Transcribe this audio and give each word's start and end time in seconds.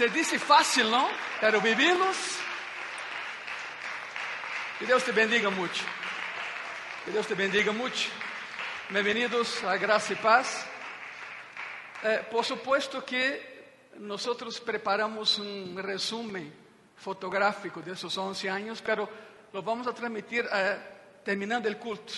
Se 0.00 0.08
dice 0.08 0.38
fácil, 0.38 0.90
¿no? 0.90 1.10
Pero 1.42 1.60
vivimos. 1.60 2.16
Que 4.78 4.86
Deus 4.86 5.04
te 5.04 5.12
bendiga 5.12 5.50
mucho. 5.50 5.84
Que 7.04 7.10
Deus 7.10 7.26
te 7.26 7.34
bendiga 7.34 7.70
mucho. 7.70 8.08
Bem-vindos 8.88 9.62
a 9.62 9.76
Graça 9.76 10.14
e 10.14 10.16
Paz. 10.16 10.64
Eh, 12.02 12.24
por 12.30 12.46
supuesto 12.46 13.04
que 13.04 13.90
nosotros 13.98 14.58
preparamos 14.58 15.38
un 15.38 15.76
resumen 15.76 16.50
fotográfico 16.96 17.82
de 17.82 17.92
esos 17.92 18.16
11 18.16 18.48
años, 18.48 18.80
pero 18.80 19.06
lo 19.52 19.62
vamos 19.62 19.86
a 19.86 19.92
transmitir 19.92 20.48
eh, 20.50 20.78
terminando 21.22 21.68
el 21.68 21.76
culto, 21.76 22.14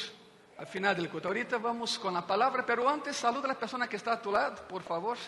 al 0.57 0.69
final 0.69 0.95
del 0.95 1.11
culto. 1.11 1.27
Ahorita 1.27 1.59
vamos 1.59 1.99
con 1.99 2.15
la 2.15 2.25
palabra, 2.25 2.65
pero 2.65 2.89
antes 2.89 3.17
saluda 3.17 3.47
a 3.47 3.55
la 3.55 3.59
persona 3.59 3.89
que 3.89 3.97
está 3.97 4.13
a 4.13 4.23
tu 4.23 4.31
lado, 4.31 4.69
por 4.69 4.85
favor. 4.85 5.19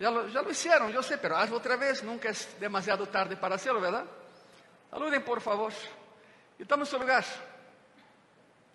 Lo, 0.00 0.28
ya 0.28 0.42
lo 0.42 0.50
hicieron, 0.50 0.92
yo 0.92 1.02
sé, 1.02 1.18
pero 1.18 1.36
hazlo 1.36 1.56
otra 1.56 1.76
vez, 1.76 2.04
nunca 2.04 2.28
es 2.28 2.58
demasiado 2.60 3.06
tarde 3.08 3.36
para 3.36 3.56
hacerlo, 3.56 3.80
¿verdad? 3.80 4.04
Saluden, 4.90 5.24
por 5.24 5.40
favor. 5.40 5.72
Y 6.58 6.64
toma 6.64 6.84
su 6.84 6.98
lugar. 6.98 7.24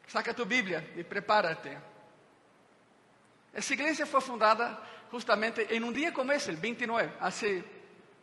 Saca 0.08 0.34
tu 0.34 0.46
Bíblia 0.46 0.92
e 0.96 1.04
prepárate. 1.04 1.78
Essa 3.54 3.74
igreja 3.74 4.06
foi 4.06 4.22
fundada 4.22 4.80
justamente 5.12 5.62
em 5.70 5.84
um 5.84 5.92
dia 5.92 6.12
como 6.12 6.32
esse, 6.32 6.50
el 6.50 6.58
29, 6.58 7.12
há 7.20 7.32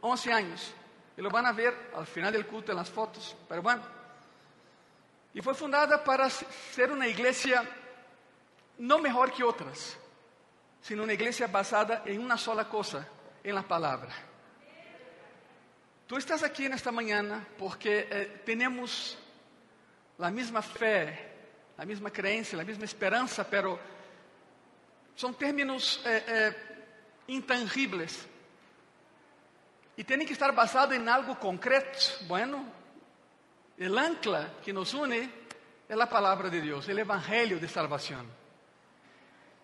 11 0.03 0.33
anos. 0.33 0.75
E 1.17 1.23
lo 1.23 1.31
van 1.31 1.47
a 1.47 1.53
ver 1.53 1.75
al 1.95 2.07
final 2.07 2.33
del 2.33 2.47
culto 2.47 2.73
en 2.73 2.79
las 2.79 2.91
fotos, 2.91 3.37
pero 3.49 3.63
bueno. 3.63 3.83
E 5.35 5.43
foi 5.43 5.55
fundada 5.55 5.99
para 5.99 6.29
ser 6.29 6.91
uma 6.91 7.07
igreja 7.07 7.67
não 8.79 8.99
melhor 8.99 9.31
que 9.31 9.45
outras, 9.45 9.97
sino 10.81 11.05
uma 11.05 11.13
igreja 11.13 11.47
basada 11.47 12.03
em 12.07 12.19
uma 12.19 12.37
sola 12.37 12.65
coisa, 12.65 13.07
em 13.45 13.53
la 13.53 13.63
palavra. 13.63 14.13
Tu 16.07 16.17
estás 16.19 16.43
aqui 16.43 16.69
nesta 16.69 16.91
manhã 16.91 17.47
porque 17.57 18.09
eh, 18.11 18.25
temos 18.45 19.17
a 20.19 20.31
mesma 20.31 20.61
fé, 20.61 21.31
a 21.79 21.87
mesma 21.87 22.11
crença, 22.11 22.61
a 22.61 22.65
mesma 22.65 22.85
esperança, 22.85 23.45
pero 23.45 23.79
são 25.15 25.33
términos 25.33 26.01
eh, 26.05 26.25
eh, 26.27 26.55
intangíveis 27.29 28.27
e 29.97 30.03
têm 30.03 30.27
que 30.27 30.33
estar 30.33 30.51
basados 30.53 30.97
em 30.97 31.09
algo 31.09 31.37
concreto. 31.37 32.25
Bueno, 32.25 32.67
o 33.79 33.99
ancla 33.99 34.57
que 34.65 34.73
nos 34.73 34.95
une 34.95 35.31
é 35.89 35.95
a 35.95 36.07
palavra 36.07 36.51
de 36.51 36.61
Deus, 36.61 36.89
o 36.89 36.91
evangelho 36.91 37.61
de 37.61 37.69
salvação. 37.69 38.40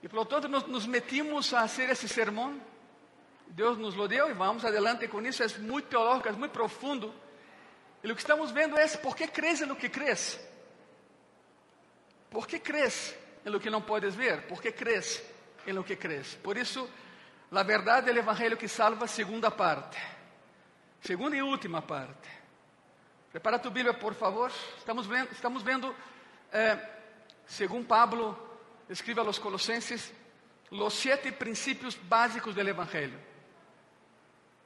E 0.06 0.08
por 0.08 0.20
lo 0.20 0.24
tanto 0.24 0.46
nos, 0.46 0.86
metimos 0.86 1.52
a 1.52 1.62
fazer 1.62 1.90
esse 1.90 2.08
sermão. 2.08 2.62
Deus 3.48 3.76
nos 3.76 3.96
lo 3.96 4.06
deu 4.06 4.30
e 4.30 4.34
vamos 4.34 4.64
adelante 4.64 5.08
com 5.08 5.20
isso. 5.20 5.42
É 5.42 5.48
muito 5.58 5.88
teológico, 5.88 6.28
é 6.28 6.30
muito 6.30 6.52
profundo. 6.52 7.12
E 8.04 8.12
o 8.12 8.14
que 8.14 8.20
estamos 8.20 8.52
vendo 8.52 8.78
é 8.78 8.86
por 8.98 9.16
que 9.16 9.26
crees 9.26 9.62
no 9.62 9.74
que 9.74 9.88
crees. 9.88 10.38
¿Por 12.30 12.46
qué 12.46 12.60
crees 12.60 13.16
en 13.44 13.50
lo 13.50 13.58
que 13.58 13.68
no 13.68 13.84
puedes 13.84 14.14
ver? 14.14 14.46
¿Por 14.46 14.60
qué 14.60 14.72
crees 14.72 15.24
en 15.66 15.74
lo 15.74 15.84
que 15.84 15.98
crees? 15.98 16.36
Por 16.36 16.56
eso, 16.56 16.88
la 17.50 17.64
verdad 17.64 18.04
del 18.04 18.18
Evangelio 18.18 18.56
que 18.56 18.68
salva, 18.68 19.08
segunda 19.08 19.50
parte. 19.50 19.98
Segunda 21.00 21.36
y 21.36 21.40
última 21.40 21.84
parte. 21.84 22.28
Prepara 23.32 23.60
tu 23.60 23.72
Bíblia, 23.72 23.98
por 23.98 24.14
favor. 24.14 24.52
Estamos 24.78 25.08
vendo, 25.08 25.32
estamos 25.32 25.64
vendo 25.64 25.92
eh, 26.52 26.78
según 27.44 27.84
Pablo 27.86 28.45
escribe 28.88 29.20
a 29.20 29.24
los 29.24 29.40
Colossenses, 29.40 30.12
los 30.70 30.94
siete 30.94 31.32
principios 31.32 31.98
básicos 32.08 32.54
del 32.54 32.68
Evangelio. 32.68 33.18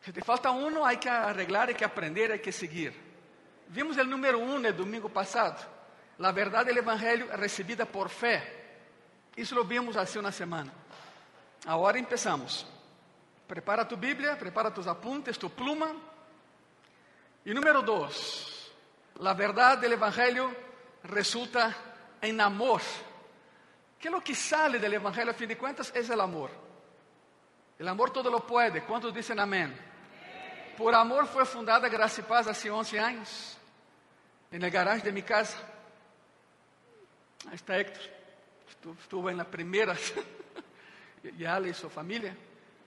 Si 0.02 0.12
te 0.12 0.22
falta 0.22 0.50
uno, 0.50 0.86
hay 0.86 0.96
que 0.96 1.10
arreglar, 1.10 1.68
hay 1.68 1.74
que 1.74 1.84
aprender, 1.84 2.32
hay 2.32 2.40
que 2.40 2.52
seguir. 2.52 2.94
Vimos 3.68 3.96
el 3.98 4.08
número 4.08 4.38
uno 4.38 4.66
el 4.66 4.76
domingo 4.76 5.08
pasado. 5.08 5.56
La 6.18 6.32
verdad 6.32 6.64
del 6.66 6.78
Evangelio 6.78 7.26
recibida 7.36 7.84
por 7.84 8.08
fé. 8.08 8.42
Isso 9.36 9.54
lo 9.54 9.64
vimos 9.64 9.96
hace 9.96 10.18
una 10.18 10.32
semana. 10.32 10.72
Agora 11.66 11.98
empezamos. 11.98 12.66
Prepara 13.46 13.86
tu 13.86 13.96
Bíblia, 13.96 14.38
prepara 14.38 14.72
tus 14.72 14.86
apuntes, 14.86 15.38
tu 15.38 15.50
pluma. 15.50 15.92
E 17.44 17.54
número 17.54 17.80
dois, 17.80 18.70
la 19.18 19.32
verdad 19.34 19.78
del 19.78 19.94
Evangelio 19.94 20.54
resulta 21.04 21.74
en 22.20 22.40
amor. 22.40 22.82
Que 24.00 24.08
é 24.08 24.20
que 24.20 24.34
sale 24.34 24.78
del 24.78 24.94
Evangelio 24.94 25.30
a 25.30 25.34
fin 25.34 25.46
de 25.46 25.58
cuentas 25.58 25.92
es 25.94 26.08
el 26.08 26.20
amor. 26.20 26.50
El 27.78 27.86
amor 27.86 28.10
todo 28.10 28.30
lo 28.30 28.46
puede. 28.46 28.82
¿Cuántos 28.82 29.12
dicen 29.12 29.38
amén? 29.38 29.76
Por 30.76 30.94
amor 30.94 31.26
foi 31.26 31.44
fundada 31.44 31.86
Graça 31.90 32.20
e 32.20 32.24
Paz 32.24 32.48
hace 32.48 32.70
11 32.70 32.98
anos, 32.98 33.58
en 34.50 34.62
el 34.62 34.70
garage 34.70 35.04
de 35.04 35.12
mi 35.12 35.22
casa. 35.22 35.58
Ahí 37.46 37.56
está 37.56 37.78
Héctor. 37.78 38.02
Estuvo, 39.02 39.28
en 39.28 39.36
la 39.36 39.44
primera. 39.44 39.94
y 41.38 41.44
Ale 41.44 41.68
y 41.68 41.74
su 41.74 41.90
familia. 41.90 42.34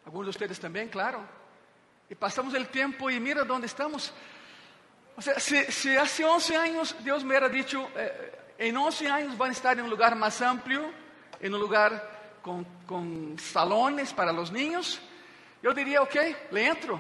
Algunos 0.06 0.26
de 0.26 0.30
ustedes 0.32 0.60
también, 0.60 0.90
claro. 0.90 1.24
Y 2.10 2.16
pasamos 2.16 2.56
el 2.56 2.68
tiempo 2.70 3.12
y 3.12 3.20
mira 3.20 3.44
dónde 3.44 3.68
estamos. 3.68 4.12
O 5.16 5.22
sea, 5.22 5.40
si, 5.40 5.64
si 5.66 5.96
hace 5.96 6.26
11 6.26 6.58
años 6.58 6.96
Dios 7.04 7.24
me 7.24 7.30
hubiera 7.30 7.50
dicho, 7.50 7.88
eh, 7.96 8.56
en 8.58 8.76
11 8.76 9.08
años 9.08 9.38
van 9.38 9.50
a 9.50 9.54
estar 9.54 9.78
en 9.78 9.84
un 9.84 9.92
lugar 9.92 10.16
más 10.16 10.42
amplio, 10.42 11.03
en 11.44 11.54
un 11.54 11.60
lugar 11.60 12.40
con, 12.42 12.66
con 12.88 13.38
salones 13.38 14.12
para 14.14 14.32
los 14.32 14.52
niños, 14.52 15.00
yo 15.62 15.74
diría, 15.74 16.02
ok, 16.02 16.16
le 16.50 16.66
entro. 16.66 17.00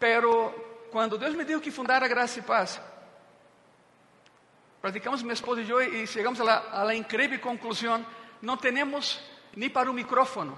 Pero 0.00 0.88
cuando 0.90 1.16
Deus 1.16 1.36
me 1.36 1.44
dijo 1.44 1.60
que 1.60 1.70
fundara 1.70 2.08
Graça 2.08 2.40
e 2.40 2.42
Paz, 2.42 2.80
Praticamos 4.86 5.20
minha 5.20 5.34
esposa 5.34 5.60
e 5.62 5.68
eu 5.68 5.82
e 5.82 6.06
chegamos 6.06 6.40
à, 6.40 6.86
à 6.86 6.94
incrível 6.94 7.40
conclusão: 7.40 8.06
não 8.40 8.56
temos 8.56 9.20
nem 9.56 9.68
para 9.68 9.90
o 9.90 9.92
micrófono. 9.92 10.56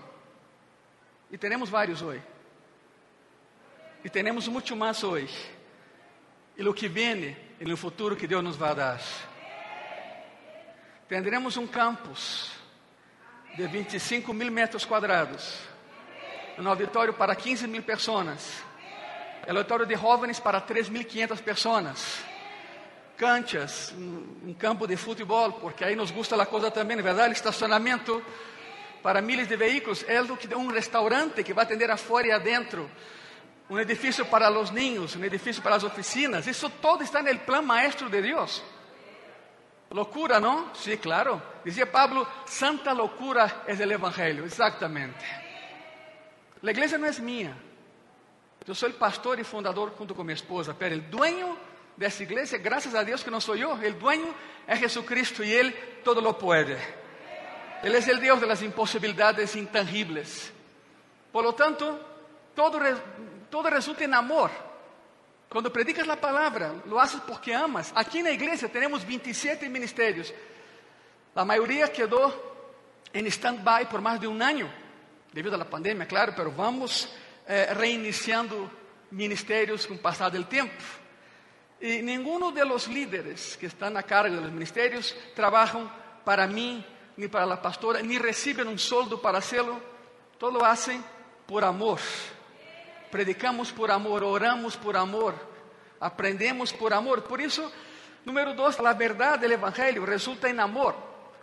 E 1.31 1.39
temos 1.39 1.71
vários 1.71 2.03
hoje. 2.03 2.23
E 4.05 4.11
temos 4.11 4.47
muito 4.47 4.77
mais 4.77 5.03
hoje. 5.03 5.35
E 6.59 6.69
o 6.69 6.75
que 6.75 6.89
vem 6.89 7.35
e 7.59 7.65
no 7.65 7.75
futuro 7.75 8.17
que 8.17 8.27
Deus 8.27 8.45
nos 8.45 8.57
vai 8.57 8.75
dar. 8.75 9.01
Tendremos 11.09 11.57
um 11.57 11.67
campus 11.67 12.51
de 13.57 13.67
25 13.67 14.33
mil 14.35 14.53
metros 14.53 14.85
quadrados. 14.85 15.59
Um 16.59 16.69
auditório 16.69 17.15
para 17.15 17.35
15 17.35 17.67
mil 17.67 17.83
pessoas. 17.83 18.63
Um 19.47 19.51
auditório 19.51 19.87
de 19.87 19.97
jovens 19.97 20.39
para 20.39 20.61
3.500 20.61 21.41
pessoas 21.41 22.29
canchas, 23.19 23.93
um, 23.99 24.55
campo 24.55 24.87
de 24.87 24.97
futebol, 24.97 25.53
porque 25.55 25.85
aí 25.85 25.97
nos 25.97 26.13
gusta 26.13 26.41
a 26.41 26.47
coisa 26.47 26.71
também, 26.71 26.97
na 26.97 27.03
verdade, 27.03 27.35
estacionamento 27.35 28.23
para 29.03 29.21
miles 29.21 29.49
de 29.49 29.57
veículos, 29.57 30.05
é 30.09 30.23
um 30.57 30.69
restaurante 30.69 31.43
que 31.43 31.53
vai 31.53 31.65
atender 31.65 31.91
afuera 31.91 32.29
e 32.29 32.31
adentro, 32.31 32.89
um 33.69 33.79
edifício 33.79 34.25
para 34.25 34.49
os 34.51 34.71
niños, 34.71 35.17
um 35.17 35.25
edifício 35.25 35.61
para 35.61 35.75
as 35.75 35.83
oficinas, 35.83 36.47
isso 36.47 36.71
todo 36.81 37.03
está 37.03 37.21
no 37.21 37.37
plano 37.41 37.67
maestro 37.67 38.09
de 38.09 38.23
Deus. 38.23 38.63
Loucura, 39.91 40.39
não? 40.39 40.75
Sim, 40.75 40.93
sí, 40.93 40.97
claro. 40.99 41.41
Dizia 41.65 41.87
Pablo, 41.87 42.27
santa 42.47 42.93
loucura 42.93 43.65
é 43.67 43.73
o 43.73 43.93
evangelho, 43.93 44.45
exatamente. 44.45 45.25
A 46.63 46.71
igreja 46.71 46.99
não 46.99 47.09
é 47.09 47.13
minha. 47.21 47.57
Eu 48.67 48.75
sou 48.75 48.91
o 48.91 48.93
pastor 48.93 49.39
e 49.39 49.45
fundador 49.45 49.95
junto 49.99 50.15
com 50.15 50.23
minha 50.23 50.35
esposa, 50.35 50.75
pero 50.75 50.95
o 50.95 51.01
dueño 51.01 51.57
dessa 51.97 52.23
igreja, 52.23 52.59
graças 52.59 52.95
a 52.95 53.03
Deus 53.03 53.23
que 53.23 53.31
não 53.31 53.41
sou 53.41 53.57
eu, 53.57 53.73
o 53.73 53.93
dueño 53.95 54.35
é 54.67 54.77
Jesucristo 54.77 55.43
e 55.43 55.51
Ele 55.51 55.73
todo 56.05 56.21
lo 56.21 56.35
puede. 56.35 56.77
Ele 57.83 57.97
é 57.97 58.15
o 58.15 58.19
Deus 58.19 58.41
de 58.41 58.47
las 58.47 58.61
imposibilidades 58.61 59.57
intangibles. 59.57 60.53
Por 61.33 61.45
lo 61.45 61.55
tanto, 61.55 61.99
todo, 62.55 62.79
todo 63.51 63.71
resulta 63.71 64.05
em 64.05 64.13
amor. 64.13 64.51
Quando 65.49 65.73
predicas 65.73 66.07
a 66.09 66.17
palavra, 66.17 66.75
lo 66.85 67.01
haces 67.01 67.21
porque 67.27 67.55
amas. 67.55 67.91
Aqui 67.95 68.23
na 68.23 68.31
igreja 68.31 68.69
temos 68.69 69.03
27 69.03 69.69
ministérios. 69.69 70.33
A 71.35 71.45
maioria 71.45 71.89
quedou 71.89 72.29
em 73.15 73.27
stand-by 73.27 73.87
por 73.87 74.01
mais 74.01 74.21
de 74.21 74.27
um 74.27 74.43
ano, 74.43 74.71
devido 75.33 75.55
à 75.55 75.65
pandemia, 75.65 76.05
claro, 76.05 76.35
mas 76.37 76.55
vamos 76.55 77.09
eh, 77.47 77.73
reiniciando 77.73 78.71
ministérios 79.11 79.87
com 79.87 79.95
o 79.95 79.99
passar 79.99 80.31
do 80.31 80.45
tempo. 80.45 80.83
Ninguno 81.81 82.51
de 82.51 82.65
los 82.65 82.89
líderes 82.89 83.57
que 83.57 83.67
están 83.67 83.97
a 83.97 84.03
cargo 84.03 84.35
de 84.35 84.43
los 84.43 84.51
ministerios 84.51 85.15
para 86.25 86.47
mí 86.47 86.85
ni 87.17 87.29
para 87.29 87.47
la 87.47 87.63
pastora, 87.63 88.03
ni 88.03 88.19
reciben 88.19 88.67
un 88.67 88.79
sueldo 88.79 89.23
para 89.23 89.39
hacerlo. 89.39 89.81
Todo 90.39 90.59
lo 90.59 90.65
hacen 90.65 91.03
por 91.47 91.65
amor. 91.65 92.01
Predicamos 93.11 93.73
por 93.73 93.91
amor, 93.91 94.23
oramos 94.23 94.77
por 94.77 94.97
amor, 94.97 95.35
aprendemos 96.01 96.73
por 96.73 96.93
amor. 96.93 97.25
Por 97.25 97.41
eso, 97.41 97.73
número 98.25 98.55
dos, 98.55 98.79
la 98.81 98.95
verdad 98.95 99.39
del 99.39 99.53
Evangelio 99.53 100.05
resulta 100.05 100.49
en 100.49 100.61
amor. 100.61 100.95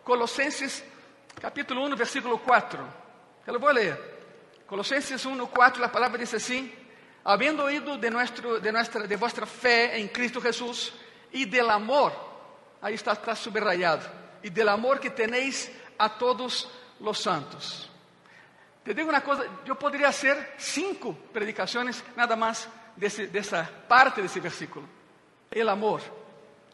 Colosenses 0.04 0.84
capítulo 1.42 1.84
1, 1.86 1.96
versículo 1.96 2.38
4. 2.40 3.06
Eu 3.48 3.60
vou 3.60 3.72
ler. 3.72 4.16
Colossenses 4.66 5.24
1, 5.26 5.48
4, 5.48 5.86
a 5.86 5.90
palavra 5.90 6.18
diz 6.18 6.34
assim: 6.34 6.72
habiendo 7.24 7.64
oído 7.64 7.98
de, 7.98 8.10
nuestro, 8.10 8.60
de, 8.60 8.72
nuestra, 8.72 9.08
de 9.08 9.16
vuestra 9.16 9.46
fe 9.46 10.00
en 10.00 10.08
Cristo 10.08 10.40
Jesús 10.40 10.94
y 11.32 11.46
del 11.46 11.70
amor, 11.70 12.14
ahí 12.82 12.94
está, 12.94 13.14
está 13.14 13.36
subrayado, 13.36 14.08
y 14.44 14.50
del 14.50 14.70
amor 14.70 15.00
que 15.00 15.10
tenéis 15.10 15.72
a 15.98 16.10
todos 16.18 16.70
los 17.00 17.20
santos. 17.20 17.90
Te 18.86 18.94
digo 18.94 19.10
una 19.10 19.24
cosa, 19.24 19.44
yo 19.66 19.74
podría 19.80 20.10
hacer 20.10 20.54
cinco 20.60 21.18
predicaciones 21.34 22.04
nada 22.16 22.36
más 22.36 22.70
de, 22.96 23.08
ese, 23.08 23.28
de 23.28 23.40
esa 23.40 23.68
parte 23.88 24.22
de 24.22 24.28
ese 24.28 24.40
versículo, 24.40 24.86
el 25.50 25.68
amor, 25.68 26.02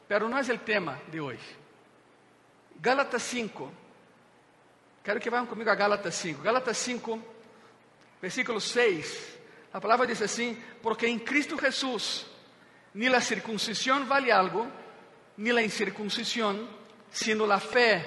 pero 0.09 0.27
no 0.27 0.37
es 0.37 0.49
el 0.49 0.59
tema 0.59 0.99
de 1.09 1.21
hoy. 1.21 1.39
Gálatas 2.81 3.23
5, 3.23 3.71
quero 5.01 5.19
que 5.21 5.29
vayan 5.29 5.47
conmigo 5.47 5.71
a 5.71 5.75
Gálatas 5.75 6.13
5, 6.15 6.43
Gálatas 6.43 6.77
5, 6.79 7.19
versículo 8.21 8.59
6, 8.59 9.37
a 9.71 9.79
palavra 9.79 10.05
diz 10.05 10.21
assim: 10.21 10.57
Porque 10.81 11.07
em 11.07 11.19
Cristo 11.19 11.57
Jesús 11.57 12.27
ni 12.93 13.07
la 13.07 13.21
circuncisión 13.21 14.05
vale 14.05 14.33
algo, 14.33 14.67
ni 15.37 15.53
la 15.53 15.61
incircuncisión, 15.61 16.67
sino 17.09 17.47
la 17.47 17.59
fe 17.59 18.03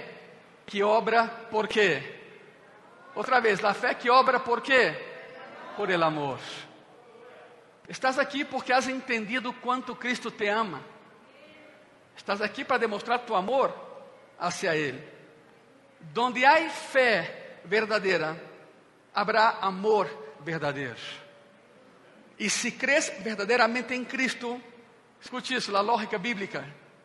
que 0.67 0.83
obra 0.83 1.49
por 1.51 1.67
quê? 1.67 2.24
Outra 3.15 3.41
vez, 3.41 3.61
la 3.61 3.75
fe 3.75 3.95
que 3.95 4.11
obra 4.11 4.41
por 4.41 4.61
quê? 4.61 4.93
Por 5.77 5.91
el 5.91 6.03
amor. 6.03 6.39
Estás 7.89 8.19
aqui 8.19 8.45
porque 8.45 8.73
has 8.73 8.89
entendido 8.89 9.53
quanto 9.53 9.95
Cristo 9.95 10.31
te 10.31 10.49
ama. 10.49 10.83
Estás 12.17 12.41
aqui 12.41 12.65
para 12.65 12.79
demonstrar 12.79 13.21
tu 13.21 13.35
amor 13.35 13.73
hacia 14.39 14.75
Ele. 14.75 15.03
Donde 16.01 16.45
há 16.45 16.69
fé 16.69 17.59
verdadeira, 17.65 18.41
habrá 19.15 19.59
amor 19.61 20.09
verdadeiro. 20.41 20.97
E 22.39 22.51
se 22.51 22.73
crês 22.73 23.13
verdadeiramente 23.21 23.95
em 23.95 24.05
Cristo, 24.05 24.61
escute 25.21 25.55
isso, 25.55 25.75
a 25.77 25.81
lógica 25.81 26.19
bíblica. 26.19 26.65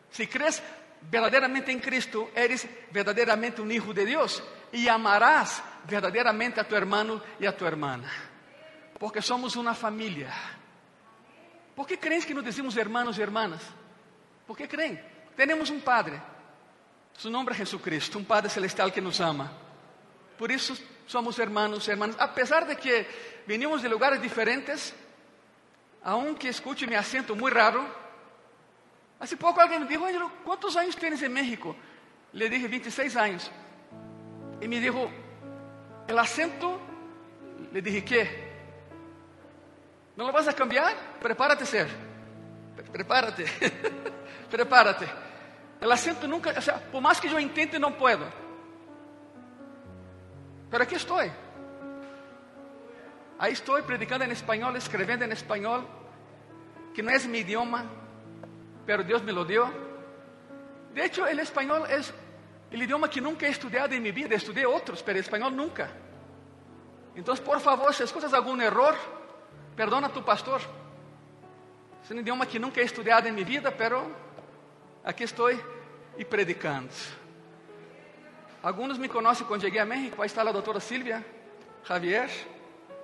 Se 0.10 0.26
crês 0.26 0.62
verdadeiramente 1.04 1.72
em 1.72 1.80
Cristo, 1.80 2.30
eres 2.34 2.68
verdadeiramente 2.90 3.62
um 3.62 3.70
hijo 3.72 3.94
de 3.94 4.06
Deus 4.06 4.42
e 4.71 4.89
amarás 4.89 5.63
verdadeiramente 5.86 6.60
a 6.60 6.63
tu 6.63 6.75
hermano 6.75 7.21
e 7.39 7.48
a 7.48 7.51
tu 7.51 7.66
hermana. 7.66 8.10
Porque 9.00 9.21
somos 9.21 9.56
uma 9.56 9.74
família. 9.74 10.31
¿Por 11.75 11.88
que 11.88 11.98
crees 11.98 12.25
que 12.25 12.33
nos 12.33 12.44
decimos 12.44 12.75
hermanos 12.75 13.18
e 13.18 13.21
hermanas? 13.21 13.62
¿Por 14.45 14.57
creem? 14.57 15.00
Temos 15.36 15.69
um 15.69 15.80
Padre. 15.80 16.21
Su 17.13 17.30
nome 17.30 17.51
é 17.51 17.56
Jesucristo, 17.56 18.18
um 18.18 18.24
Padre 18.24 18.50
celestial 18.50 18.92
que 18.92 19.00
nos 19.00 19.21
ama. 19.21 19.51
Por 20.38 20.51
isso 20.51 20.77
somos 21.07 21.39
hermanos 21.39 21.88
e 21.88 21.92
hermanas. 21.92 22.15
Apesar 22.19 22.65
de 22.65 22.75
que 22.75 23.07
venimos 23.48 23.81
de 23.81 23.88
lugares 23.88 24.22
diferentes, 24.22 24.94
aunque 26.04 26.50
escute 26.50 26.88
mi 26.88 26.95
acento 26.95 27.36
muy 27.36 27.51
raro, 27.51 27.86
hace 29.19 29.38
poco 29.38 29.62
alguien 29.62 29.83
me 29.83 29.88
dijo, 29.88 30.06
Ángelo, 30.06 30.31
¿cuántos 30.44 30.75
años 30.75 30.95
tienes 30.95 31.22
en 31.22 31.31
México? 31.31 31.75
Le 32.33 32.50
dije 32.50 32.68
26 32.68 33.15
años. 33.15 33.51
Y 34.62 34.68
me 34.68 34.80
dijo, 34.80 35.10
el 36.08 36.18
acento, 36.18 36.80
le 37.72 37.82
dije, 37.82 38.04
¿qué? 38.04 38.50
¿No 40.16 40.26
lo 40.26 40.34
vas 40.34 40.48
a 40.48 40.54
cambiar? 40.54 40.94
Prepárate, 41.22 41.66
ser. 41.66 41.88
Prepárate. 42.92 43.46
Prepárate. 44.52 45.06
El 45.80 45.92
acento 45.92 46.28
nunca, 46.28 46.54
o 46.58 46.62
sea, 46.62 46.78
por 46.92 47.02
más 47.02 47.22
que 47.22 47.30
yo 47.30 47.40
intente, 47.40 47.80
no 47.80 47.98
puedo. 47.98 48.26
Pero 50.70 50.84
aquí 50.84 50.96
estoy. 50.96 51.32
Ahí 53.38 53.54
estoy 53.54 53.82
predicando 53.84 54.26
en 54.26 54.32
español, 54.32 54.76
escribiendo 54.76 55.24
en 55.24 55.32
español, 55.32 55.88
que 56.94 57.02
no 57.02 57.12
es 57.12 57.26
mi 57.26 57.40
idioma, 57.40 57.86
pero 58.86 59.04
Dios 59.04 59.24
me 59.24 59.32
lo 59.32 59.46
dio. 59.46 59.72
De 60.94 61.06
hecho, 61.06 61.26
el 61.26 61.40
español 61.40 61.84
es 61.90 62.14
el 62.71 62.83
idioma 62.83 63.10
que 63.10 63.21
nunca 63.21 63.48
he 63.48 63.50
estudiado 63.50 63.94
en 63.94 64.04
mi 64.04 64.12
vida. 64.12 64.36
Estudié 64.36 64.66
otros, 64.66 65.01
pero 65.04 65.18
el 65.18 65.24
español 65.24 65.56
nunca. 65.56 65.89
Entonces, 67.16 67.44
por 67.44 67.60
favor, 67.60 67.94
si 67.94 68.04
escuchas 68.04 68.33
algún 68.33 68.62
error, 68.62 68.95
perdona 69.75 70.07
a 70.07 70.13
tu 70.13 70.24
pastor. 70.24 70.62
Es 72.04 72.12
un 72.12 72.19
idioma 72.19 72.45
que 72.45 72.60
nunca 72.60 72.81
he 72.81 72.83
estudiado 72.86 73.27
en 73.27 73.36
mi 73.36 73.44
vida, 73.44 73.74
pero 73.75 74.04
aquí 75.04 75.24
estoy 75.24 75.60
y 76.18 76.25
predicando. 76.25 76.94
Algunos 78.63 79.00
me 79.00 79.10
conocen 79.10 79.48
cuando 79.48 79.65
llegué 79.65 79.80
a 79.80 79.86
México. 79.86 80.22
Ahí 80.22 80.27
está 80.27 80.44
la 80.44 80.51
doctora 80.51 80.80
Silvia 80.80 81.24
Javier 81.83 82.30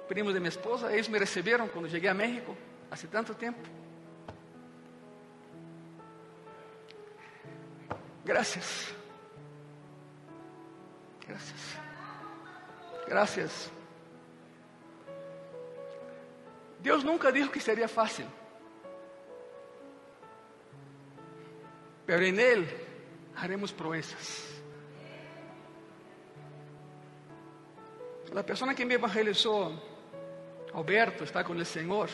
primos 0.07 0.33
de 0.33 0.39
minha 0.39 0.49
esposa, 0.49 0.91
eles 0.91 1.09
me 1.09 1.17
receberam 1.17 1.67
quando 1.67 1.89
cheguei 1.89 2.09
a 2.09 2.13
México, 2.13 2.55
há 2.89 2.95
tanto 3.07 3.33
tempo. 3.33 3.59
Graças. 8.23 8.93
Graças. 11.27 11.77
Graças. 13.07 13.71
Deus 16.79 17.03
nunca 17.03 17.31
disse 17.31 17.49
que 17.49 17.59
seria 17.59 17.87
fácil. 17.87 18.25
Pero 22.05 22.23
en 22.23 22.39
Él 22.39 22.67
haremos 23.35 23.71
proezas. 23.71 24.61
La 28.31 28.43
persona 28.43 28.75
que 28.75 28.85
me 28.85 28.95
evangelizó 28.95 29.71
Alberto 30.73 31.23
está 31.23 31.43
com 31.43 31.53
o 31.53 31.65
Senhor. 31.65 32.09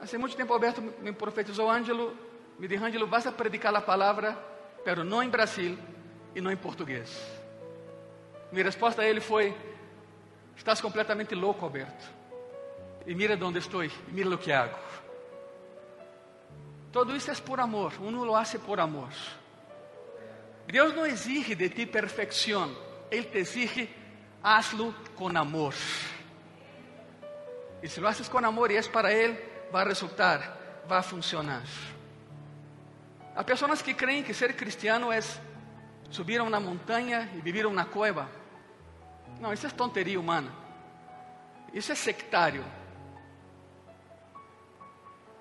Há 0.00 0.18
muito 0.18 0.36
tempo 0.36 0.52
Alberto 0.52 0.82
me 0.82 1.12
profetizou, 1.12 1.70
Ângelo, 1.70 2.14
me 2.58 2.66
disse, 2.66 2.82
Ângelo, 2.82 3.06
vas 3.06 3.26
a 3.26 3.32
predicar 3.32 3.74
a 3.74 3.80
palavra, 3.80 4.36
pero 4.84 5.04
não 5.04 5.22
em 5.22 5.28
Brasil 5.28 5.78
e 6.34 6.40
não 6.40 6.50
em 6.50 6.56
português. 6.56 7.10
Minha 8.52 8.64
resposta 8.64 9.02
a 9.02 9.06
ele 9.06 9.20
foi, 9.20 9.54
estás 10.56 10.80
completamente 10.80 11.34
louco, 11.34 11.64
Alberto. 11.64 12.04
E 13.06 13.14
mira 13.14 13.38
onde 13.44 13.58
estou, 13.58 13.84
e 13.84 13.90
mira 14.08 14.28
o 14.30 14.38
que 14.38 14.52
hago. 14.52 14.78
Todo 16.92 17.14
isso 17.14 17.30
é 17.30 17.34
por 17.34 17.60
amor, 17.60 17.92
uno 18.00 18.24
lo 18.24 18.34
hace 18.34 18.58
por 18.58 18.80
amor. 18.80 19.10
Deus 20.66 20.94
não 20.94 21.06
exige 21.06 21.54
de 21.54 21.68
ti 21.68 21.86
perfeição, 21.86 22.76
Ele 23.10 23.24
te 23.24 23.38
exige 23.38 23.88
hazlo 24.42 24.94
con 25.16 25.36
amor. 25.36 25.74
Y 27.82 27.88
si 27.88 28.00
lo 28.00 28.08
haces 28.08 28.28
con 28.28 28.44
amor 28.44 28.70
y 28.72 28.76
es 28.76 28.88
para 28.88 29.12
Él, 29.12 29.38
va 29.74 29.82
a 29.82 29.84
resultar, 29.84 30.82
va 30.90 30.98
a 30.98 31.02
funcionar. 31.02 31.62
Há 33.34 33.44
pessoas 33.44 33.82
que 33.82 33.94
creem 33.94 34.22
que 34.22 34.34
ser 34.34 34.54
cristiano 34.56 35.12
é 35.12 35.20
subir 36.10 36.40
a 36.40 36.44
uma 36.44 36.60
montanha 36.60 37.30
e 37.36 37.40
viver 37.40 37.66
uma 37.66 37.84
cueva. 37.84 38.28
Não, 39.40 39.52
isso 39.52 39.66
é 39.66 39.70
tonteria 39.70 40.20
humana. 40.20 40.52
Isso 41.72 41.92
é 41.92 41.94
sectário. 41.94 42.64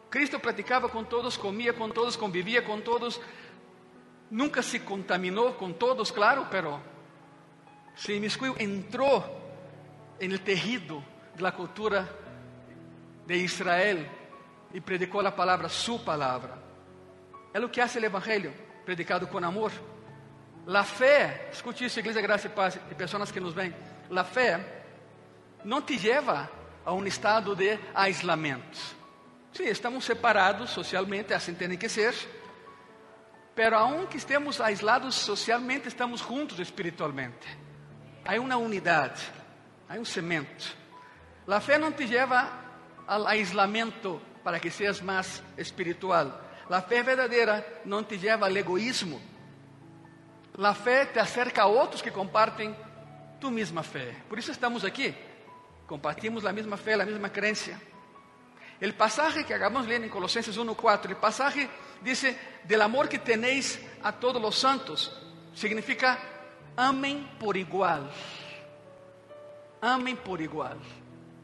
Cristo 0.09 0.39
praticava 0.39 0.89
com 0.89 1.03
todos, 1.03 1.38
comia 1.38 1.73
com 1.73 1.89
todos, 1.89 2.15
convivia 2.15 2.61
com 2.61 2.79
todos, 2.79 3.19
nunca 4.29 4.61
se 4.61 4.79
contaminou 4.79 5.53
com 5.53 5.71
todos, 5.71 6.09
claro, 6.09 6.47
pero 6.49 6.81
se 7.95 8.15
inmiscuiu, 8.15 8.55
entrou 8.57 9.23
en 10.19 10.31
el 10.31 10.41
tejido 10.41 11.03
de 11.35 11.43
la 11.43 11.51
cultura 11.51 12.09
de 13.27 13.38
Israel 13.38 14.09
e 14.73 14.81
predicou 14.81 15.21
a 15.25 15.31
palavra, 15.31 15.69
su 15.69 16.03
palavra. 16.03 16.57
É 17.53 17.59
o 17.59 17.69
que 17.69 17.81
hace 17.81 17.99
o 17.99 18.05
Evangelho, 18.05 18.53
predicado 18.85 19.27
com 19.27 19.38
amor. 19.38 19.71
La 20.69 20.83
fé, 20.83 21.49
escute 21.51 21.83
isso, 21.83 21.99
Igreja 21.99 22.21
Graça 22.21 22.45
e 22.45 22.51
Paz, 22.51 22.79
e 22.91 22.93
pessoas 22.93 23.31
que 23.31 23.39
nos 23.39 23.55
vêm. 23.55 23.73
La 24.07 24.23
fé 24.23 24.63
não 25.65 25.81
te 25.81 25.97
leva 25.97 26.47
a 26.85 26.93
um 26.93 27.03
estado 27.07 27.55
de 27.55 27.79
aislamento. 27.95 28.77
Sim, 29.51 29.63
estamos 29.63 30.05
separados 30.05 30.69
socialmente, 30.69 31.33
assim 31.33 31.55
tem 31.55 31.75
que 31.75 31.89
ser. 31.89 32.13
Pero 33.55 33.77
aunque 33.77 34.17
estemos 34.17 34.61
aislados 34.61 35.15
socialmente, 35.15 35.88
estamos 35.88 36.21
juntos 36.21 36.59
espiritualmente. 36.59 37.47
Há 38.23 38.39
uma 38.39 38.57
unidade, 38.57 39.23
há 39.89 39.95
um 39.95 40.05
cemento. 40.05 40.77
A 41.47 41.59
fé 41.59 41.79
não 41.79 41.91
te 41.91 42.05
leva 42.05 42.47
ao 43.07 43.25
aislamento 43.25 44.21
para 44.43 44.59
que 44.59 44.69
seas 44.69 45.01
mais 45.01 45.41
espiritual. 45.57 46.39
A 46.69 46.79
fé 46.79 47.01
verdadeira 47.01 47.65
não 47.85 48.03
te 48.03 48.17
leva 48.17 48.45
ao 48.45 48.55
egoísmo. 48.55 49.19
A 50.58 50.74
fé 50.74 51.06
te 51.06 51.20
acerca 51.20 51.63
a 51.63 51.68
outros 51.68 52.01
que 52.01 52.12
compartem 52.12 52.75
tu 53.39 53.50
mesma 53.50 53.84
fé. 53.84 54.15
Por 54.27 54.38
isso 54.38 54.51
estamos 54.51 54.84
aqui. 54.84 55.15
Compartimos 55.88 56.46
a 56.46 56.51
mesma 56.51 56.77
fé, 56.77 56.94
a 56.94 57.06
mesma 57.06 57.29
crença. 57.29 57.79
El 58.79 58.94
pasaje 58.94 59.44
que 59.44 59.53
acabamos 59.53 59.84
de 59.84 59.89
leer 59.89 60.03
en 60.03 60.10
Colosenses 60.10 60.58
1.4, 60.58 61.10
el 61.10 61.18
pasaje 61.18 61.70
dice, 62.01 62.38
del 62.63 62.82
amor 62.82 63.10
que 63.10 63.20
tenéis 63.20 63.79
a 64.03 64.12
todos 64.12 64.41
los 64.41 64.58
santos, 64.58 65.12
significa 65.53 66.18
amem 66.77 67.27
por 67.39 67.58
igual. 67.58 68.10
Amem 69.82 70.15
por 70.15 70.41
igual. 70.41 70.77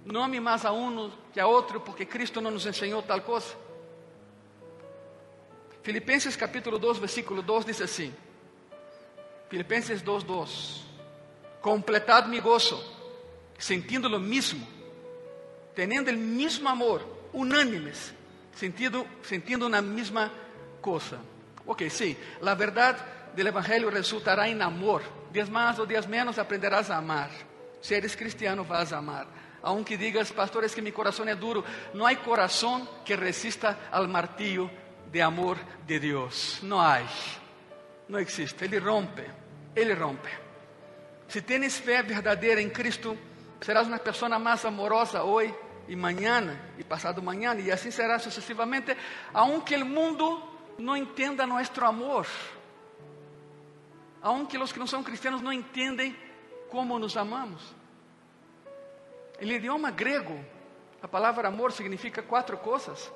no 0.05 0.23
ame 0.23 0.39
más 0.39 0.63
a 0.65 0.71
uno 0.71 1.11
que 1.33 1.41
a 1.41 1.47
otro 1.47 1.83
porque 1.83 2.07
Cristo 2.07 2.39
no 2.39 2.51
nos 2.51 2.65
enseñó 2.65 3.01
tal 3.01 3.23
cosa. 3.23 3.55
Filipenses 5.81 6.37
capítulo 6.37 6.79
2, 6.79 6.99
versículo 6.99 7.41
2 7.41 7.65
dice 7.65 7.83
así. 7.83 8.13
Filipenses 9.49 10.03
2, 10.03 10.25
2. 10.25 10.85
Completad 11.61 12.25
mi 12.27 12.39
gozo, 12.39 12.81
sintiendo 13.57 14.07
lo 14.09 14.19
mismo, 14.19 14.67
teniendo 15.73 16.09
el 16.09 16.17
mismo 16.17 16.69
amor, 16.69 17.01
unánimes, 17.33 18.13
sentindo, 18.55 19.05
sentindo 19.23 19.65
una 19.65 19.81
misma 19.81 20.31
cosa. 20.81 21.17
Ok, 21.65 21.83
sí, 21.89 22.15
la 22.41 22.55
verdad 22.55 22.97
del 23.35 23.47
Evangelio 23.47 23.89
resultará 23.89 24.47
en 24.47 24.61
amor. 24.61 25.01
Dias 25.31 25.49
más 25.49 25.77
o 25.79 25.85
dias 25.85 26.07
menos 26.07 26.37
aprenderás 26.37 26.89
a 26.89 26.97
amar. 26.97 27.29
Si 27.81 27.93
eres 27.93 28.15
cristiano, 28.15 28.63
vas 28.63 28.93
a 28.93 28.97
amar. 28.97 29.27
Aunque 29.61 29.97
digas, 29.97 30.31
pastor, 30.31 30.63
es 30.63 30.75
que 30.75 30.81
mi 30.81 30.91
corazón 30.91 31.27
es 31.27 31.39
duro, 31.39 31.63
no 31.93 32.05
hay 32.05 32.17
corazón 32.17 32.87
que 33.03 33.15
resista 33.15 33.89
al 33.91 34.07
martillo 34.07 34.69
de 35.11 35.21
amor 35.23 35.57
de 35.87 35.99
Dios. 35.99 36.59
No 36.61 36.81
hay. 36.81 37.05
No 38.07 38.19
existe. 38.19 38.65
Ele 38.65 38.79
rompe. 38.79 39.23
Ele 39.75 39.93
rompe. 39.93 40.29
Se 41.27 41.41
tienes 41.41 41.77
fé 41.77 42.03
verdadeira 42.03 42.61
em 42.61 42.69
Cristo, 42.69 43.17
serás 43.61 43.87
uma 43.87 43.99
pessoa 43.99 44.37
mais 44.39 44.63
amorosa 44.63 45.23
hoje 45.23 45.53
e 45.87 45.95
mañana 45.95 46.59
e 46.77 46.83
passado 46.83 47.21
mañana 47.21 47.59
e 47.61 47.71
assim 47.71 47.91
será 47.91 48.19
sucessivamente, 48.19 48.95
aunque 49.33 49.75
o 49.75 49.85
mundo 49.85 50.41
não 50.77 50.95
entenda 50.95 51.47
nosso 51.47 51.83
amor. 51.83 52.27
Aunque 54.21 54.57
os 54.57 54.71
que 54.71 54.79
não 54.79 54.87
são 54.87 55.03
cristianos 55.03 55.41
não 55.41 55.53
entendem 55.53 56.15
como 56.69 56.97
nos 56.97 57.15
amamos. 57.17 57.75
Em 59.39 59.51
idioma 59.51 59.91
grego, 59.91 60.43
a 61.01 61.07
palavra 61.07 61.47
amor 61.47 61.71
significa 61.71 62.23
quatro 62.23 62.57
coisas. 62.57 63.11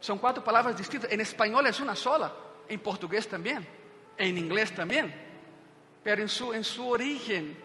São 0.00 0.18
quatro 0.18 0.42
palavras 0.42 0.76
distintas. 0.76 1.10
Em 1.10 1.20
espanhol 1.20 1.64
é 1.64 1.70
uma 1.82 1.94
sola, 1.94 2.36
em 2.68 2.76
português 2.76 3.24
também, 3.24 3.66
em 4.18 4.38
inglês 4.38 4.70
também. 4.70 5.12
Pero 6.02 6.22
em 6.22 6.28
su, 6.28 6.52
em 6.54 6.62
su 6.62 6.86
origen, 6.86 7.56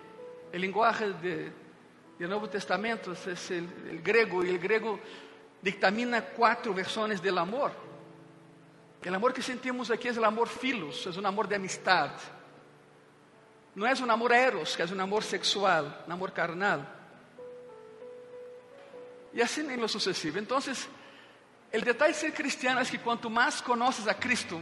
o 0.53 0.57
linguagem 0.57 1.11
de, 1.21 1.51
do 2.19 2.27
Novo 2.27 2.47
Testamento 2.47 3.11
é 3.11 3.93
o 3.93 4.01
grego, 4.01 4.45
e 4.45 4.55
o 4.55 4.59
grego 4.59 4.99
dictamina 5.61 6.21
quatro 6.21 6.73
versões 6.73 7.19
do 7.19 7.39
amor. 7.39 7.71
O 9.05 9.13
amor 9.13 9.33
que 9.33 9.41
sentimos 9.41 9.91
aqui 9.91 10.09
é 10.09 10.11
o 10.13 10.25
amor 10.25 10.47
filos, 10.47 11.05
é 11.05 11.19
um 11.19 11.27
amor 11.27 11.47
de 11.47 11.55
amistade. 11.55 12.21
Não 13.75 13.85
é 13.85 13.93
um 13.93 14.11
amor 14.11 14.31
eros, 14.31 14.75
que 14.75 14.81
é 14.81 14.85
um 14.85 15.01
amor 15.01 15.23
sexual, 15.23 15.85
um 16.07 16.11
amor 16.11 16.31
carnal. 16.31 16.85
E 19.33 19.41
assim 19.41 19.61
em 19.71 19.77
lo 19.77 19.87
sucessivo. 19.87 20.39
Então, 20.39 20.57
o 20.57 21.81
detalhe 21.81 22.13
de 22.13 22.19
ser 22.19 22.31
cristiano 22.31 22.79
é 22.79 22.85
que 22.85 22.97
quanto 22.97 23.29
mais 23.29 23.61
conheces 23.61 24.07
a 24.07 24.13
Cristo, 24.13 24.61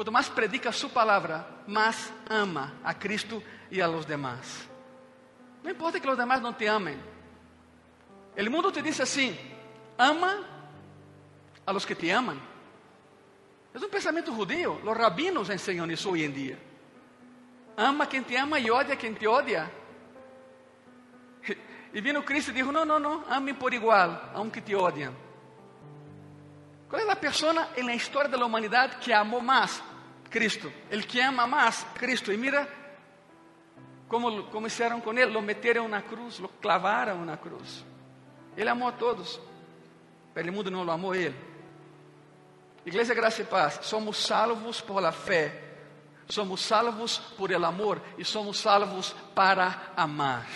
quanto 0.00 0.12
mais 0.12 0.30
predica 0.30 0.72
su 0.72 0.88
palavra, 0.88 1.46
mais 1.66 2.10
ama 2.30 2.72
a 2.82 2.94
Cristo 2.94 3.42
e 3.70 3.82
a 3.82 3.86
los 3.86 4.06
demás. 4.06 4.66
Não 5.62 5.70
importa 5.70 6.00
que 6.00 6.08
os 6.08 6.16
demás 6.16 6.40
não 6.40 6.54
te 6.54 6.66
amem. 6.66 6.98
O 8.34 8.50
mundo 8.50 8.72
te 8.72 8.80
diz 8.80 8.98
assim: 8.98 9.36
ama 9.98 10.42
a 11.66 11.70
los 11.70 11.84
que 11.84 11.94
te 11.94 12.10
aman. 12.10 12.40
É 13.74 13.78
um 13.78 13.90
pensamento 13.90 14.34
judío. 14.34 14.80
Os 14.82 14.96
rabinos 14.96 15.50
ensinam 15.50 15.90
isso 15.90 16.10
hoje 16.10 16.24
em 16.24 16.30
dia. 16.30 16.58
Ama 17.76 18.06
quem 18.06 18.22
te 18.22 18.34
ama 18.36 18.58
e 18.58 18.70
odia 18.70 18.96
quem 18.96 19.12
te 19.12 19.26
odia. 19.26 19.70
E 21.92 22.00
vino 22.00 22.22
Cristo 22.22 22.52
e 22.52 22.54
disse: 22.54 22.72
Não, 22.72 22.86
não, 22.86 22.98
não, 22.98 23.24
ame 23.28 23.52
por 23.52 23.74
igual, 23.74 24.30
aunque 24.32 24.62
te 24.62 24.74
odiam. 24.74 25.14
Qual 26.88 27.02
é 27.02 27.12
a 27.12 27.16
pessoa 27.16 27.52
na 27.52 27.94
história 27.94 28.30
da 28.30 28.42
humanidade 28.46 28.96
que 28.96 29.12
amou 29.12 29.42
mais? 29.42 29.89
Cristo. 30.30 30.72
El 30.90 31.06
que 31.06 31.20
ama 31.20 31.46
mais? 31.46 31.84
Cristo. 31.94 32.32
E 32.32 32.36
mira 32.36 32.68
como, 34.08 34.44
como 34.44 34.68
fizeram 34.68 35.00
com 35.00 35.12
ele: 35.12 35.26
lo 35.26 35.42
meteram 35.42 35.88
na 35.88 36.02
cruz, 36.02 36.38
lo 36.38 36.48
clavaram 36.48 37.24
na 37.24 37.36
cruz. 37.36 37.84
Ele 38.56 38.68
amou 38.68 38.88
a 38.88 38.92
todos, 38.92 39.40
mas 40.34 40.46
o 40.46 40.52
mundo 40.52 40.70
não 40.70 40.84
lo 40.84 40.92
amou 40.92 41.14
ele. 41.14 41.36
Igreja 42.84 43.14
Graça 43.14 43.42
e 43.42 43.44
Paz, 43.44 43.80
somos 43.82 44.16
salvos 44.16 44.80
por 44.80 45.02
la 45.02 45.12
fé, 45.12 45.62
somos 46.28 46.62
salvos 46.62 47.18
por 47.36 47.50
el 47.52 47.64
amor 47.64 48.00
e 48.16 48.24
somos 48.24 48.58
salvos 48.58 49.14
para 49.34 49.92
amar. 49.96 50.46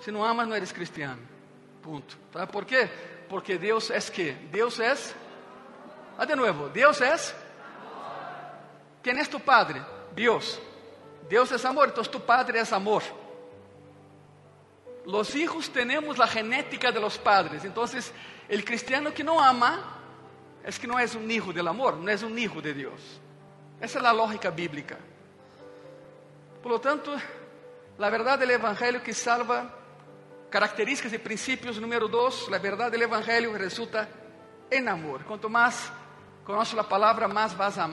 Se 0.00 0.10
não 0.10 0.24
amas, 0.24 0.48
não 0.48 0.56
eres 0.56 0.72
cristiano. 0.72 1.22
Ponto. 1.82 2.18
¿Sabe 2.32 2.52
por 2.52 2.64
quê? 2.64 2.88
Porque 3.28 3.56
Deus 3.56 3.90
é 3.90 4.00
que? 4.00 4.32
Deus 4.50 4.80
é. 4.80 4.94
Ah, 6.18 6.24
de 6.24 6.34
novo. 6.34 6.68
Deus 6.68 7.00
é. 7.00 7.16
Quem 9.02 9.16
é 9.16 9.24
tu 9.24 9.38
padre? 9.38 9.80
Deus. 10.12 10.60
Deus 11.28 11.52
é 11.52 11.68
amor, 11.68 11.88
então 11.88 12.02
tu 12.02 12.18
padre 12.18 12.58
é 12.58 12.74
amor. 12.74 13.04
Los 15.06 15.34
hijos 15.36 15.68
tenemos 15.68 16.18
la 16.18 16.26
genética 16.26 16.90
de 16.90 16.98
los 16.98 17.16
padres. 17.16 17.64
Entonces, 17.64 18.12
el 18.48 18.64
cristiano 18.64 19.14
que 19.14 19.22
no 19.22 19.40
ama 19.40 19.96
es 20.64 20.78
que 20.78 20.88
no 20.88 20.98
es 20.98 21.14
un 21.14 21.30
hijo 21.30 21.52
del 21.52 21.68
amor, 21.68 21.96
no 21.96 22.10
es 22.10 22.22
un 22.22 22.36
hijo 22.36 22.60
de 22.60 22.74
Dios. 22.74 23.20
Esa 23.80 23.98
es 23.98 24.02
la 24.02 24.12
lógica 24.12 24.50
bíblica. 24.50 24.98
Por 26.60 26.72
lo 26.72 26.80
tanto, 26.80 27.16
la 27.96 28.10
verdad 28.10 28.38
del 28.38 28.50
Evangelio 28.50 29.02
que 29.02 29.14
salva 29.14 29.72
características 30.50 31.12
y 31.12 31.18
principios. 31.18 31.80
Número 31.80 32.08
dos, 32.08 32.48
la 32.50 32.58
verdad 32.58 32.90
del 32.90 33.02
Evangelio 33.02 33.56
resulta 33.56 34.08
en 34.68 34.88
amor. 34.88 35.24
Cuanto 35.24 35.48
más 35.48 35.92
conoces 36.48 36.72
la 36.72 36.88
palabra, 36.88 37.28
más 37.28 37.54
vas 37.54 37.76
a. 37.76 37.86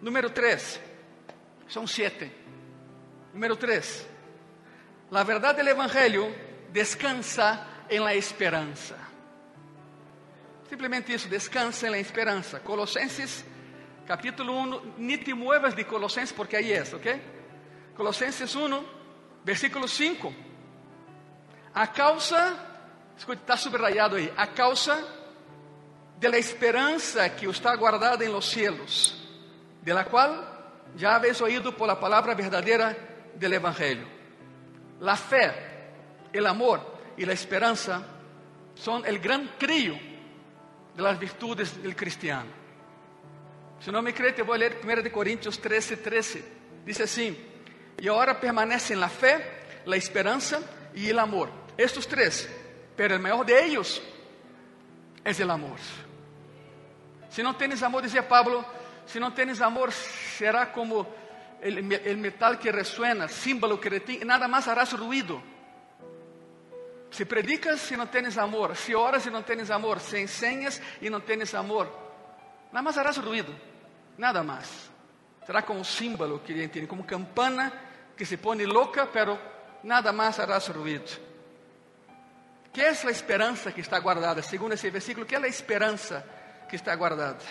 Número 0.00 0.32
tres, 0.32 0.80
son 1.68 1.86
siete. 1.86 2.28
Número 3.32 3.56
tres, 3.56 4.04
la 5.12 5.22
verdad 5.22 5.54
del 5.54 5.68
Evangelio 5.68 6.26
descansa 6.72 7.84
en 7.88 8.02
la 8.02 8.14
esperanza. 8.14 8.96
Simplemente 10.68 11.12
isso, 11.14 11.28
descansa 11.28 11.86
en 11.86 11.92
la 11.92 11.98
esperanza. 11.98 12.58
Colossenses, 12.64 13.44
capítulo 14.04 14.54
1, 14.54 14.82
ni 14.98 15.18
te 15.18 15.32
muevas 15.34 15.76
de 15.76 15.86
Colossenses 15.86 16.32
porque 16.36 16.56
ahí 16.56 16.72
es, 16.72 16.92
¿ok? 16.92 17.06
Colossenses 17.96 18.52
1, 18.56 18.84
versículo 19.44 19.86
5. 19.86 20.32
A 21.74 21.92
causa, 21.92 22.56
escute, 23.16 23.38
está 23.38 23.56
subrayado 23.56 24.16
aí, 24.16 24.32
a 24.36 24.48
causa 24.48 24.98
de 26.18 26.28
la 26.28 26.36
esperanza 26.36 27.34
que 27.36 27.46
está 27.48 27.74
guardada 27.76 28.24
en 28.24 28.32
los 28.32 28.46
cielos, 28.46 29.14
de 29.82 29.94
la 29.94 30.04
cual 30.04 30.58
ya 30.96 31.14
habéis 31.14 31.40
oído 31.40 31.76
por 31.76 31.86
la 31.86 31.98
palabra 31.98 32.34
verdadera 32.34 32.96
del 33.34 33.52
Evangelio. 33.52 34.06
La 35.00 35.16
fe, 35.16 35.52
el 36.32 36.46
amor 36.46 36.80
y 37.16 37.24
la 37.24 37.32
esperanza 37.32 38.02
son 38.74 39.06
el 39.06 39.18
gran 39.18 39.56
trío 39.58 39.94
de 40.96 41.02
las 41.02 41.18
virtudes 41.18 41.80
del 41.82 41.94
cristiano. 41.94 42.58
Se 43.80 43.92
não 43.92 44.02
me 44.02 44.12
crê, 44.12 44.32
te 44.32 44.42
vou 44.42 44.56
ler 44.56 44.80
1 44.82 45.08
Coríntios 45.10 45.56
13, 45.56 45.98
13. 45.98 46.44
Diz 46.84 47.00
assim: 47.00 47.36
E 48.00 48.08
agora 48.08 48.34
permanecem 48.34 49.00
a 49.00 49.08
fé, 49.08 49.82
a 49.86 49.96
esperança 49.96 50.60
e 50.94 51.12
o 51.12 51.20
amor. 51.20 51.48
Estes 51.76 52.06
três, 52.06 52.48
pero 52.96 53.16
o 53.16 53.20
maior 53.20 53.44
de 53.44 53.52
ellos 53.52 54.02
é 55.24 55.30
o 55.30 55.50
amor. 55.52 55.78
Se 57.30 57.42
não 57.42 57.54
tens 57.54 57.82
amor, 57.82 58.02
dizia 58.02 58.22
Pablo, 58.22 58.64
se 59.06 59.18
não 59.20 59.30
tens 59.30 59.60
amor, 59.60 59.92
será 59.92 60.66
como 60.66 61.00
o 61.00 62.16
metal 62.16 62.56
que 62.56 62.70
resuena, 62.70 63.28
símbolo 63.28 63.78
que 63.78 63.88
retém, 63.88 64.24
nada 64.24 64.46
mais 64.46 64.68
harás 64.68 64.92
ruído. 64.92 65.42
Se 67.10 67.24
predicas 67.24 67.90
e 67.90 67.96
não 67.96 68.06
tens 68.06 68.36
amor, 68.36 68.76
se 68.76 68.94
oras 68.94 69.24
e 69.26 69.30
não 69.30 69.42
tens 69.42 69.70
amor, 69.70 69.98
se 69.98 70.20
enseñas 70.20 70.80
e 71.00 71.08
não 71.08 71.20
tens 71.20 71.54
amor, 71.54 71.86
nada 72.70 72.82
mais 72.82 72.98
harás 72.98 73.16
ruído, 73.16 73.54
nada 74.16 74.42
mais. 74.42 74.90
Será 75.46 75.62
como 75.62 75.80
um 75.80 75.84
símbolo 75.84 76.40
que 76.40 76.52
ele 76.52 76.86
como 76.86 77.04
campana 77.04 77.72
que 78.14 78.26
se 78.26 78.36
põe 78.36 78.66
louca, 78.66 79.06
pero 79.06 79.38
nada 79.82 80.12
mais 80.12 80.38
harás 80.38 80.68
ruído. 80.68 81.10
Que 82.72 82.82
é 82.82 82.88
a 82.90 83.10
esperança 83.10 83.72
que 83.72 83.80
está 83.80 83.98
guardada? 83.98 84.42
Segundo 84.42 84.74
esse 84.74 84.90
versículo, 84.90 85.24
que 85.24 85.34
é 85.34 85.38
a 85.38 85.48
esperança 85.48 86.37
que 86.68 86.76
está 86.76 86.94
guardada? 86.94 87.44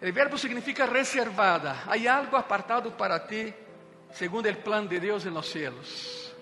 O 0.00 0.12
verbo 0.12 0.38
significa 0.38 0.86
reservada. 0.86 1.76
Há 1.86 2.16
algo 2.16 2.36
apartado 2.36 2.92
para 2.92 3.18
ti, 3.26 3.52
segundo 4.12 4.48
o 4.48 4.56
plano 4.56 4.88
de 4.88 5.00
Deus 5.00 5.24
los 5.24 5.50
cielos. 5.50 6.32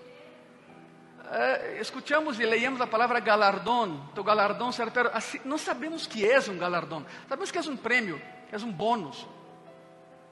Uh, 1.27 1.81
escuchamos 1.81 2.39
e 2.39 2.45
leemos 2.45 2.79
a 2.79 2.87
palavra 2.87 3.19
galardão. 3.19 4.09
Tu 4.15 4.23
galardão 4.23 4.71
será, 4.71 4.91
pero 4.91 5.09
assim, 5.11 5.41
não 5.43 5.57
sabemos 5.57 6.07
que 6.07 6.25
é 6.25 6.39
um 6.49 6.57
galardão. 6.57 7.05
Sabemos 7.27 7.51
que 7.51 7.57
é 7.57 7.61
um 7.61 7.75
prêmio, 7.75 8.21
é 8.51 8.57
um 8.57 8.71
bônus. 8.71 9.27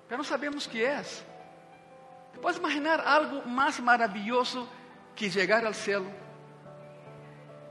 Mas 0.08 0.18
não 0.18 0.24
sabemos 0.24 0.68
que 0.68 0.86
é. 0.86 1.04
Podes 2.42 2.60
imaginar 2.60 3.00
algo 3.02 3.48
mais 3.48 3.80
maravilhoso 3.80 4.70
que 5.16 5.30
llegar 5.30 5.66
al 5.66 5.74
cielo? 5.74 6.10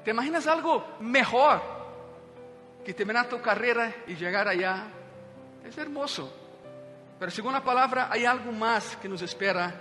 ¿Te 0.04 0.10
imaginas 0.10 0.46
algo 0.46 0.84
mejor 1.00 1.73
que 2.84 2.94
terminar 2.94 3.28
tu 3.28 3.40
carrera 3.40 3.92
y 4.06 4.14
llegar 4.14 4.46
allá? 4.46 4.84
Es 5.64 5.76
hermoso. 5.78 6.32
Pero 7.18 7.30
según 7.30 7.52
la 7.52 7.64
palabra 7.64 8.08
hay 8.10 8.24
algo 8.24 8.52
más 8.52 8.96
que 8.96 9.08
nos 9.08 9.22
espera 9.22 9.74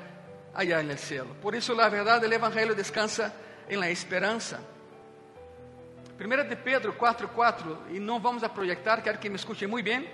allá 0.54 0.80
en 0.80 0.92
el 0.92 0.98
cielo. 0.98 1.36
Por 1.42 1.56
eso 1.56 1.74
la 1.74 1.90
verdad 1.90 2.22
del 2.22 2.34
Evangelio 2.34 2.74
descansa 2.74 3.34
en 3.68 3.80
la 3.80 3.90
esperanza. 3.90 4.60
Primera 6.18 6.44
de 6.44 6.56
Pedro 6.56 6.96
4:4 6.98 7.90
e 7.90 8.00
não 8.00 8.20
vamos 8.20 8.44
a 8.44 8.50
projetar, 8.50 9.02
quero 9.02 9.20
que 9.20 9.30
me 9.30 9.36
escute 9.36 9.66
muito 9.66 9.86
bem. 9.86 10.08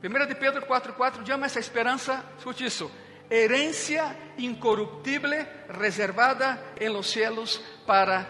Primeira 0.00 0.26
de 0.26 0.34
Pedro 0.34 0.62
4:4 0.66 1.26
chama 1.26 1.46
essa 1.46 1.58
esperança, 1.58 2.22
escute 2.38 2.64
isso, 2.64 2.90
herência 3.28 4.14
incorruptível 4.36 5.46
reservada 5.68 6.62
em 6.78 6.88
los 6.88 7.10
cielos 7.10 7.60
para 7.86 8.26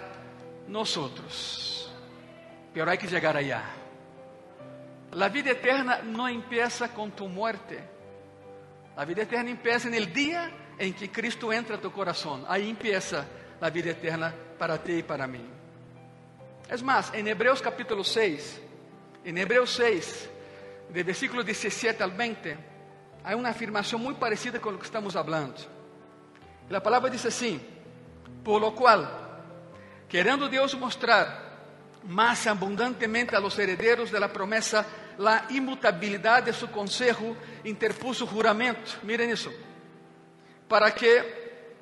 nosotros. 0.67 1.68
Pero 2.73 2.91
hay 2.91 2.99
que 2.99 3.07
llegar 3.07 3.37
allá. 3.37 3.63
La 5.13 5.29
vida 5.29 5.53
eterna 5.53 6.01
no 6.03 6.29
empieza 6.29 6.93
con 6.93 7.13
tu 7.13 7.29
muerte. 7.29 7.79
La 8.97 9.05
vida 9.05 9.23
eterna 9.23 9.51
empieza 9.51 9.89
en 9.89 9.95
el 9.95 10.13
día 10.13 10.51
en 10.79 10.93
que 10.95 11.11
Cristo 11.11 11.53
entra 11.53 11.77
a 11.77 11.81
tu 11.81 11.91
corazón. 11.91 12.45
Ahí 12.47 12.69
empieza 12.71 13.25
la 13.61 13.71
vida 13.71 13.91
eterna 13.91 14.35
para 14.59 14.83
ti 14.83 14.95
y 14.95 15.03
para 15.03 15.27
mí. 15.27 15.41
Es 16.69 16.83
más, 16.83 17.13
en 17.15 17.27
Hebreos 17.27 17.63
capítulo 17.63 18.05
6, 18.05 18.61
en 19.25 19.39
Hebreos 19.39 19.71
6, 19.71 20.31
de 20.91 21.03
versículo 21.03 21.43
17 21.43 22.03
al 22.03 22.13
20, 22.13 22.57
hay 23.25 23.35
una 23.35 23.51
afirmación 23.51 24.03
muy 24.03 24.15
parecida 24.15 24.61
con 24.61 24.75
lo 24.75 24.79
que 24.79 24.87
estamos 24.87 25.17
hablando. 25.17 25.57
La 26.69 26.83
palabra 26.83 27.11
dice 27.11 27.29
así, 27.29 27.61
por 28.45 28.61
lo 28.61 28.75
cual, 28.75 29.09
queriendo 30.09 30.49
Dios 30.49 30.79
mostrar 30.79 31.48
más 32.05 32.47
abundantemente 32.47 33.37
a 33.37 33.41
los 33.41 33.59
herederos 33.59 34.11
de 34.11 34.21
la 34.21 34.33
promesa 34.33 34.87
la 35.19 35.47
inmutabilidad 35.51 36.45
de 36.45 36.53
su 36.53 36.71
consejo, 36.71 37.37
interpuso 37.65 38.27
juramento. 38.27 38.93
Miren 39.03 39.31
eso. 39.31 39.51
Para 40.69 40.95
que, 40.95 41.75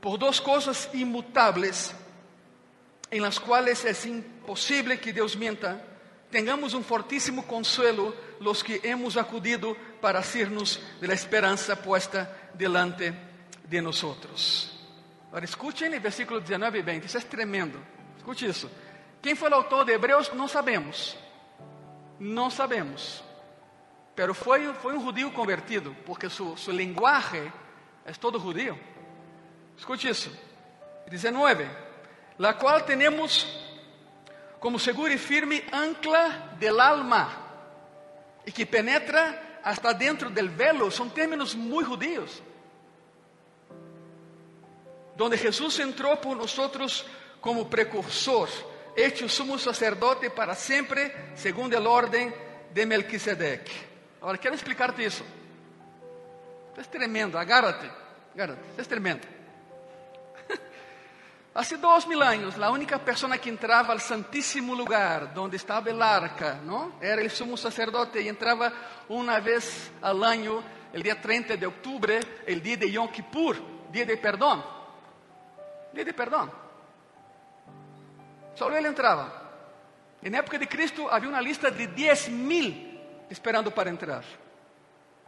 por 0.00 0.18
dos 0.18 0.40
cosas 0.40 0.88
inmutables, 0.92 1.94
en 3.10 3.22
las 3.22 3.40
cuales 3.40 3.84
es 3.84 4.06
imposible 4.06 5.00
que 5.00 5.12
Dios 5.12 5.36
mienta, 5.36 5.82
tengamos 6.30 6.74
un 6.74 6.84
fortísimo 6.84 7.46
consuelo 7.46 8.14
los 8.40 8.62
que 8.62 8.80
hemos 8.82 9.16
acudido 9.16 9.76
para 10.00 10.18
hacernos 10.18 10.80
de 11.00 11.08
la 11.08 11.14
esperanza 11.14 11.76
puesta 11.76 12.50
delante 12.54 13.14
de 13.68 13.82
nosotros. 13.82 14.68
Ahora 15.32 15.44
escuchen 15.44 15.94
el 15.94 16.00
versículo 16.00 16.40
19 16.40 16.80
y 16.80 16.82
20, 16.82 17.06
eso 17.06 17.18
es 17.18 17.28
tremendo. 17.28 17.78
Escuche 18.18 18.48
eso. 18.48 18.70
¿Quién 19.22 19.36
fue 19.36 19.48
el 19.48 19.54
autor 19.54 19.86
de 19.86 19.94
Hebreos? 19.94 20.34
No 20.34 20.48
sabemos. 20.48 21.16
No 22.18 22.50
sabemos. 22.50 23.22
Pero 24.14 24.34
fue, 24.34 24.74
fue 24.74 24.92
un 24.92 25.02
judío 25.02 25.32
convertido, 25.32 25.94
porque 26.04 26.28
su, 26.28 26.56
su 26.56 26.72
lenguaje 26.72 27.50
es 28.04 28.18
todo 28.18 28.38
judío. 28.38 28.76
Escuche 29.78 30.10
eso. 30.10 30.30
19. 31.08 31.68
La 32.38 32.58
cual 32.58 32.84
tenemos 32.84 33.46
como 34.58 34.78
segura 34.78 35.14
y 35.14 35.18
firme 35.18 35.64
ancla 35.70 36.56
del 36.58 36.80
alma 36.80 37.28
y 38.44 38.52
que 38.52 38.66
penetra 38.66 39.60
hasta 39.62 39.94
dentro 39.94 40.30
del 40.30 40.50
velo. 40.50 40.90
Son 40.90 41.10
términos 41.10 41.54
muy 41.54 41.84
judíos. 41.84 42.42
Donde 45.16 45.38
Jesús 45.38 45.78
entró 45.78 46.20
por 46.20 46.36
nosotros 46.36 47.06
como 47.40 47.68
precursor, 47.68 48.48
hecho 48.96 49.28
sumo 49.28 49.58
sacerdote 49.58 50.30
para 50.30 50.54
siempre, 50.54 51.12
según 51.34 51.72
el 51.72 51.86
orden 51.86 52.34
de 52.72 52.86
Melquisedec. 52.86 53.68
Ahora 54.20 54.38
quiero 54.38 54.54
explicarte 54.54 55.04
isso. 55.04 55.24
É 56.76 56.82
tremendo, 56.82 57.36
agárrate, 57.36 57.90
agárrate, 58.34 58.62
é 58.78 58.82
tremendo. 58.82 59.26
Hace 61.54 61.76
dois 61.76 62.06
mil 62.06 62.22
anos, 62.22 62.58
a 62.58 62.70
única 62.70 62.98
pessoa 62.98 63.36
que 63.36 63.50
entrava 63.50 63.92
ao 63.92 63.98
santíssimo 63.98 64.74
lugar, 64.74 65.36
onde 65.36 65.56
estava 65.56 65.90
el 65.90 66.00
arca, 66.00 66.54
não? 66.64 66.94
era 67.00 67.22
o 67.22 67.30
sumo 67.30 67.58
sacerdote 67.58 68.18
e 68.18 68.28
entrava 68.28 68.72
uma 69.08 69.38
vez 69.38 69.92
al 70.00 70.24
año, 70.24 70.64
el 70.94 71.02
dia 71.02 71.20
30 71.20 71.56
de 71.56 71.66
outubro, 71.66 72.14
el 72.46 72.62
dia 72.62 72.76
de 72.76 72.86
Yom 72.86 73.08
Kippur, 73.08 73.56
dia 73.90 74.06
de 74.06 74.16
perdão. 74.16 74.64
Dia 75.92 76.04
de 76.04 76.12
perdão. 76.14 76.61
Só 78.62 78.70
ele 78.70 78.86
entrava. 78.86 79.42
E 80.22 80.30
na 80.30 80.38
época 80.38 80.56
de 80.56 80.68
Cristo 80.68 81.08
havia 81.08 81.28
uma 81.28 81.40
lista 81.40 81.68
de 81.68 81.84
10 81.84 82.28
mil 82.28 82.96
esperando 83.28 83.72
para 83.72 83.90
entrar. 83.90 84.22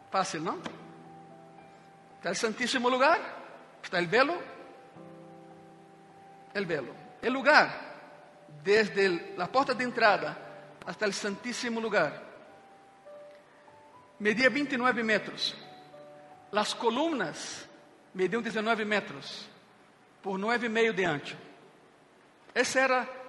Fácil, 0.09 0.41
não? 0.41 0.63
Está 2.19 2.31
o 2.31 2.35
santíssimo 2.37 2.89
lugar, 2.89 3.19
está 3.83 3.99
o 3.99 4.07
velo, 4.07 4.41
el 6.55 6.65
velo. 6.65 6.95
El 7.21 7.33
lugar, 7.33 7.71
desde 8.63 9.07
el, 9.07 9.35
la 9.37 9.49
puerta 9.49 9.75
de 9.75 9.83
entrada 9.83 10.39
hasta 10.87 11.05
el 11.05 11.13
santísimo 11.13 11.81
lugar, 11.81 12.23
medía 14.21 14.49
29 14.49 15.03
metros. 15.03 15.57
Las 16.53 16.73
columnas 16.73 17.67
mediam 18.15 18.41
19 18.41 18.85
metros 18.85 19.45
por 20.23 20.39
9,5 20.39 20.93
de 20.93 21.05
ancho. 21.05 21.37
Esse 22.55 22.79
era 22.79 23.24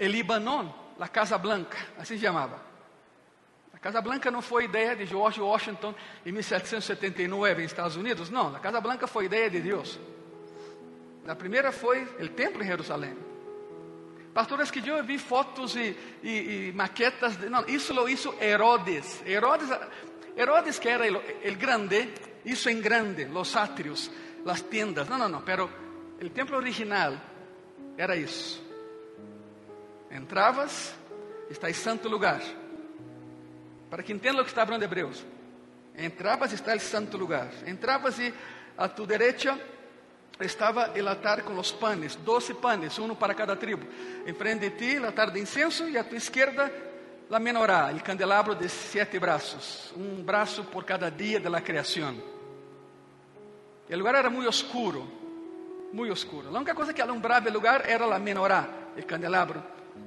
el 0.00 0.12
Libanon, 0.12 0.72
la 0.98 1.08
Casa 1.08 1.36
Blanca, 1.36 1.76
assim 1.98 2.16
se 2.16 2.24
chamava. 2.24 2.58
A 3.74 3.78
Casa 3.78 4.00
Blanca 4.00 4.30
não 4.30 4.40
foi 4.40 4.64
ideia 4.64 4.96
de 4.96 5.04
George 5.04 5.40
Washington 5.40 5.94
em 6.24 6.32
1779 6.32 7.62
em 7.62 7.66
Estados 7.66 7.96
Unidos, 7.96 8.30
não. 8.30 8.56
A 8.56 8.58
Casa 8.58 8.80
Blanca 8.80 9.06
foi 9.06 9.26
ideia 9.26 9.50
de 9.50 9.60
Deus. 9.60 9.98
A 11.28 11.36
primeira 11.36 11.70
foi 11.70 12.02
o 12.02 12.28
templo 12.30 12.62
em 12.62 12.66
Jerusalém. 12.66 13.16
Pastores 14.32 14.70
que 14.70 14.86
eu 14.88 15.04
vi 15.04 15.18
fotos 15.18 15.76
e, 15.76 15.94
e, 16.22 16.68
e 16.68 16.72
maquetas. 16.74 17.36
De, 17.36 17.50
não, 17.50 17.66
isso 17.66 17.92
lo 17.92 18.08
hizo 18.08 18.34
Herodes. 18.40 19.22
Herodes, 19.26 19.68
Herodes 20.36 20.78
que 20.78 20.88
era 20.88 21.04
o 21.06 21.56
grande, 21.56 22.08
isso 22.44 22.70
em 22.70 22.80
grande, 22.80 23.26
os 23.26 23.54
átrios, 23.54 24.10
as 24.46 24.62
tiendas. 24.62 25.08
Não, 25.08 25.18
não, 25.18 25.28
não, 25.28 25.42
pero 25.42 25.70
o 26.22 26.30
templo 26.30 26.56
original 26.56 27.14
era 27.98 28.16
isso. 28.16 28.69
Entravas, 30.10 30.94
está 31.48 31.70
em 31.70 31.74
santo 31.74 32.08
lugar. 32.08 32.42
Para 33.88 34.02
que 34.02 34.12
entenda 34.12 34.40
o 34.40 34.44
que 34.44 34.50
está 34.50 34.64
falando 34.64 34.82
Hebreus. 34.82 35.24
Entravas, 35.96 36.52
está 36.52 36.74
em 36.74 36.78
santo 36.78 37.16
lugar. 37.16 37.48
Entravas 37.66 38.18
e 38.18 38.34
a 38.76 38.88
tu 38.88 39.06
derecha 39.06 39.58
estava 40.40 40.92
o 40.96 41.08
altar 41.08 41.42
com 41.42 41.58
os 41.58 41.70
panes, 41.70 42.16
doze 42.16 42.54
panes, 42.54 42.98
um 42.98 43.14
para 43.14 43.34
cada 43.34 43.54
tribo. 43.54 43.86
Enfrente 44.26 44.70
de 44.70 44.76
ti, 44.76 44.98
o 44.98 45.06
altar 45.06 45.30
de 45.30 45.38
incenso, 45.38 45.88
e 45.88 45.98
a 45.98 46.04
tua 46.04 46.16
esquerda, 46.16 46.72
a 47.30 47.38
menorá, 47.38 47.92
o 47.94 48.02
candelabro 48.02 48.54
de 48.54 48.68
sete 48.68 49.18
braços, 49.18 49.92
um 49.96 50.22
braço 50.22 50.64
por 50.64 50.84
cada 50.84 51.10
dia 51.10 51.38
da 51.38 51.60
criação. 51.60 52.16
O 53.88 53.96
lugar 53.96 54.14
era 54.14 54.30
muito 54.30 54.48
oscuro, 54.48 55.06
muito 55.92 56.12
oscuro. 56.12 56.48
A 56.48 56.52
única 56.52 56.74
coisa 56.74 56.94
que 56.94 57.02
alumbrava 57.02 57.48
o 57.48 57.52
lugar 57.52 57.88
era 57.88 58.04
a 58.04 58.18
menorá, 58.18 58.68
o 58.96 59.04
candelabro 59.04 59.62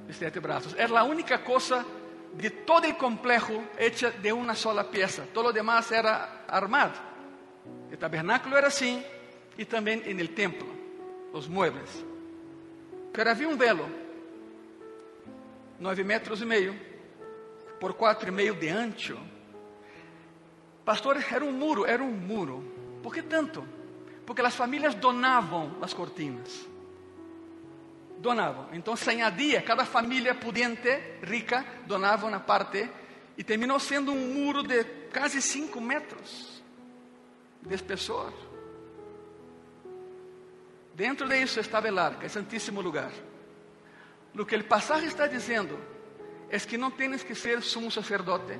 de 0.06 0.14
sete 0.14 0.40
braços. 0.40 0.74
Era 0.76 1.00
a 1.00 1.04
única 1.04 1.38
coisa 1.38 1.84
de 2.34 2.50
todo 2.50 2.88
o 2.88 2.94
complexo 2.94 3.62
hecha 3.78 4.10
de 4.10 4.32
uma 4.32 4.54
sola 4.54 4.84
peça. 4.84 5.28
Todo 5.32 5.48
o 5.48 5.52
demás 5.52 5.90
era 5.92 6.44
armado. 6.48 6.98
O 7.92 7.96
tabernáculo 7.96 8.56
era 8.56 8.66
assim, 8.66 9.02
e 9.56 9.64
também 9.64 10.02
en 10.06 10.18
el 10.18 10.34
templo, 10.34 10.68
os 11.32 11.46
muebles. 11.46 12.04
Pero 13.12 13.30
havia 13.30 13.48
um 13.48 13.56
velo, 13.56 13.88
nove 15.78 16.02
metros 16.02 16.42
e 16.42 16.44
meio, 16.44 16.74
por 17.78 17.94
quatro 17.94 18.28
e 18.28 18.32
meio 18.32 18.54
de 18.54 18.68
ancho. 18.68 19.18
Pastor, 20.84 21.16
era 21.16 21.44
um 21.44 21.52
muro, 21.52 21.86
era 21.86 22.02
um 22.02 22.10
muro. 22.10 22.64
Por 23.02 23.14
que 23.14 23.22
tanto? 23.22 23.64
Porque 24.26 24.42
as 24.42 24.54
famílias 24.54 24.94
donavam 24.94 25.76
as 25.80 25.94
cortinas. 25.94 26.66
Donavam. 28.18 28.68
Então 28.72 28.96
se 28.96 29.10
añadia, 29.10 29.62
cada 29.62 29.84
família 29.84 30.34
pudiente, 30.34 30.88
rica, 31.22 31.64
donava 31.86 32.26
uma 32.26 32.40
parte 32.40 32.88
e 33.36 33.44
terminou 33.44 33.78
sendo 33.78 34.12
um 34.12 34.34
muro 34.34 34.62
de 34.62 34.84
quase 35.12 35.42
cinco 35.42 35.80
metros 35.80 36.62
de 37.60 37.74
espessor. 37.74 38.32
Dentro 40.94 41.28
de 41.28 41.42
isso 41.42 41.58
estava 41.58 41.88
el 41.88 41.98
arca, 41.98 42.24
el 42.24 42.30
santíssimo 42.30 42.80
lugar. 42.80 43.10
Lo 44.32 44.46
que 44.46 44.54
el 44.54 44.64
pasaje 44.64 45.06
está 45.06 45.26
dizendo 45.26 45.78
es 46.50 46.64
que 46.64 46.78
não 46.78 46.90
tienes 46.90 47.24
que 47.24 47.34
ser 47.34 47.62
sumo 47.62 47.90
sacerdote, 47.90 48.58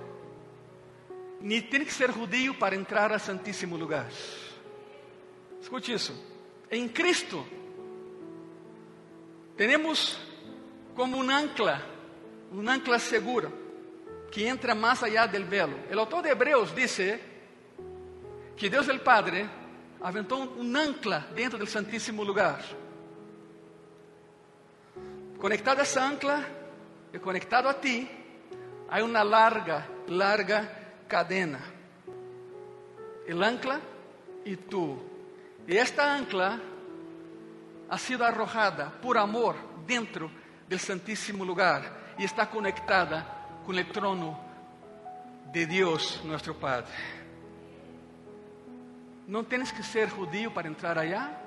ni 1.41 1.63
tienes 1.63 1.89
que 1.89 1.95
ser 1.95 2.11
judío 2.11 2.59
para 2.59 2.75
entrar 2.75 3.13
al 3.13 3.21
santíssimo 3.21 3.77
lugar. 3.77 4.09
Escute 5.61 5.93
isso. 5.93 6.13
En 6.71 6.89
Cristo 6.89 7.47
tenemos 9.57 10.19
como 10.95 11.19
un 11.19 11.31
ancla, 11.31 11.81
un 12.53 12.69
ancla 12.69 12.99
seguro, 12.99 13.53
que 14.31 14.49
entra 14.49 14.75
más 14.75 15.03
allá 15.03 15.27
del 15.27 15.45
velo. 15.45 15.77
El 15.89 15.99
autor 15.99 16.25
de 16.25 16.31
Hebreos 16.31 16.75
dice 16.75 17.21
que 18.57 18.69
Dios 18.69 18.89
el 18.89 19.01
Padre 19.01 19.49
aventó 20.03 20.37
un 20.37 20.77
ancla 20.77 21.29
dentro 21.35 21.59
del 21.59 21.69
santísimo 21.69 22.25
lugar. 22.25 22.61
Conectada 25.39 25.81
a 25.81 25.85
esa 25.85 26.09
ancla 26.09 26.45
y 27.13 27.19
conectado 27.19 27.69
a 27.69 27.81
ti, 27.81 28.09
hay 28.89 29.03
una 29.03 29.23
larga, 29.23 29.87
larga 30.09 31.05
cadena. 31.07 31.61
El 33.27 33.43
ancla 33.43 33.81
y 34.45 34.57
tú. 34.57 34.99
Y 35.67 35.77
esta 35.77 36.15
ancla 36.15 36.61
ha 37.89 37.99
sido 37.99 38.25
arrojada 38.25 38.91
por 39.01 39.19
amor 39.19 39.57
dentro 39.87 40.31
del 40.69 40.81
santísimo 40.81 41.45
lugar 41.45 42.15
y 42.19 42.25
está 42.25 42.49
conectada 42.49 43.61
con 43.65 43.79
el 43.79 43.91
trono 43.91 44.39
de 45.53 45.67
Dios 45.67 46.21
nuestro 46.25 46.55
Padre. 46.55 46.93
No 49.27 49.45
tienes 49.45 49.73
que 49.73 49.83
ser 49.83 50.11
judío 50.11 50.53
para 50.53 50.69
entrar 50.69 50.99
allá. 50.99 51.41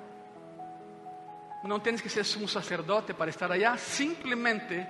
No 1.63 1.81
tienes 1.81 2.01
que 2.01 2.09
ser 2.09 2.25
un 2.41 2.47
sacerdote 2.47 3.13
para 3.13 3.29
estar 3.29 3.51
allá. 3.51 3.77
Simplemente 3.77 4.89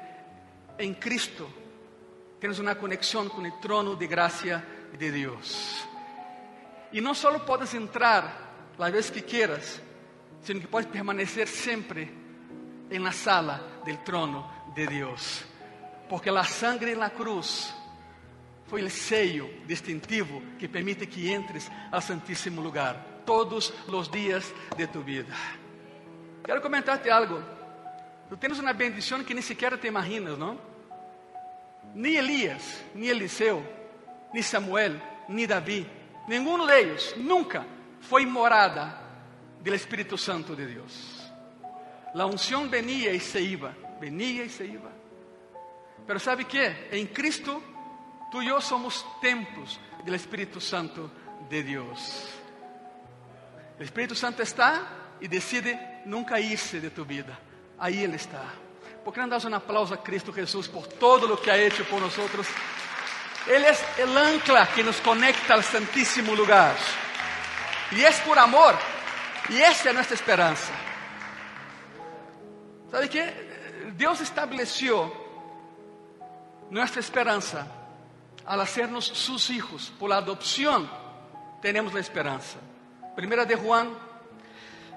en 0.78 0.94
Cristo 0.96 1.50
tienes 2.40 2.60
una 2.60 2.78
conexión 2.78 3.30
con 3.30 3.46
el 3.46 3.60
trono 3.60 3.96
de 3.96 4.08
gracia 4.08 4.64
de 4.98 5.12
Dios. 5.12 5.88
Y 6.92 7.02
no 7.02 7.14
solo 7.14 7.46
puedes 7.46 7.74
entrar 7.74 8.48
la 8.78 8.90
vez 8.90 9.12
que 9.12 9.24
quieras, 9.24 9.82
sino 10.42 10.62
que 10.62 10.68
puedes 10.68 10.88
permanecer 10.88 11.48
siempre 11.48 12.10
en 12.90 13.04
la 13.04 13.12
sala 13.12 13.62
del 13.86 14.04
trono 14.04 14.50
de 14.76 14.88
Dios. 14.88 15.46
Porque 16.10 16.32
la 16.32 16.44
sangre 16.44 16.94
en 16.94 17.00
la 17.00 17.10
cruz 17.10 17.74
fue 18.68 18.82
el 18.82 18.92
sello 18.92 19.50
distintivo 19.66 20.42
que 20.60 20.70
permite 20.70 21.08
que 21.08 21.34
entres 21.34 21.70
al 21.92 22.02
santísimo 22.02 22.62
lugar 22.62 23.24
todos 23.26 23.74
los 23.90 24.12
días 24.12 24.54
de 24.78 24.88
tu 24.88 25.04
vida. 25.04 25.36
Quiero 26.44 26.62
comentarte 26.62 27.12
algo. 27.12 27.40
Tú 28.30 28.38
tienes 28.38 28.60
una 28.60 28.74
bendición 28.74 29.26
que 29.26 29.34
ni 29.34 29.42
siquiera 29.42 29.78
te 29.78 29.88
imaginas, 29.88 30.38
¿no? 30.38 30.58
Ni 31.94 32.16
Elías, 32.16 32.84
ni 32.94 33.10
Eliseo, 33.10 33.62
ni 34.34 34.44
Samuel, 34.44 35.02
ni 35.30 35.46
David, 35.46 35.86
ninguno 36.28 36.66
de 36.66 36.82
ellos 36.82 37.16
nunca 37.18 37.66
fue 38.02 38.26
morada 38.26 39.07
del 39.68 39.76
Espíritu 39.76 40.18
Santo 40.18 40.56
de 40.56 40.66
Dios. 40.66 41.30
La 42.14 42.26
unción 42.26 42.72
venía 42.72 43.12
y 43.12 43.20
se 43.20 43.42
iba, 43.42 43.76
venía 44.00 44.46
y 44.46 44.50
se 44.50 44.66
iba. 44.66 44.90
Pero 46.06 46.20
¿sabe 46.20 46.46
qué? 46.46 46.88
En 46.90 47.08
Cristo 47.08 47.62
tú 48.32 48.42
y 48.42 48.48
yo 48.48 48.62
somos 48.62 49.06
templos 49.20 49.78
del 50.06 50.16
Espíritu 50.16 50.62
Santo 50.62 51.12
de 51.50 51.64
Dios. 51.64 52.30
El 53.78 53.84
Espíritu 53.84 54.16
Santo 54.16 54.42
está 54.42 55.18
y 55.20 55.28
decide 55.28 56.02
nunca 56.06 56.40
irse 56.40 56.80
de 56.80 56.92
tu 56.92 57.04
vida. 57.04 57.38
Ahí 57.78 58.06
Él 58.06 58.14
está. 58.14 58.46
¿Por 59.04 59.14
qué 59.14 59.20
no 59.20 59.28
das 59.28 59.44
un 59.44 59.54
aplauso 59.54 59.96
a 59.96 60.02
Cristo 60.02 60.32
Jesús 60.32 60.70
por 60.70 60.88
todo 60.88 61.28
lo 61.28 61.42
que 61.42 61.52
ha 61.52 61.58
hecho 61.58 61.84
por 61.90 62.00
nosotros? 62.00 62.48
Él 63.50 63.66
es 63.66 63.84
el 63.98 64.18
ancla 64.18 64.70
que 64.74 64.82
nos 64.82 64.96
conecta 65.02 65.56
al 65.56 65.64
santísimo 65.66 66.34
lugar. 66.36 66.74
Y 67.92 68.00
es 68.02 68.18
por 68.22 68.40
amor. 68.40 68.97
Y 69.50 69.62
esa 69.62 69.90
es 69.90 69.96
nuestra 69.96 70.16
esperanza. 70.16 70.74
¿Sabe 72.92 73.10
qué? 73.10 73.48
Dios 73.96 74.22
estableció 74.22 75.12
nuestra 76.70 77.00
esperanza 77.00 77.66
al 78.46 78.62
hacernos 78.62 79.06
sus 79.06 79.50
hijos. 79.50 79.92
Por 80.00 80.10
la 80.10 80.18
adopción 80.18 80.90
tenemos 81.62 81.94
la 81.94 82.00
esperanza. 82.00 82.58
Primera 83.16 83.46
de 83.46 83.56
Juan, 83.56 83.90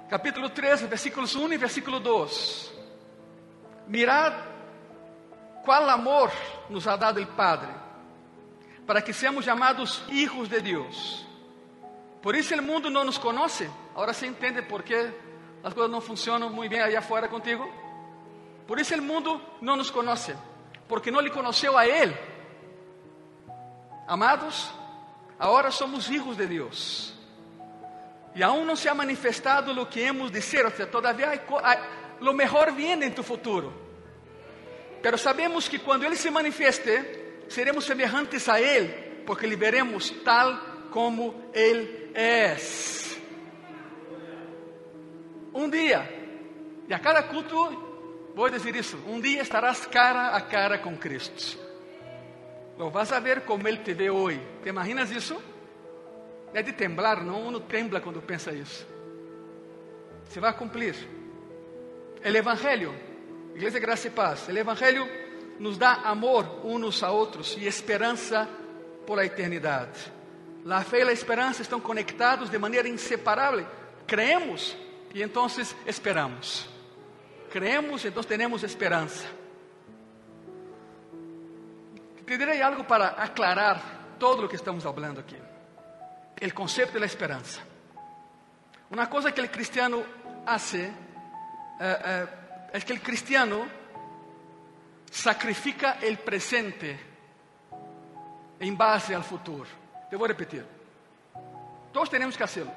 capítulo 0.09 0.51
3, 0.53 0.89
versículos 0.91 1.35
1 1.35 1.55
y 1.55 1.57
versículo 1.57 2.01
2. 2.01 2.73
Mirad 3.89 4.33
cuál 5.65 5.89
amor 5.91 6.31
nos 6.69 6.87
ha 6.87 6.97
dado 6.97 7.19
el 7.19 7.29
Padre 7.29 7.69
para 8.87 9.03
que 9.03 9.13
seamos 9.13 9.45
llamados 9.45 10.03
hijos 10.11 10.51
de 10.51 10.61
Dios. 10.61 11.27
Por 12.23 12.35
isso 12.35 12.55
o 12.55 12.63
mundo 12.63 12.91
não 12.91 13.05
nos 13.05 13.17
conhece. 13.17 13.69
Agora 13.95 14.13
você 14.13 14.27
entende 14.27 14.63
por 14.63 14.83
que 14.83 14.95
as 15.63 15.73
coisas 15.73 15.91
não 15.91 16.01
funcionam 16.01 16.51
muito 16.51 16.71
bem 16.71 16.81
allá 16.81 17.01
fora 17.01 17.29
contigo? 17.29 17.71
Por 18.67 18.79
isso 18.79 18.95
o 18.95 19.03
mundo 19.03 19.41
não 19.61 19.77
nos 19.77 19.91
conhece, 19.91 20.37
porque 20.87 21.11
não 21.11 21.21
lhe 21.21 21.31
conheceu 21.31 21.77
a 21.77 21.87
Ele. 21.87 22.17
Amados, 24.07 24.71
agora 25.39 25.71
somos 25.71 26.11
hijos 26.11 26.37
de 26.37 26.47
Deus. 26.47 27.15
E 28.35 28.43
aún 28.43 28.65
não 28.65 28.77
se 28.77 28.89
ha 28.89 28.95
manifestado 28.95 29.73
o 29.81 29.87
que 29.87 30.03
hemos 30.03 30.31
de 30.31 30.41
ser, 30.41 30.65
ou 30.65 30.71
seja, 30.71 30.87
todavía 30.87 31.31
hay, 31.31 31.41
hay, 31.65 31.79
lo 32.21 32.33
mejor 32.33 32.73
viene 32.73 33.07
en 33.07 33.15
tu 33.15 33.23
futuro. 33.23 33.73
Pero 35.03 35.19
sabemos 35.19 35.69
que 35.69 35.81
quando 35.81 36.07
Ele 36.07 36.17
se 36.17 36.31
manifeste, 36.31 37.45
seremos 37.49 37.85
semelhantes 37.85 38.49
a 38.49 38.61
Ele, 38.61 39.25
porque 39.27 39.47
lhe 39.47 39.57
veremos 39.57 40.15
tal 40.23 40.89
como 40.93 41.51
Ele 41.53 42.00
é. 42.15 42.57
Um 45.53 45.69
dia, 45.69 46.09
e 46.89 46.95
a 46.95 46.99
cada 46.99 47.23
culto 47.23 48.33
vou 48.35 48.49
dizer 48.49 48.75
isso: 48.77 48.97
um 49.07 49.21
dia 49.21 49.43
estarás 49.43 49.87
cara 49.87 50.29
a 50.29 50.41
cara 50.41 50.79
com 50.79 50.97
Cristo. 50.97 51.59
Lo 52.79 52.91
vas 52.91 53.13
a 53.13 53.21
ver 53.21 53.43
como 53.43 53.69
Ele 53.69 53.79
te 53.79 53.93
vê 53.93 54.09
hoje. 54.09 54.41
¿Te 54.63 54.71
imaginas 54.71 55.11
isso? 55.11 55.41
É 56.55 56.63
de 56.63 56.73
temblar, 56.73 57.23
não? 57.23 57.47
Uno 57.49 57.61
tembla 57.61 58.01
quando 58.01 58.23
pensa 58.23 58.53
isso. 58.53 58.87
Se 60.31 60.41
vai 60.41 60.57
cumprir. 60.57 60.95
O 62.25 62.27
Evangelho, 62.27 62.95
Igreja 63.55 63.79
Graça 63.79 64.09
e 64.09 64.11
Paz, 64.11 64.49
o 64.49 64.57
Evangelho 64.57 65.07
nos 65.59 65.77
dá 65.77 65.93
amor 66.05 66.65
uns 66.65 67.03
a 67.03 67.11
outros 67.11 67.57
e 67.59 67.67
esperança 67.67 68.49
por 69.07 69.19
a 69.19 69.27
eternidade. 69.27 70.11
La 70.65 70.83
fe 70.83 71.01
y 71.01 71.05
la 71.05 71.13
esperanza 71.13 71.63
están 71.63 71.81
conectados 71.81 72.51
de 72.51 72.59
manera 72.59 72.87
inseparable. 72.89 73.67
Creemos 74.07 74.77
y 75.15 75.23
entonces 75.23 75.75
esperamos. 75.87 76.69
Creemos 77.51 78.05
y 78.05 78.09
entonces 78.09 78.29
tenemos 78.29 78.63
esperanza. 78.63 79.27
Te 82.25 82.39
diré 82.39 82.63
algo 82.63 82.87
para 82.87 83.21
aclarar 83.21 83.81
todo 84.19 84.43
lo 84.43 84.49
que 84.49 84.57
estamos 84.57 84.85
hablando 84.87 85.21
aquí. 85.21 85.37
El 86.37 86.55
concepto 86.55 86.95
de 86.95 87.01
la 87.01 87.07
esperanza. 87.07 87.61
Una 88.91 89.11
cosa 89.11 89.33
que 89.33 89.41
el 89.41 89.51
cristiano 89.51 90.03
hace 90.47 90.89
uh, 90.89 91.85
uh, 91.85 92.29
es 92.73 92.85
que 92.85 92.93
el 92.93 93.03
cristiano 93.03 93.67
sacrifica 95.11 95.99
el 96.01 96.19
presente 96.19 97.01
en 98.61 98.77
base 98.77 99.15
al 99.15 99.25
futuro. 99.25 99.80
Eu 100.11 100.19
vou 100.19 100.27
repetir. 100.27 100.65
Todos 101.93 102.09
temos 102.09 102.37
que 102.37 102.43
hacerlo. 102.43 102.73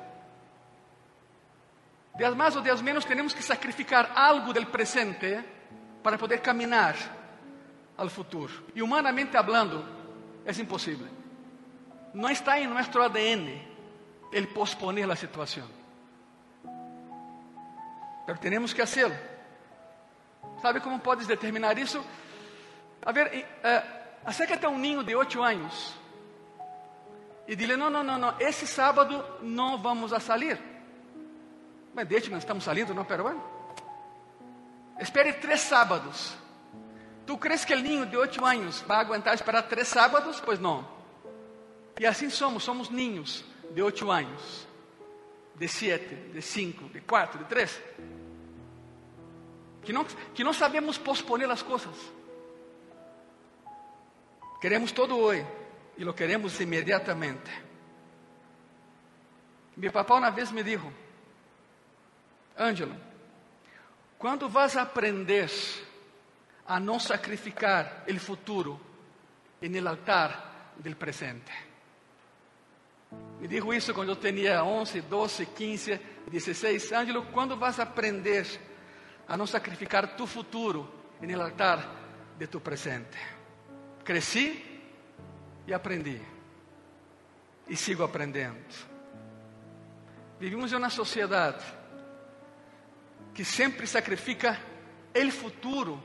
Dias 2.15 2.36
mais 2.36 2.56
ou 2.56 2.62
dias 2.62 2.82
menos, 2.82 3.06
temos 3.06 3.34
que 3.34 3.41
sacrificar 3.41 4.12
algo 4.15 4.54
del 4.54 4.67
presente 4.67 5.43
para 6.04 6.17
poder 6.17 6.41
caminar 6.41 6.96
al 7.98 8.10
futuro. 8.10 8.65
E 8.76 8.82
humanamente 8.82 9.36
hablando, 9.36 9.84
é 10.46 10.52
impossível. 10.62 11.08
Não 12.13 12.30
está 12.30 12.60
em 12.60 12.67
nosso 12.67 13.02
ADN 13.02 13.67
el 14.32 14.48
posponer 14.50 15.10
a 15.10 15.15
situação. 15.15 15.67
Pero 18.26 18.38
temos 18.39 18.74
que 18.74 18.82
hacerlo. 18.82 19.15
¿Sabe 20.62 20.80
como 20.82 21.00
podes 21.00 21.26
determinar 21.26 21.78
isso? 21.80 22.04
A 23.06 23.12
ver, 23.12 23.28
uh, 23.28 24.30
acércate 24.30 24.65
a 24.65 24.69
um 24.69 24.78
ninho 24.78 25.04
de 25.04 25.15
oito 25.15 25.41
anos 25.41 26.03
e 27.47 27.56
dile: 27.56 27.75
Não, 27.75 27.89
não, 27.89 28.03
não, 28.03 28.17
não, 28.17 28.36
esse 28.39 28.65
sábado 28.65 29.23
não 29.41 29.77
vamos 29.77 30.13
a 30.13 30.19
sair. 30.19 30.60
Mas 31.93 32.08
deixe, 32.08 32.29
nós 32.29 32.39
estamos 32.39 32.63
saindo, 32.63 32.93
não, 32.93 33.06
pero 33.06 33.23
bueno. 33.23 33.43
Espere 34.99 35.34
três 35.34 35.62
sábados. 35.62 36.36
Tu 37.25 37.38
crees 37.38 37.63
que 37.63 37.73
o 37.73 37.79
ninho 37.79 38.06
de 38.06 38.17
oito 38.17 38.43
anos 38.43 38.82
vai 38.82 38.99
aguentar 38.99 39.34
esperar 39.34 39.63
três 39.63 39.88
sábados? 39.88 40.41
Pois 40.43 40.60
não. 40.60 40.88
E 41.99 42.06
assim 42.06 42.29
somos, 42.29 42.63
somos 42.63 42.89
ninhos 42.89 43.45
de 43.71 43.82
oito 43.82 44.10
anos, 44.10 44.67
de 45.56 45.67
sete, 45.67 46.15
de 46.15 46.41
cinco, 46.41 46.86
de 46.89 46.99
quatro, 47.01 47.39
de 47.39 47.45
três. 47.45 47.79
Que 49.84 49.93
não, 49.93 50.03
que 50.06 50.43
não 50.43 50.53
sabemos 50.53 50.97
posponer 50.97 51.49
as 51.49 51.62
coisas. 51.62 51.95
Queremos 54.60 54.91
todo 54.91 55.17
hoje 55.17 55.45
e 55.97 56.03
lo 56.03 56.13
queremos 56.13 56.60
imediatamente. 56.60 57.51
Mi 59.75 59.89
papá 59.89 60.15
una 60.15 60.29
vez 60.29 60.51
me 60.51 60.63
dijo, 60.63 60.91
Ângelo, 62.58 62.95
quando 64.17 64.47
vas 64.47 64.75
aprender 64.77 65.49
a 66.65 66.79
não 66.79 66.99
sacrificar 66.99 68.06
o 68.08 68.19
futuro 68.19 68.79
no 69.62 69.89
altar 69.89 70.73
do 70.77 70.95
presente? 70.95 71.51
Me 73.39 73.47
dijo 73.47 73.73
isso 73.73 73.93
quando 73.93 74.10
eu 74.10 74.15
tinha 74.15 74.63
11, 74.63 75.01
12, 75.01 75.45
15, 75.47 75.99
16. 76.27 76.91
Ângelo, 76.93 77.25
quando 77.32 77.58
vas 77.58 77.79
aprender 77.79 78.47
a 79.27 79.36
não 79.36 79.45
sacrificar 79.45 80.15
tu 80.15 80.25
futuro 80.25 80.89
no 81.19 81.41
altar 81.41 81.86
de 82.38 82.47
tu 82.47 82.60
presente? 82.60 83.17
Cresci 84.03 84.72
e 85.67 85.73
aprendi. 85.73 86.21
E 87.67 87.76
sigo 87.76 88.04
aprendendo. 88.04 88.93
Vivimos 90.39 90.71
em 90.71 90.76
uma 90.76 90.89
sociedade 90.89 91.63
que 93.34 93.45
sempre 93.45 93.88
sacrifica 93.88 94.60
o 95.15 95.32
futuro 95.32 96.04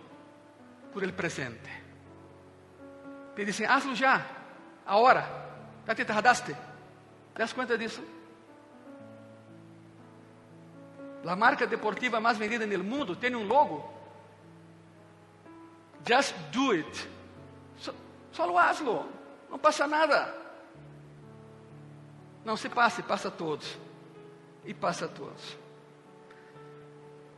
por 0.93 1.03
el 1.03 1.13
presente. 1.13 1.71
Te 3.35 3.45
dizem, 3.45 3.67
hazlo 3.67 3.95
já, 3.95 4.25
agora. 4.87 5.47
Já 5.87 5.95
te 5.95 6.05
tardaste? 6.05 6.53
¿Te 6.53 7.39
das 7.39 7.53
conta 7.53 7.77
disso? 7.79 8.03
A 11.27 11.37
marca 11.37 11.67
deportiva 11.67 12.21
mais 12.21 12.39
vendida 12.39 12.67
no 12.67 12.85
mundo 12.85 13.17
tem 13.17 13.35
um 13.35 13.47
logo. 13.47 13.93
Just 16.07 16.35
do 16.53 16.73
it. 16.73 17.09
So, 17.79 17.95
solo 18.33 18.59
hazlo. 18.59 19.18
Não 19.51 19.59
passa 19.59 19.87
nada. 19.87 20.35
Não 22.45 22.57
se 22.57 22.69
passa, 22.69 23.03
passa 23.03 23.31
todos. 23.31 23.79
E 24.65 24.75
passa 24.75 25.07
a 25.07 25.09
todos. 25.09 25.59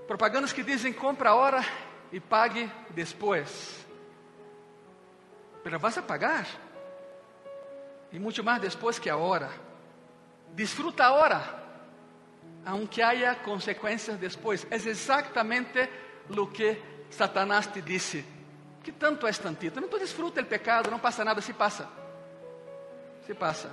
Propagandas 0.06 0.52
que 0.52 0.62
dizem 0.62 0.92
compra 0.92 1.34
hora 1.34 1.64
e 2.10 2.18
pague 2.18 2.70
depois. 2.90 3.86
Pero 5.62 5.78
vas 5.78 5.96
a 5.98 6.02
pagar. 6.02 6.46
E 8.12 8.18
muito 8.18 8.42
mais 8.42 8.60
depois 8.60 8.98
que 8.98 9.08
a 9.08 9.16
hora. 9.16 9.50
Disfruta 10.54 11.04
a 11.04 11.12
hora. 11.12 11.60
Aunque 12.64 13.00
haya 13.02 13.34
consequências 13.36 14.18
depois. 14.18 14.66
É 14.70 14.76
exatamente 14.76 15.88
o 16.28 16.46
que 16.46 16.82
Satanás 17.10 17.66
te 17.68 17.80
disse. 17.80 18.24
Que 18.82 18.92
tanto 18.92 19.26
é 19.26 19.32
tantito? 19.32 19.80
Não 19.80 19.88
tu 19.88 19.98
disfruta 19.98 20.40
o 20.40 20.44
pecado, 20.44 20.90
não 20.90 20.98
passa 20.98 21.24
nada, 21.24 21.40
se 21.40 21.52
passa. 21.52 21.99
Se 23.30 23.34
passa. 23.36 23.70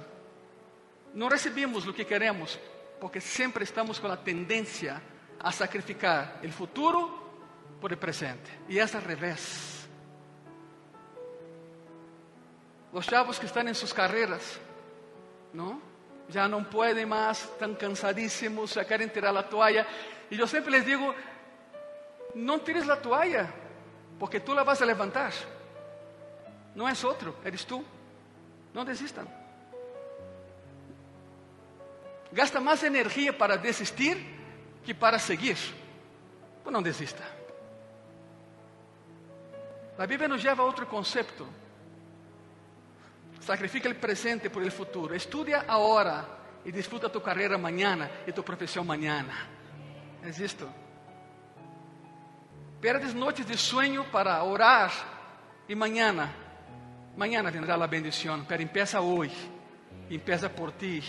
Não 1.16 1.30
recebemos 1.30 1.88
o 1.88 1.92
que 1.92 2.06
queremos, 2.06 2.60
porque 3.02 3.20
sempre 3.20 3.64
estamos 3.64 3.98
com 3.98 4.06
a 4.06 4.16
tendência 4.16 5.02
a 5.40 5.52
sacrificar 5.52 6.40
o 6.44 6.52
futuro 6.52 7.10
por 7.82 7.92
o 7.92 7.98
presente. 7.98 8.52
E 8.70 8.78
é 8.78 8.84
al 8.84 9.02
revés. 9.02 9.90
Os 12.94 13.04
chavos 13.06 13.40
que 13.40 13.46
estão 13.46 13.68
em 13.68 13.74
suas 13.74 13.92
carreiras, 13.92 14.62
não? 15.52 15.82
Já 16.30 16.48
não 16.48 16.64
podem 16.64 17.08
mais, 17.08 17.40
estão 17.40 17.74
cansadíssimos, 17.74 18.74
já 18.74 18.86
querem 18.86 19.08
tirar 19.08 19.36
a 19.36 19.42
toalha. 19.42 19.88
E 20.30 20.38
eu 20.38 20.46
sempre 20.46 20.70
les 20.70 20.86
digo: 20.86 21.16
não 22.36 22.60
tires 22.60 22.88
a 22.88 22.96
toalha, 22.96 23.52
porque 24.20 24.40
tu 24.40 24.54
la 24.54 24.62
vas 24.62 24.84
a 24.84 24.86
levantar. 24.86 25.34
Não 26.76 26.88
és 26.88 27.04
outro, 27.04 27.36
eres 27.44 27.66
tu. 27.66 27.84
Não 28.72 28.86
desistam. 28.86 29.47
Gasta 32.32 32.60
mais 32.60 32.84
energia 32.84 33.32
para 33.32 33.58
desistir 33.58 34.18
que 34.84 34.94
para 34.94 35.20
seguir. 35.20 35.58
Pues 36.64 36.74
não 36.74 36.82
desista. 36.82 37.24
A 39.98 40.06
Bíblia 40.06 40.28
nos 40.28 40.44
leva 40.44 40.62
a 40.62 40.66
outro 40.66 40.86
conceito. 40.86 41.48
Sacrifica 43.42 43.90
o 43.90 43.96
presente 43.96 44.50
por 44.50 44.62
el 44.62 44.72
futuro. 44.72 45.16
Estudia 45.16 45.66
agora 45.68 46.26
e 46.66 46.72
disfruta 46.72 47.10
tu 47.10 47.22
carreira 47.22 47.56
amanhã 47.56 48.10
e 48.28 48.32
tu 48.32 48.44
profissão 48.44 48.84
amanhã. 48.84 49.26
É 50.22 50.30
isto. 50.30 50.70
Perdes 52.82 53.14
noites 53.14 53.46
de 53.46 53.58
sueño 53.58 54.06
para 54.12 54.44
orar 54.44 54.92
e 55.68 55.74
amanhã, 55.74 56.30
amanhã 57.16 57.42
vendrá 57.50 57.76
a 57.76 57.88
bendição. 57.88 58.44
Pero 58.46 58.62
empieza 58.62 59.02
hoje. 59.02 59.52
Empieza 60.10 60.50
por 60.50 60.74
ti. 60.74 61.02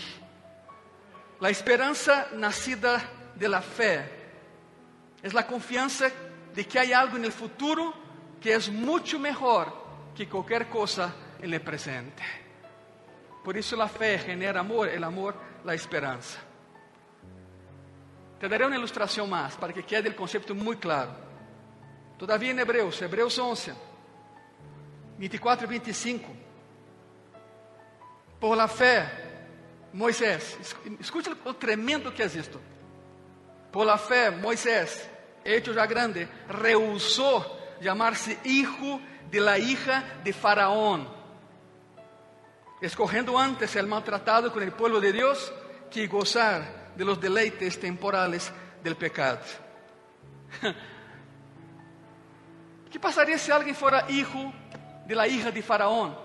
A 1.41 1.49
esperança 1.49 2.27
nascida 2.33 3.01
de 3.35 3.47
la 3.47 3.61
fe 3.61 4.03
es 5.23 5.33
la 5.33 5.47
confianza 5.47 6.09
de 6.53 6.67
que 6.67 6.79
hay 6.79 6.91
algo 6.91 7.15
en 7.15 7.25
el 7.25 7.31
futuro 7.31 7.93
que 8.41 8.53
es 8.53 8.69
mucho 8.69 9.19
mejor 9.19 9.73
que 10.13 10.27
cualquier 10.27 10.67
cosa 10.67 11.13
en 11.41 11.53
el 11.53 11.61
presente. 11.61 12.23
Por 13.43 13.57
eso 13.57 13.77
la 13.77 13.87
fe 13.87 14.19
genera 14.19 14.59
amor, 14.59 14.89
el 14.89 15.03
amor, 15.03 15.35
la 15.63 15.73
esperanza. 15.73 16.39
Te 18.37 18.47
daré 18.47 18.65
una 18.65 18.77
ilustración 18.77 19.29
más 19.29 19.55
para 19.55 19.73
que 19.73 19.83
quede 19.83 20.09
el 20.09 20.15
concepto 20.15 20.53
muy 20.53 20.75
claro. 20.75 21.11
Todavía 22.17 22.51
en 22.51 22.59
Hebreos, 22.59 23.01
Hebreos 23.01 23.39
11, 23.39 23.73
24 25.17 25.65
y 25.65 25.69
25. 25.69 26.27
Por 28.39 28.57
la 28.57 28.67
fe, 28.67 29.03
Moisés, 29.93 30.57
escute 30.99 31.31
o 31.43 31.53
tremendo 31.53 32.11
que 32.13 32.21
é 32.21 32.25
isto. 32.25 32.61
Por 33.71 33.85
la 33.85 33.97
fé, 33.97 34.29
Moisés, 34.29 35.09
hecho 35.43 35.73
ya 35.73 35.85
grande, 35.85 36.27
rehusó 36.47 37.57
llamarse 37.81 38.37
hijo 38.43 39.01
de 39.29 39.39
la 39.39 39.57
hija 39.57 40.03
de 40.23 40.33
Faraón, 40.33 41.07
escogiendo 42.81 43.37
antes 43.37 43.75
el 43.75 43.87
maltratado 43.87 44.51
con 44.51 44.63
el 44.63 44.71
pueblo 44.71 44.99
de 44.99 45.11
Dios 45.11 45.51
que 45.89 46.07
gozar 46.07 46.91
de 46.95 47.05
los 47.05 47.19
deleites 47.19 47.79
temporales 47.79 48.51
del 48.83 48.95
pecado. 48.95 49.39
¿Qué 52.91 52.99
pasaría 52.99 53.37
si 53.37 53.51
alguien 53.51 53.75
fuera 53.75 54.09
hijo 54.09 54.51
de 55.05 55.15
la 55.15 55.27
hija 55.27 55.51
de 55.51 55.61
Faraón? 55.61 56.17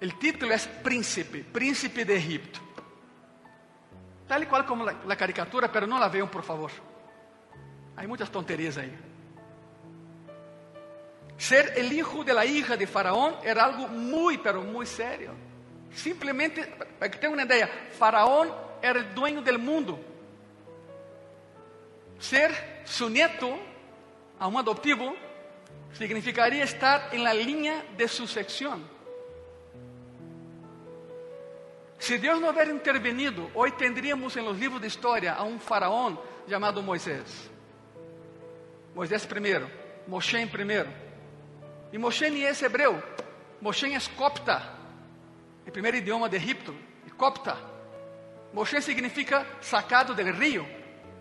El 0.00 0.18
título 0.18 0.54
es 0.54 0.66
príncipe, 0.66 1.44
príncipe 1.44 2.04
de 2.04 2.16
Egipto. 2.16 2.65
Tal 4.26 4.42
e 4.42 4.46
qual 4.46 4.64
como 4.64 4.88
a 4.88 5.16
caricatura, 5.16 5.68
pero 5.68 5.86
não 5.86 5.98
la 5.98 6.08
vean, 6.08 6.26
por 6.26 6.42
favor. 6.42 6.70
Há 7.96 8.06
muitas 8.06 8.28
tonterias 8.28 8.76
aí. 8.76 8.92
Ser 11.38 11.74
el 11.76 11.92
hijo 11.92 12.24
de 12.24 12.32
la 12.32 12.44
hija 12.44 12.76
de 12.76 12.86
Faraón 12.86 13.36
era 13.42 13.64
algo 13.64 13.88
muy, 13.88 14.38
pero 14.38 14.62
muy 14.62 14.86
serio. 14.86 15.32
Simplesmente, 15.94 16.66
para 16.98 17.10
que 17.10 17.18
tenham 17.18 17.34
uma 17.34 17.42
ideia, 17.42 17.68
Faraón 17.98 18.52
era 18.82 19.00
o 19.00 19.04
dueño 19.14 19.42
del 19.42 19.58
mundo. 19.58 19.98
Ser 22.18 22.82
su 22.84 23.08
nieto, 23.08 23.58
a 24.38 24.48
um 24.48 24.58
adoptivo, 24.58 25.16
significaria 25.92 26.64
estar 26.64 27.14
em 27.14 27.22
la 27.22 27.32
linha 27.32 27.84
de 27.96 28.08
sucessão. 28.08 28.95
Se 31.98 32.18
Deus 32.18 32.40
não 32.40 32.48
houver 32.48 32.68
intervenido, 32.68 33.50
hoje 33.54 33.74
teríamos 33.74 34.36
em 34.36 34.42
los 34.42 34.58
livros 34.58 34.80
de 34.80 34.86
história 34.86 35.32
a 35.34 35.42
um 35.42 35.58
faraó 35.58 36.12
chamado 36.48 36.82
Moisés. 36.82 37.50
Moisés 38.94 39.26
primeiro, 39.26 39.70
Moshe 40.06 40.46
primeiro. 40.46 40.88
E 41.92 41.98
Moshe 41.98 42.28
nem 42.30 42.44
é 42.44 42.52
hebreu, 42.52 43.02
Moshe 43.60 43.92
é 43.92 43.98
copta, 44.16 44.74
o 45.66 45.70
primeiro 45.70 45.96
idioma 45.96 46.28
de 46.28 46.36
Egipto, 46.36 46.74
copta. 47.16 47.56
Moshe 48.52 48.80
significa 48.80 49.46
sacado 49.60 50.14
del 50.14 50.32
rio. 50.32 50.66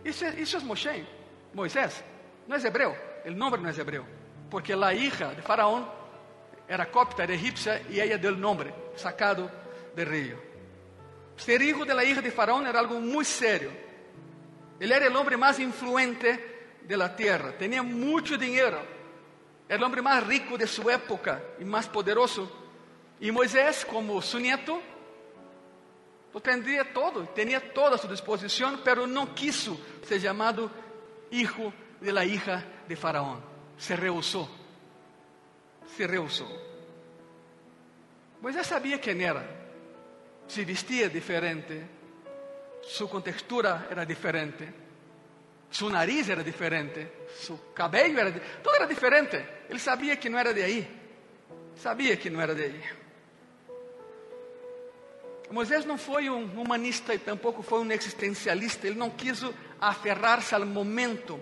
Isso 0.04 0.26
é, 0.26 0.40
isso 0.40 0.58
é 0.58 0.60
Moshe, 0.60 1.06
Moisés. 1.54 2.04
Não 2.48 2.56
é 2.56 2.60
hebreu, 2.60 2.96
o 3.26 3.32
nome 3.32 3.58
não 3.58 3.70
é 3.70 3.74
hebreu, 3.74 4.06
porque 4.50 4.74
a 4.74 4.94
hija 4.94 5.34
de 5.34 5.42
Faraón 5.42 5.86
era 6.68 6.86
copta, 6.86 7.24
era 7.24 7.34
egípcia, 7.34 7.82
e 7.90 8.00
ela 8.00 8.18
deu 8.18 8.34
o 8.34 8.38
nome, 8.38 8.72
sacado 8.96 9.50
del 9.96 10.08
rio. 10.08 10.55
Ser 11.38 11.62
hijo 11.62 11.86
de 11.86 11.94
la 11.94 12.04
hija 12.04 12.22
de 12.22 12.32
Faraón 12.32 12.66
era 12.66 12.80
algo 12.80 13.00
muy 13.00 13.26
serio. 13.26 13.72
Él 14.80 14.92
era 14.92 15.08
el 15.08 15.16
hombre 15.16 15.38
más 15.38 15.60
influente 15.60 16.78
de 16.82 16.98
la 16.98 17.16
tierra, 17.16 17.58
tenía 17.58 17.82
mucho 17.82 18.38
dinero, 18.38 18.80
era 19.68 19.78
el 19.78 19.84
hombre 19.84 20.02
más 20.02 20.26
rico 20.26 20.58
de 20.58 20.68
su 20.68 20.90
época 20.90 21.42
y 21.60 21.66
más 21.66 21.88
poderoso. 21.88 22.64
Y 23.20 23.32
Moisés, 23.32 23.86
como 23.86 24.22
su 24.22 24.40
nieto, 24.40 24.80
lo 26.34 26.42
tendría 26.42 26.94
todo, 26.94 27.24
tenía 27.30 27.74
todo 27.74 27.96
a 27.96 27.98
su 27.98 28.08
disposición, 28.08 28.82
pero 28.84 29.08
no 29.08 29.34
quiso 29.34 29.80
ser 30.06 30.20
llamado 30.20 30.70
hijo 31.32 31.74
de 32.02 32.12
la 32.12 32.26
hija 32.26 32.64
de 32.88 32.96
Faraón. 32.96 33.40
Se 33.78 33.96
rehusó. 33.96 34.50
Se 35.96 36.06
rehusó. 36.06 36.48
Moisés 38.42 38.68
sabía 38.68 39.00
quién 39.00 39.22
era 39.22 39.65
se 40.48 40.66
vestia 40.66 41.10
diferente, 41.10 41.82
sua 42.84 43.08
contextura 43.08 43.88
era 43.90 44.06
diferente, 44.06 44.86
Su 45.76 45.90
nariz 45.90 46.30
era 46.30 46.42
diferente, 46.42 47.26
su 47.38 47.74
cabello 47.74 48.20
era, 48.20 48.32
todo 48.64 48.76
era 48.76 48.88
diferente. 48.88 49.46
Ele 49.70 49.78
sabia 49.78 50.16
que 50.16 50.30
não 50.30 50.40
era 50.40 50.54
de 50.54 50.64
aí. 50.64 50.88
Sabia 51.76 52.16
que 52.16 52.30
não 52.30 52.40
era 52.40 52.56
de 52.56 52.64
aí. 52.64 52.82
Moisés 55.52 55.84
não 55.84 55.98
foi 55.98 56.30
um 56.30 56.46
humanista 56.60 57.14
e 57.14 57.20
tampouco 57.20 57.62
foi 57.62 57.82
um 57.82 57.92
existencialista. 57.92 58.88
Ele 58.88 58.98
não 58.98 59.10
quis 59.10 59.44
aferrar-se 59.82 60.56
ao 60.56 60.66
momento 60.66 61.42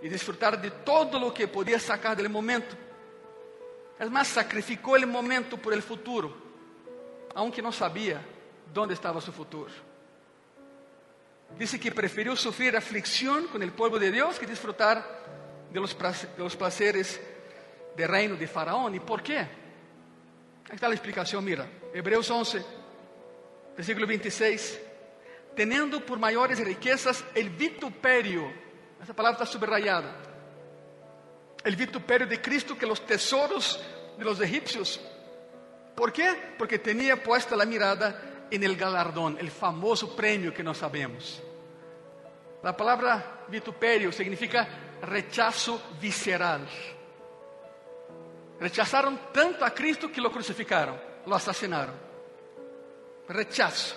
e 0.00 0.08
desfrutar 0.08 0.56
de 0.56 0.70
todo 0.82 1.18
o 1.26 1.30
que 1.30 1.46
podia 1.46 1.78
sacar 1.78 2.16
do 2.16 2.30
momento. 2.30 2.74
Mais, 4.10 4.28
sacrificou 4.28 4.96
o 4.96 5.06
momento 5.06 5.58
por 5.58 5.74
el 5.74 5.82
futuro, 5.82 6.34
aunque 7.34 7.62
não 7.62 7.72
sabia 7.72 8.20
onde 8.76 8.94
estava 8.94 9.20
seu 9.20 9.32
futuro. 9.32 9.72
Dice 11.58 11.78
que 11.78 11.90
preferiu 11.90 12.36
sofrer 12.36 12.76
aflicção 12.76 13.48
com 13.48 13.58
o 13.58 13.72
povo 13.72 13.98
de 13.98 14.10
Deus 14.10 14.38
que 14.38 14.46
desfrutar 14.46 15.04
de 15.70 15.80
los, 15.80 15.96
de 15.96 16.42
los 16.42 16.56
placeres 16.56 17.20
del 17.96 18.08
reino 18.08 18.36
de 18.36 18.46
Faraón. 18.46 18.94
¿Y 18.94 19.00
por 19.00 19.22
qué? 19.22 19.38
Ahí 19.38 20.74
está 20.74 20.88
la 20.88 20.94
explicación, 20.94 21.44
mira. 21.44 21.68
Hebreos 21.92 22.30
11, 22.30 22.64
versículo 23.76 24.06
26. 24.06 24.80
Teniendo 25.56 26.00
por 26.06 26.18
mayores 26.18 26.60
riquezas 26.60 27.24
el 27.34 27.50
vituperio, 27.50 28.50
esa 29.02 29.14
palabra 29.14 29.42
está 29.42 29.52
subrayada, 29.52 30.16
el 31.64 31.74
vituperio 31.74 32.26
de 32.26 32.40
Cristo 32.40 32.78
que 32.78 32.86
los 32.86 33.04
tesoros 33.04 33.80
de 34.16 34.24
los 34.24 34.40
egipcios. 34.40 35.00
¿Por 36.00 36.14
qué? 36.14 36.54
Porque 36.56 36.78
tenía 36.78 37.22
puesta 37.22 37.54
la 37.54 37.66
mirada 37.66 38.46
en 38.50 38.64
el 38.64 38.74
galardón, 38.74 39.36
el 39.38 39.50
famoso 39.50 40.16
premio 40.16 40.54
que 40.54 40.62
no 40.62 40.72
sabemos. 40.72 41.42
La 42.62 42.74
palabra 42.74 43.44
vituperio 43.48 44.10
significa 44.10 44.66
rechazo 45.02 45.78
visceral. 46.00 46.66
Rechazaram 48.58 49.30
tanto 49.30 49.62
a 49.62 49.74
Cristo 49.74 50.10
que 50.10 50.22
lo 50.22 50.32
crucificaram, 50.32 50.98
lo 51.26 51.36
assassinaram. 51.36 51.92
Rechazo. 53.28 53.94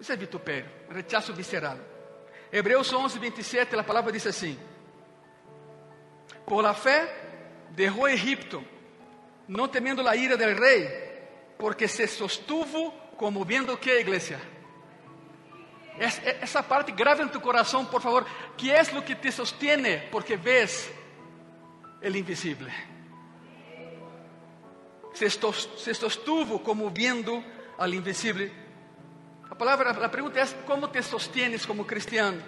Isso 0.00 0.10
é 0.10 0.16
vitupério, 0.16 0.68
rechazo 0.90 1.32
visceral. 1.32 1.78
Hebreus 2.50 2.92
11, 2.92 3.16
27, 3.16 3.78
a 3.78 3.84
palavra 3.84 4.10
diz 4.10 4.26
assim: 4.26 4.58
Por 6.44 6.64
la 6.64 6.74
fé, 6.74 7.68
derrou 7.70 8.08
Egipto, 8.08 8.64
não 9.50 9.66
temendo 9.66 10.06
a 10.06 10.14
ira 10.14 10.36
del 10.36 10.56
rei, 10.56 10.88
porque 11.58 11.88
se 11.88 12.06
sostuvo 12.06 12.92
como 13.16 13.44
vendo 13.44 13.76
que, 13.76 13.90
igreja? 13.90 14.40
Essa 15.98 16.62
parte 16.62 16.92
grave 16.92 17.24
em 17.24 17.28
tu 17.28 17.40
coração, 17.40 17.84
por 17.84 18.00
favor. 18.00 18.24
Que 18.56 18.70
é 18.70 18.80
o 18.96 19.02
que 19.02 19.14
te 19.14 19.30
sostiene? 19.32 20.08
Porque 20.10 20.36
ves 20.36 20.90
o 22.00 22.16
invisível. 22.16 22.68
Se, 25.12 25.28
se 25.28 25.94
sostuvo 25.94 26.60
como 26.60 26.88
vendo 26.88 27.44
al 27.76 27.92
invisível. 27.92 28.50
A 29.50 29.54
palavra, 29.56 29.90
a 29.90 30.08
pergunta 30.08 30.40
é: 30.40 30.46
como 30.64 30.88
te 30.88 31.02
sostienes 31.02 31.66
como 31.66 31.84
cristiano? 31.84 32.40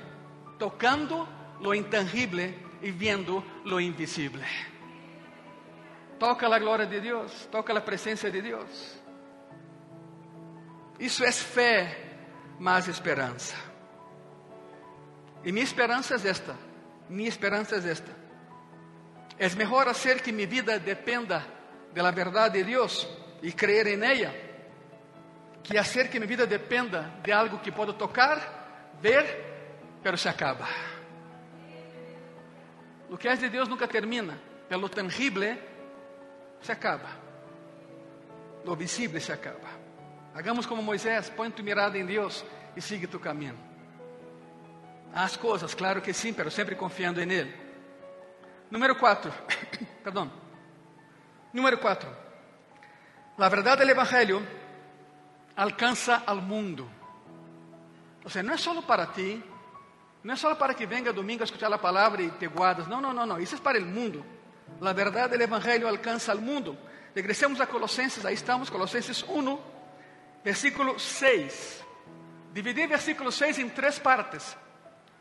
Tocando 0.57 1.29
lo 1.61 1.75
intangible 1.75 2.57
e 2.81 2.93
vendo 2.93 3.45
lo 3.65 3.81
invisível. 3.81 4.41
Toca 6.23 6.47
a 6.47 6.57
glória 6.57 6.87
de 6.87 7.01
Deus, 7.01 7.49
toca 7.51 7.77
a 7.77 7.81
presença 7.81 8.31
de 8.31 8.41
Deus. 8.41 8.97
Isso 11.01 11.25
é 11.25 11.33
fé 11.33 11.99
mais 12.61 12.87
esperança. 12.87 13.57
E 15.43 15.51
minha 15.51 15.65
esperança 15.65 16.15
é 16.15 16.29
esta. 16.29 16.57
Minha 17.09 17.29
esperança 17.29 17.75
é 17.75 17.91
esta. 17.91 18.15
É 19.37 19.49
melhor 19.57 19.89
hacer 19.89 20.23
que 20.23 20.31
minha 20.31 20.47
vida 20.47 20.79
dependa 20.79 21.45
da 21.93 22.09
verdade 22.13 22.59
de 22.59 22.71
Deus 22.71 23.05
e 23.43 23.51
crer 23.51 23.89
em 23.89 24.01
ela, 24.01 24.33
que 25.61 25.77
hacer 25.77 26.09
que 26.09 26.21
minha 26.21 26.29
vida 26.29 26.47
dependa 26.47 27.13
de 27.21 27.33
algo 27.33 27.59
que 27.59 27.73
posso 27.73 27.95
tocar, 27.95 28.93
ver, 29.01 29.27
pero 30.05 30.17
se 30.17 30.29
acaba. 30.29 30.69
O 33.11 33.19
que 33.19 33.27
é 33.27 33.35
de 33.35 33.49
Deus 33.49 33.69
nunca 33.69 33.89
termina, 33.89 34.39
pelo 34.69 34.89
tangível 34.89 35.72
se 36.63 36.73
acaba. 36.73 37.09
Lo 38.65 38.77
visível 38.77 39.21
se 39.21 39.33
acaba. 39.33 39.69
Hagamos 40.35 40.67
como 40.67 40.83
Moisés, 40.83 41.31
põe 41.31 41.51
tu 41.51 41.63
mirada 41.63 41.99
em 41.99 42.07
Deus 42.07 42.45
e 42.75 42.81
siga 42.81 43.07
tu 43.07 43.19
caminho. 43.19 43.59
As 45.15 45.37
coisas, 45.37 45.75
claro 45.75 46.01
que 46.01 46.15
sim, 46.15 46.33
pero 46.33 46.51
sempre 46.51 46.75
confiando 46.75 47.21
em 47.21 47.31
Ele. 47.31 47.55
Número 48.71 48.97
4, 48.97 49.31
perdão. 50.03 50.33
Número 51.53 51.77
4. 51.77 52.09
A 53.37 53.49
verdade 53.49 53.85
do 53.85 53.91
Evangelho 53.91 54.47
alcança 55.55 56.23
ao 56.27 56.37
mundo. 56.37 56.91
Ou 58.25 58.31
seja, 58.31 58.43
não 58.43 58.55
é 58.55 58.57
só 58.57 58.81
para 58.81 59.07
ti, 59.07 59.43
não 60.25 60.33
é 60.33 60.37
só 60.37 60.55
para 60.55 60.73
que 60.73 60.87
venga 60.87 61.13
domingo 61.13 61.43
a 61.43 61.45
escuchar 61.45 61.71
a 61.71 61.77
palavra 61.77 62.23
e 62.23 62.31
te 62.31 62.47
guardas. 62.47 62.87
Não, 62.87 63.01
não, 63.01 63.13
não, 63.13 63.27
não. 63.27 63.39
Isso 63.39 63.57
é 63.57 63.59
para 63.59 63.79
o 63.79 63.85
mundo. 63.85 64.25
A 64.85 64.93
verdade 64.93 65.37
do 65.37 65.43
Evangelho 65.43 65.87
alcança 65.87 66.33
ao 66.33 66.39
mundo. 66.39 66.77
Regressemos 67.15 67.61
a 67.61 67.67
Colossenses, 67.67 68.27
aí 68.27 68.35
estamos, 68.35 68.69
Colossenses 68.69 69.23
1, 69.23 69.59
versículo 70.45 70.99
6. 70.99 71.85
Dividi 72.53 72.87
versículo 72.89 73.31
6 73.31 73.59
em 73.59 73.69
três 73.69 73.99
partes. 74.01 74.57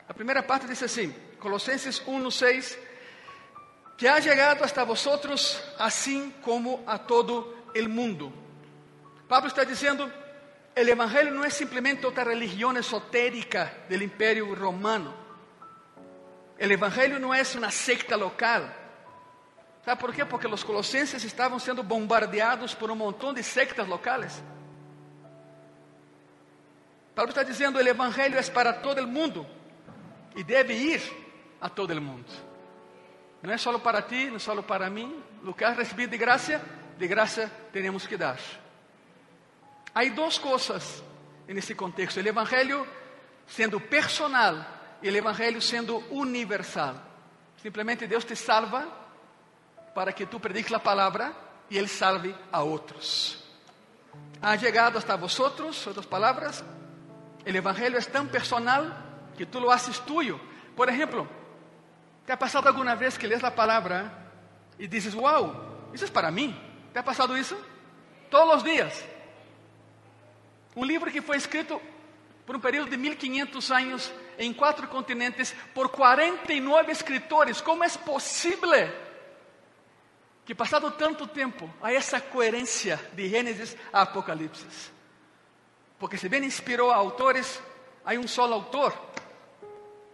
A 0.09 0.13
primeira 0.13 0.41
parte 0.41 0.65
diz 0.65 0.81
assim: 0.81 1.13
Colossenses 1.39 2.01
1, 2.07 2.31
6. 2.31 2.79
Que 3.97 4.07
ha 4.07 4.19
chegado 4.19 4.63
hasta 4.63 4.83
vosotros 4.83 5.61
assim 5.77 6.31
como 6.41 6.83
a 6.87 6.97
todo 6.97 7.55
el 7.75 7.87
mundo. 7.87 8.33
Pablo 9.27 9.47
está 9.47 9.63
dizendo: 9.63 10.11
el 10.75 10.89
Evangelho 10.89 11.33
não 11.33 11.45
é 11.45 11.51
simplesmente 11.51 12.03
outra 12.05 12.23
religião 12.23 12.75
esotérica 12.75 13.71
del 13.87 14.01
Império 14.01 14.53
Romano. 14.55 15.13
El 16.57 16.71
Evangelho 16.71 17.19
não 17.19 17.31
é 17.33 17.43
uma 17.55 17.69
secta 17.69 18.15
local. 18.15 18.80
¿Sabe 19.83 19.99
por 19.99 20.13
quê? 20.13 20.23
Porque 20.23 20.47
os 20.47 20.63
colossenses 20.63 21.23
estavam 21.23 21.57
sendo 21.57 21.81
bombardeados 21.81 22.75
por 22.75 22.91
um 22.91 22.95
montão 22.95 23.33
de 23.33 23.41
sectas 23.41 23.87
locais. 23.87 24.43
Paulo 27.15 27.29
está 27.29 27.43
dizendo: 27.43 27.77
o 27.77 27.81
Evangelho 27.81 28.37
é 28.37 28.43
para 28.43 28.73
todo 28.73 28.99
o 28.99 29.07
mundo 29.07 29.45
e 30.35 30.43
deve 30.43 30.73
ir 30.73 31.01
a 31.59 31.67
todo 31.67 31.91
o 31.91 32.01
mundo. 32.01 32.31
Não 33.41 33.51
é 33.51 33.57
só 33.57 33.77
para 33.79 34.03
ti, 34.03 34.27
não 34.27 34.35
é 34.35 34.39
só 34.39 34.61
para 34.61 34.89
mim. 34.89 35.21
O 35.43 35.53
que 35.53 35.63
has 35.63 35.75
recebido 35.75 36.11
de 36.11 36.17
graça, 36.17 36.61
de 36.97 37.07
graça 37.07 37.51
temos 37.73 38.05
que 38.05 38.15
dar. 38.15 38.39
Há 39.95 40.03
duas 40.05 40.37
coisas 40.37 41.03
nesse 41.47 41.73
contexto: 41.73 42.17
o 42.17 42.27
Evangelho 42.27 42.87
sendo 43.47 43.81
personal 43.81 44.63
e 45.01 45.09
o 45.09 45.17
Evangelho 45.17 45.59
sendo 45.59 45.97
universal. 46.11 46.95
Simplesmente 47.57 48.05
Deus 48.05 48.23
te 48.23 48.35
salva 48.35 49.00
para 49.93 50.13
que 50.13 50.25
tu 50.25 50.39
prediques 50.39 50.71
a 50.73 50.79
palavra 50.79 51.33
e 51.69 51.77
Ele 51.77 51.87
salve 51.87 52.35
a 52.51 52.61
outros. 52.61 53.43
Ha 54.41 54.57
chegado 54.57 54.97
hasta 54.97 55.15
vosotros, 55.15 55.85
outras 55.87 56.05
palavras, 56.05 56.63
El 57.45 57.55
Evangelio 57.55 57.97
es 57.97 58.07
tan 58.07 58.27
personal 58.27 58.93
que 59.37 59.45
tú 59.45 59.59
lo 59.59 59.71
haces 59.71 59.99
tuyo. 60.01 60.39
Por 60.75 60.89
ejemplo, 60.89 61.27
¿te 62.25 62.33
ha 62.33 62.37
pasado 62.37 62.67
alguna 62.69 62.95
vez 62.95 63.17
que 63.17 63.27
lees 63.27 63.41
la 63.41 63.53
palabra 63.53 64.29
y 64.77 64.87
dices, 64.87 65.15
wow, 65.15 65.53
eso 65.93 66.05
es 66.05 66.11
para 66.11 66.29
mí? 66.29 66.55
¿Te 66.93 66.99
ha 66.99 67.03
pasado 67.03 67.35
eso? 67.35 67.57
Todos 68.29 68.47
los 68.47 68.63
días. 68.63 69.03
Un 70.75 70.87
libro 70.87 71.11
que 71.11 71.21
fue 71.21 71.37
escrito 71.37 71.81
por 72.45 72.55
un 72.55 72.61
periodo 72.61 72.87
de 72.87 72.97
1500 72.97 73.71
años 73.71 74.11
en 74.37 74.53
cuatro 74.53 74.89
continentes 74.89 75.55
por 75.73 75.91
49 75.91 76.91
escritores. 76.91 77.61
¿Cómo 77.61 77.83
es 77.83 77.97
posible 77.97 79.10
que 80.45 80.55
pasado 80.55 80.91
tanto 80.91 81.27
tiempo 81.27 81.69
hay 81.81 81.95
esa 81.95 82.21
coherencia 82.21 82.99
de 83.13 83.29
Génesis 83.29 83.77
a 83.93 84.01
Apocalipsis? 84.01 84.91
Porque 85.99 86.17
se 86.17 86.27
bem 86.29 86.43
inspirou 86.43 86.91
a 86.91 86.95
autores, 86.95 87.61
há 88.03 88.13
um 88.13 88.27
solo 88.27 88.55
autor. 88.55 88.93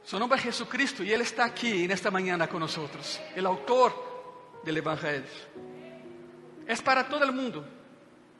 Su 0.03 0.19
nombre 0.19 0.37
é 0.37 0.41
Jesucristo 0.41 1.03
e 1.03 1.11
Ele 1.11 1.23
está 1.23 1.45
aqui 1.45 1.87
nesta 1.87 2.11
manhã 2.11 2.37
com 2.47 2.59
nós, 2.59 2.77
o 2.77 3.47
autor 3.47 4.59
do 4.63 4.77
Evangelho. 4.77 5.25
É 6.65 6.75
para 6.75 7.03
todo 7.05 7.31
mundo. 7.31 7.65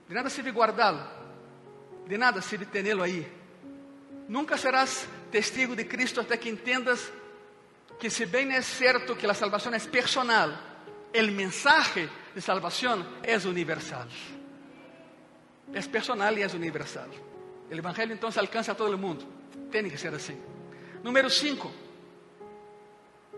De 0.08 0.14
nada 0.14 0.30
sirve 0.30 0.52
guardá-lo, 0.52 1.06
de 2.08 2.18
nada 2.18 2.42
sirve 2.42 2.66
tê-lo 2.66 3.04
aí. 3.04 3.30
Nunca 4.28 4.58
serás 4.58 5.08
testigo 5.32 5.76
de 5.76 5.84
Cristo 5.84 6.22
até 6.22 6.38
que 6.38 6.50
entendas 6.50 7.12
que, 8.00 8.10
se 8.10 8.26
bem 8.26 8.54
é 8.54 8.62
certo 8.62 9.16
que 9.16 9.26
a 9.26 9.34
salvação 9.34 9.74
é 9.74 9.80
personal, 9.80 10.52
o 11.22 11.32
mensaje 11.32 12.10
de 12.34 12.42
salvação 12.42 13.06
é 13.24 13.36
universal. 13.48 14.08
É 15.74 15.82
personal 15.82 16.38
e 16.38 16.44
é 16.44 16.48
universal. 16.48 17.10
O 17.70 17.74
Evangelho 17.74 18.14
então 18.14 18.32
se 18.32 18.40
alcança 18.40 18.72
a 18.72 18.76
todo 18.76 18.94
o 18.94 18.98
mundo. 18.98 19.26
Tem 19.72 19.90
que 19.90 19.98
ser 19.98 20.14
assim. 20.14 20.38
Número 21.04 21.30
5. 21.30 21.72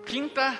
Quinta, 0.05 0.59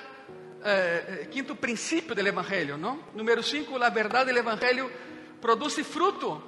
eh, 0.63 1.28
quinto 1.32 1.55
princípio 1.55 2.15
do 2.15 2.28
Evangelho, 2.28 2.78
não? 2.78 3.03
Número 3.15 3.41
cinco, 3.41 3.82
a 3.82 3.89
verdade 3.89 4.32
do 4.32 4.38
Evangelho 4.38 4.91
produz 5.39 5.76
fruto. 5.88 6.41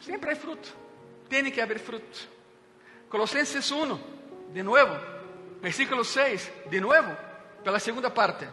Sempre 0.00 0.32
há 0.32 0.36
fruto. 0.36 0.74
Tem 1.28 1.50
que 1.50 1.60
haver 1.60 1.78
fruto. 1.78 2.28
Colossenses 3.08 3.70
1, 3.70 3.98
de 4.52 4.62
novo, 4.62 4.94
versículo 5.60 6.04
6, 6.04 6.52
de 6.68 6.80
novo, 6.80 7.16
pela 7.62 7.78
segunda 7.78 8.10
parte. 8.10 8.46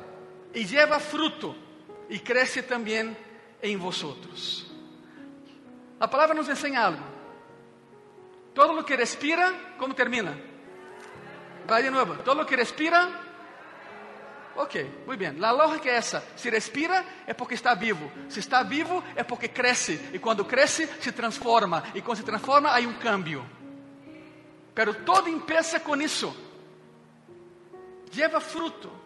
E 0.54 0.64
lleva 0.64 1.00
fruto 1.00 1.56
e 2.10 2.20
cresce 2.20 2.62
também 2.62 3.16
em 3.62 3.78
vosotros. 3.78 4.72
A 6.00 6.08
palavra 6.08 6.36
nos 6.36 6.50
ensina 6.50 6.82
algo. 6.82 7.04
Todo 8.54 8.74
lo 8.74 8.84
que 8.84 8.96
respira, 8.96 9.52
como 9.80 9.94
termina? 9.94 10.38
Vai 11.66 11.82
de 11.82 11.90
novo. 11.90 12.18
Todo 12.18 12.42
lo 12.42 12.46
que 12.46 12.56
respira. 12.56 13.10
Ok, 14.56 15.04
muito 15.08 15.20
bem. 15.20 15.44
A 15.44 15.52
lógica 15.52 15.90
é 15.90 15.96
essa: 15.96 16.24
se 16.36 16.50
respira 16.50 17.04
é 17.26 17.34
porque 17.34 17.56
está 17.56 17.74
vivo. 17.74 18.12
Se 18.30 18.40
está 18.40 18.62
vivo 18.62 19.04
é 19.16 19.24
porque 19.24 19.48
cresce. 19.48 20.10
E 20.14 20.20
quando 20.20 20.46
cresce, 20.46 20.88
se 21.02 21.12
transforma. 21.12 21.84
E 21.96 22.02
quando 22.02 22.18
se 22.18 22.24
transforma, 22.24 22.70
há 22.70 22.80
um 22.82 22.94
cambio. 22.94 23.44
Pero 24.76 24.94
todo 24.94 25.30
empieza 25.30 25.80
com 25.80 25.96
isso. 25.96 26.36
Lleva 28.14 28.40
fruto. 28.40 29.03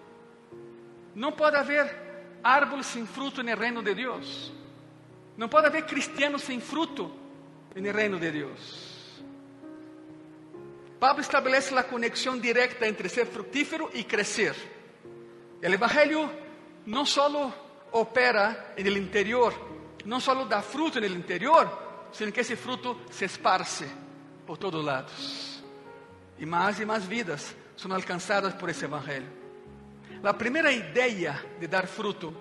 Não 1.18 1.32
pode 1.32 1.56
haver 1.56 1.92
árvore 2.44 2.84
sem 2.84 3.04
fruto 3.08 3.42
no 3.42 3.56
reino 3.56 3.82
de 3.82 3.96
Deus. 3.96 4.54
Não 5.36 5.50
pode 5.50 5.66
haver 5.66 5.84
cristiano 5.84 6.38
sem 6.38 6.60
fruto 6.62 7.12
no 7.76 7.92
reino 7.92 8.20
de 8.20 8.30
Deus. 8.30 9.24
Pablo 11.00 11.20
estabelece 11.20 11.74
a 11.76 11.84
conexão 11.84 12.38
direta 12.38 12.88
entre 12.88 13.10
ser 13.10 13.26
frutífero 13.26 13.90
e 13.96 14.04
crescer. 14.04 14.56
O 15.60 15.66
Evangelho 15.66 16.30
não 16.86 17.04
só 17.04 17.52
opera 17.92 18.76
no 18.78 18.98
interior, 18.98 19.56
não 20.06 20.20
só 20.20 20.36
dá 20.46 20.62
fruto 20.62 21.02
no 21.02 21.08
interior, 21.08 21.68
sino 22.12 22.32
que 22.32 22.42
esse 22.42 22.56
fruto 22.56 22.96
se 23.10 23.26
esparce 23.26 23.90
por 24.46 24.56
todos 24.56 24.86
lados. 24.86 25.64
E 26.38 26.46
mais 26.46 26.80
e 26.80 26.86
mais 26.86 27.06
vidas 27.06 27.56
são 27.76 27.92
alcançadas 27.92 28.54
por 28.54 28.70
esse 28.70 28.86
Evangelho. 28.86 29.37
A 30.24 30.34
primeira 30.34 30.72
ideia 30.72 31.44
de 31.60 31.68
dar 31.68 31.88
fruto 31.88 32.36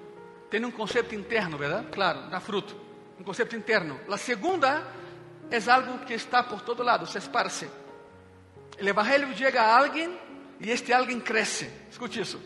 tem 0.50 0.64
um 0.64 0.70
conceito 0.70 1.14
interno, 1.14 1.58
verdade? 1.58 1.88
Claro, 1.92 2.30
dá 2.30 2.40
fruto, 2.40 2.76
um 3.18 3.24
conceito 3.24 3.54
interno. 3.54 4.00
A 4.10 4.16
segunda 4.16 4.86
é 5.50 5.70
algo 5.70 5.98
que 6.04 6.14
está 6.14 6.42
por 6.42 6.62
todo 6.62 6.82
lado, 6.82 7.06
se 7.06 7.18
esparce. 7.18 7.68
O 8.80 8.86
Evangelho 8.86 9.34
chega 9.36 9.62
a 9.62 9.78
alguém 9.78 10.18
e 10.60 10.70
este 10.70 10.92
alguém 10.92 11.20
cresce. 11.20 11.70
Escute 11.90 12.20
isso. 12.20 12.40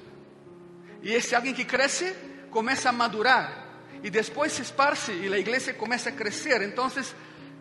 E 1.03 1.13
esse 1.13 1.35
alguém 1.35 1.55
que 1.55 1.65
cresce 1.65 2.15
começa 2.51 2.89
a 2.89 2.93
madurar 2.93 3.67
e 4.03 4.11
depois 4.11 4.53
se 4.53 4.63
esparce 4.63 5.13
e 5.13 5.33
a 5.33 5.39
igreja 5.39 5.73
começa 5.73 6.09
a 6.09 6.13
crescer. 6.13 6.63
Então, 6.63 6.91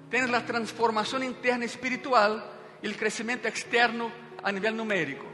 tens 0.09 0.34
a 0.34 0.41
transformação 0.41 1.24
interna 1.24 1.65
espiritual 1.65 2.55
e 2.82 2.88
o 2.88 2.95
crescimento 2.95 3.47
externo 3.47 4.11
a 4.41 4.51
nível 4.51 4.74
numérico. 4.74 5.26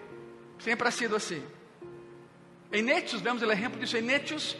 Sempre 0.60 0.88
ha 0.88 0.92
sido 0.92 1.16
assim. 1.16 1.44
Em 2.76 2.90
Hechos, 2.90 3.22
vemos 3.22 3.42
o 3.42 3.50
exemplo 3.50 3.80
disso. 3.80 3.96
Em 3.96 4.12
Hechos, 4.12 4.58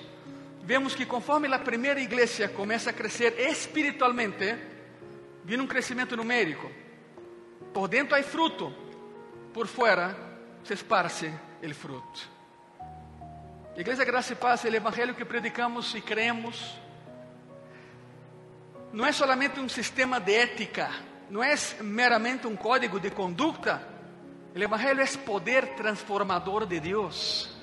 vemos 0.64 0.96
que 0.96 1.06
conforme 1.06 1.54
a 1.54 1.60
primeira 1.60 2.00
igreja 2.00 2.48
começa 2.48 2.90
a 2.90 2.94
crescer 2.94 3.38
espiritualmente, 3.38 4.56
viene 5.44 5.62
um 5.62 5.68
crescimento 5.68 6.16
numérico. 6.16 6.72
Por 7.74 7.90
dentro 7.90 8.16
há 8.18 8.24
fruto, 8.24 8.74
por 9.54 9.68
fora 9.68 10.16
se 10.64 10.74
esparce 10.74 11.30
o 11.62 11.74
fruto. 11.74 12.30
Igreja 13.76 14.06
Graça 14.06 14.32
e 14.32 14.38
Paz, 14.38 14.64
o 14.64 14.68
evangelho 14.68 15.14
que 15.14 15.26
predicamos 15.26 15.94
e 15.94 16.00
creemos, 16.00 16.74
não 18.94 19.06
é 19.06 19.12
solamente 19.12 19.60
um 19.60 19.68
sistema 19.68 20.22
de 20.22 20.34
ética, 20.34 20.90
não 21.30 21.44
é 21.44 21.54
meramente 21.82 22.48
um 22.48 22.56
código 22.56 22.98
de 22.98 23.12
conduta. 23.12 23.86
O 24.56 24.58
evangelho 24.58 25.02
é 25.02 25.08
poder 25.18 25.76
transformador 25.76 26.66
de 26.66 26.80
Deus. 26.80 27.55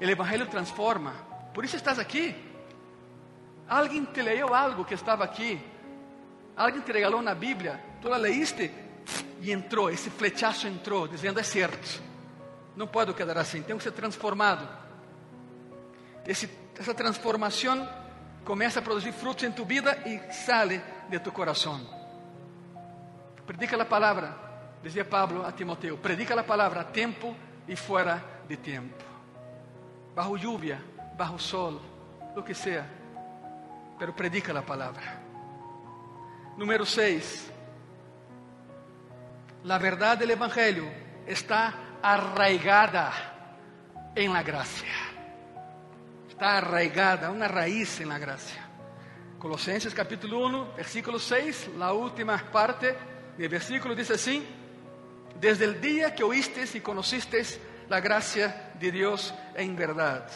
O 0.00 0.04
evangelho 0.04 0.46
transforma. 0.46 1.12
Por 1.52 1.64
isso 1.64 1.76
estás 1.76 1.98
aqui. 1.98 2.34
Alguém 3.68 4.04
te 4.04 4.22
leu 4.22 4.54
algo 4.54 4.84
que 4.84 4.94
estava 4.94 5.24
aqui. 5.24 5.60
Alguém 6.56 6.80
te 6.80 6.92
regalou 6.92 7.22
na 7.22 7.34
Bíblia. 7.34 7.80
Tu 8.00 8.08
la 8.08 8.16
leíste 8.16 8.70
e 9.40 9.52
entrou, 9.52 9.90
esse 9.90 10.10
flechaço 10.10 10.66
entrou, 10.66 11.08
dizendo: 11.08 11.40
é 11.40 11.42
certo, 11.42 12.02
não 12.76 12.86
pode 12.86 13.12
quedar 13.14 13.38
assim, 13.38 13.62
tenho 13.62 13.78
que 13.78 13.84
ser 13.84 13.92
transformado. 13.92 14.68
Esse, 16.26 16.50
essa 16.78 16.94
transformação 16.94 17.88
começa 18.44 18.80
a 18.80 18.82
produzir 18.82 19.12
frutos 19.12 19.44
em 19.44 19.52
tu 19.52 19.64
vida 19.64 19.96
e 20.06 20.32
sale 20.32 20.82
de 21.08 21.18
tu 21.18 21.32
coração. 21.32 21.80
Predica 23.46 23.80
a 23.80 23.84
palavra, 23.84 24.36
dizia 24.82 25.04
Pablo 25.04 25.46
a 25.46 25.52
Timoteo: 25.52 25.96
predica 25.96 26.38
a 26.38 26.44
palavra 26.44 26.80
a 26.80 26.84
tempo 26.84 27.34
e 27.66 27.76
fora 27.76 28.22
de 28.48 28.56
tempo, 28.56 29.04
bajo 30.18 30.36
lluvia, 30.36 30.82
bajo 31.16 31.38
sol, 31.38 31.80
lo 32.34 32.44
que 32.44 32.52
sea, 32.52 32.84
pero 33.96 34.16
predica 34.16 34.50
a 34.50 34.66
palavra. 34.66 35.22
Número 36.56 36.84
6 36.84 37.52
la 39.62 39.78
verdad 39.78 40.18
del 40.18 40.32
Evangelio 40.32 40.90
está 41.24 42.00
arraigada 42.02 43.12
en 44.16 44.32
la 44.32 44.42
gracia. 44.42 44.92
Está 46.28 46.58
arraigada, 46.58 47.30
una 47.30 47.46
raíz 47.46 48.00
en 48.00 48.08
la 48.08 48.18
gracia. 48.18 48.66
Colosenses 49.38 49.94
capítulo 49.94 50.44
1, 50.46 50.72
versículo 50.76 51.20
6, 51.20 51.70
la 51.78 51.92
última 51.92 52.36
parte 52.50 52.96
del 53.36 53.48
versículo 53.48 53.94
dice 53.94 54.14
así, 54.14 54.44
desde 55.38 55.64
el 55.64 55.80
día 55.80 56.12
que 56.12 56.24
oísteis 56.24 56.74
y 56.74 56.80
conocisteis 56.80 57.60
la 57.88 58.00
gracia 58.00 58.72
de 58.78 58.90
Dios 58.90 59.34
en 59.54 59.76
verdad. 59.76 60.28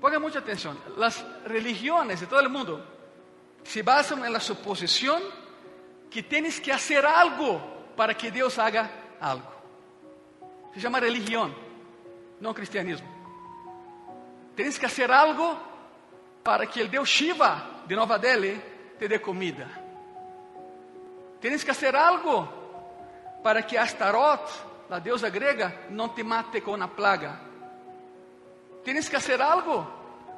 Ponga 0.00 0.18
mucha 0.18 0.40
atención, 0.40 0.78
las 0.96 1.24
religiones 1.44 2.20
de 2.20 2.26
todo 2.26 2.40
el 2.40 2.48
mundo 2.48 2.84
se 3.62 3.82
basan 3.82 4.24
en 4.24 4.32
la 4.32 4.40
suposición 4.40 5.22
que 6.10 6.22
tienes 6.22 6.60
que 6.60 6.72
hacer 6.72 7.06
algo 7.06 7.92
para 7.96 8.14
que 8.14 8.30
Deus 8.30 8.58
haga 8.58 8.90
algo. 9.20 9.50
Se 10.74 10.80
chama 10.80 10.98
religião, 10.98 11.54
não 12.40 12.52
cristianismo. 12.52 13.08
Tienes 14.56 14.78
que 14.78 14.86
hacer 14.86 15.10
algo 15.10 15.56
para 16.42 16.66
que 16.66 16.82
o 16.82 16.88
Deus 16.88 17.08
Shiva 17.08 17.84
de 17.86 17.94
Nova 17.94 18.18
Delhi 18.18 18.60
te 18.98 19.06
dê 19.06 19.18
comida. 19.18 19.68
Tienes 21.40 21.64
que 21.64 21.70
hacer 21.70 21.94
algo 21.94 22.48
para 23.42 23.62
que 23.62 23.76
Astaroth, 23.76 24.50
a 24.90 24.98
deusa 24.98 25.30
grega, 25.30 25.86
não 25.90 26.08
te 26.08 26.22
mate 26.22 26.60
com 26.60 26.74
uma 26.74 26.88
plaga. 26.88 27.40
Tienes 28.84 29.08
que 29.08 29.16
hacer 29.16 29.40
algo 29.40 29.86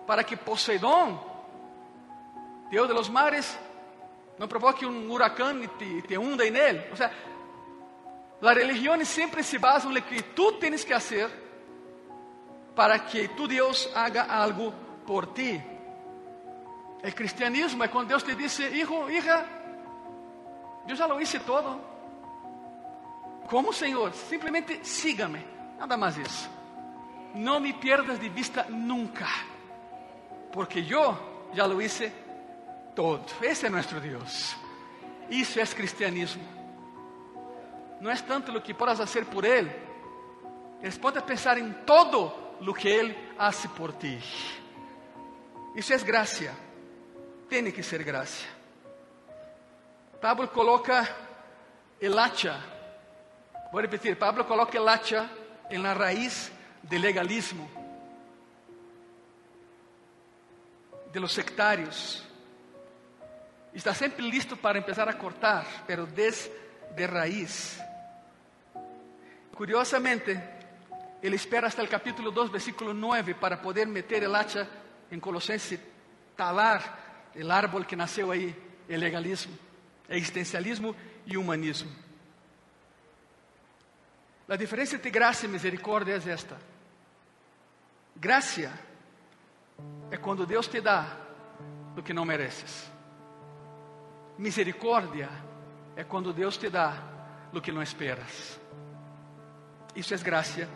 para 0.07 0.23
que 0.25 0.37
Poseidón, 0.37 1.21
Deus 2.71 2.89
de 2.89 2.95
los 2.95 3.09
mares, 3.09 3.59
não 4.39 4.49
provoque 4.49 4.85
um 4.85 5.11
huracão 5.11 5.63
e 5.63 5.69
te, 5.69 6.03
te 6.03 6.19
hunda 6.19 6.47
em 6.47 6.57
ele. 6.57 6.87
Ou 6.91 6.97
seja, 6.97 7.13
as 8.43 8.57
religiões 8.57 9.09
sempre 9.09 9.43
se 9.43 9.59
basam 9.59 9.91
no 9.91 10.03
que 10.03 10.23
tu 10.23 10.53
tens 10.53 10.85
que 10.85 10.93
fazer 10.93 11.31
para 12.75 12.99
que 12.99 13.29
tu 13.29 13.47
Deus 13.47 13.89
haga 13.95 14.25
algo 14.25 14.73
por 15.07 15.27
ti. 15.29 15.63
O 17.03 17.13
cristianismo 17.13 17.85
é 17.85 17.89
quando 17.89 18.09
Deus 18.09 18.23
te 18.23 18.35
diz, 18.35 18.59
hijo, 18.59 19.11
hija, 19.11 19.47
eu 20.89 20.97
já 20.97 21.07
lo 21.07 21.21
hice 21.21 21.39
todo. 21.41 21.94
Como 23.49 23.73
Senhor, 23.73 24.13
simplesmente 24.13 24.81
sígame, 24.85 25.45
nada 25.79 25.97
mais 25.97 26.17
isso. 26.17 26.51
Não 27.35 27.61
me 27.61 27.73
pierdas 27.73 28.19
de 28.19 28.29
vista 28.29 28.65
nunca, 28.65 29.27
porque 30.53 30.81
eu 30.81 31.17
já 31.53 31.67
lo 31.67 31.81
hice 31.81 32.13
todo. 32.95 33.25
Esse 33.43 33.67
é 33.67 33.69
nosso 33.71 34.01
Deus. 34.01 34.57
Isso 35.29 35.59
é 35.59 35.67
cristianismo. 35.67 36.43
Não 38.01 38.11
é 38.11 38.17
tanto 38.17 38.57
o 38.57 38.61
que 38.61 38.75
podes 38.75 38.99
fazer 38.99 39.25
por 39.27 39.45
Ele, 39.45 39.71
eles 40.83 40.99
podem 40.99 41.23
pensar 41.23 41.57
em 41.57 41.73
todo 41.87 42.31
o 42.61 42.75
que 42.75 42.89
Ele 42.89 43.17
hace 43.39 43.69
por 43.69 43.93
ti. 43.93 44.19
Isso 45.75 45.93
é 45.93 45.99
graça. 45.99 46.55
Tem 47.49 47.71
que 47.71 47.83
ser 47.83 48.03
graça. 48.03 48.47
Pablo 50.21 50.49
coloca 50.49 51.09
el 52.01 52.19
hacha. 52.19 52.74
Vou 53.75 53.81
repetir: 53.81 54.17
Pablo 54.17 54.47
coloca 54.47 54.79
el 54.79 54.89
hacha 54.89 55.29
em 55.69 55.83
la 55.83 55.95
raiz 55.95 56.53
del 56.81 57.03
legalismo, 57.03 57.69
de 61.13 61.19
los 61.19 61.33
sectários 61.33 62.23
está 63.73 63.93
sempre 63.93 64.23
listo 64.23 64.57
para 64.57 64.81
começar 64.81 65.09
a 65.09 65.19
cortar, 65.19 65.67
pero 65.89 66.07
desde 66.07 67.05
raiz. 67.09 67.81
Curiosamente, 69.57 70.41
Ele 71.21 71.35
espera 71.35 71.67
hasta 71.67 71.83
el 71.83 71.89
capítulo 71.89 72.31
2, 72.31 72.53
versículo 72.53 72.95
9, 72.95 73.35
para 73.35 73.61
poder 73.61 73.89
meter 73.89 74.23
el 74.23 74.37
hacha 74.37 74.69
en 75.11 75.19
Colosenses, 75.19 75.81
talar 76.37 76.81
el 77.35 77.51
árbol 77.51 77.85
que 77.85 77.97
nasceu 77.97 78.31
aí, 78.31 78.55
el 78.89 79.01
legalismo, 79.01 79.59
existencialismo 80.09 80.95
e 81.27 81.37
humanismo. 81.37 82.04
A 84.49 84.57
diferença 84.57 84.97
entre 84.97 85.11
graça 85.11 85.47
e 85.47 85.49
misericórdia 85.49 86.13
é 86.13 86.31
esta: 86.31 86.59
graça 88.15 88.71
é 90.11 90.17
quando 90.17 90.47
Deus 90.47 90.67
te 90.67 90.81
dá 90.81 91.17
o 91.97 92.03
que 92.03 92.13
não 92.13 92.25
mereces. 92.25 92.91
Misericórdia 94.37 95.31
é 95.97 96.05
quando 96.05 96.33
Deus 96.33 96.57
te 96.57 96.69
dá 96.69 97.03
o 97.53 97.61
que 97.61 97.73
não 97.73 97.83
esperas. 97.83 98.61
Isso 99.95 100.13
é 100.13 100.19
graça 100.19 100.69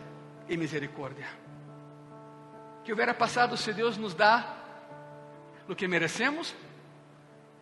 e 0.47 0.57
misericórdia. 0.57 1.27
Que 2.83 2.93
hubiera 2.93 3.13
passado 3.13 3.55
se 3.57 3.73
Deus 3.73 3.97
nos 3.97 4.13
dá 4.13 4.55
o 5.67 5.75
que 5.75 5.87
merecemos? 5.87 6.55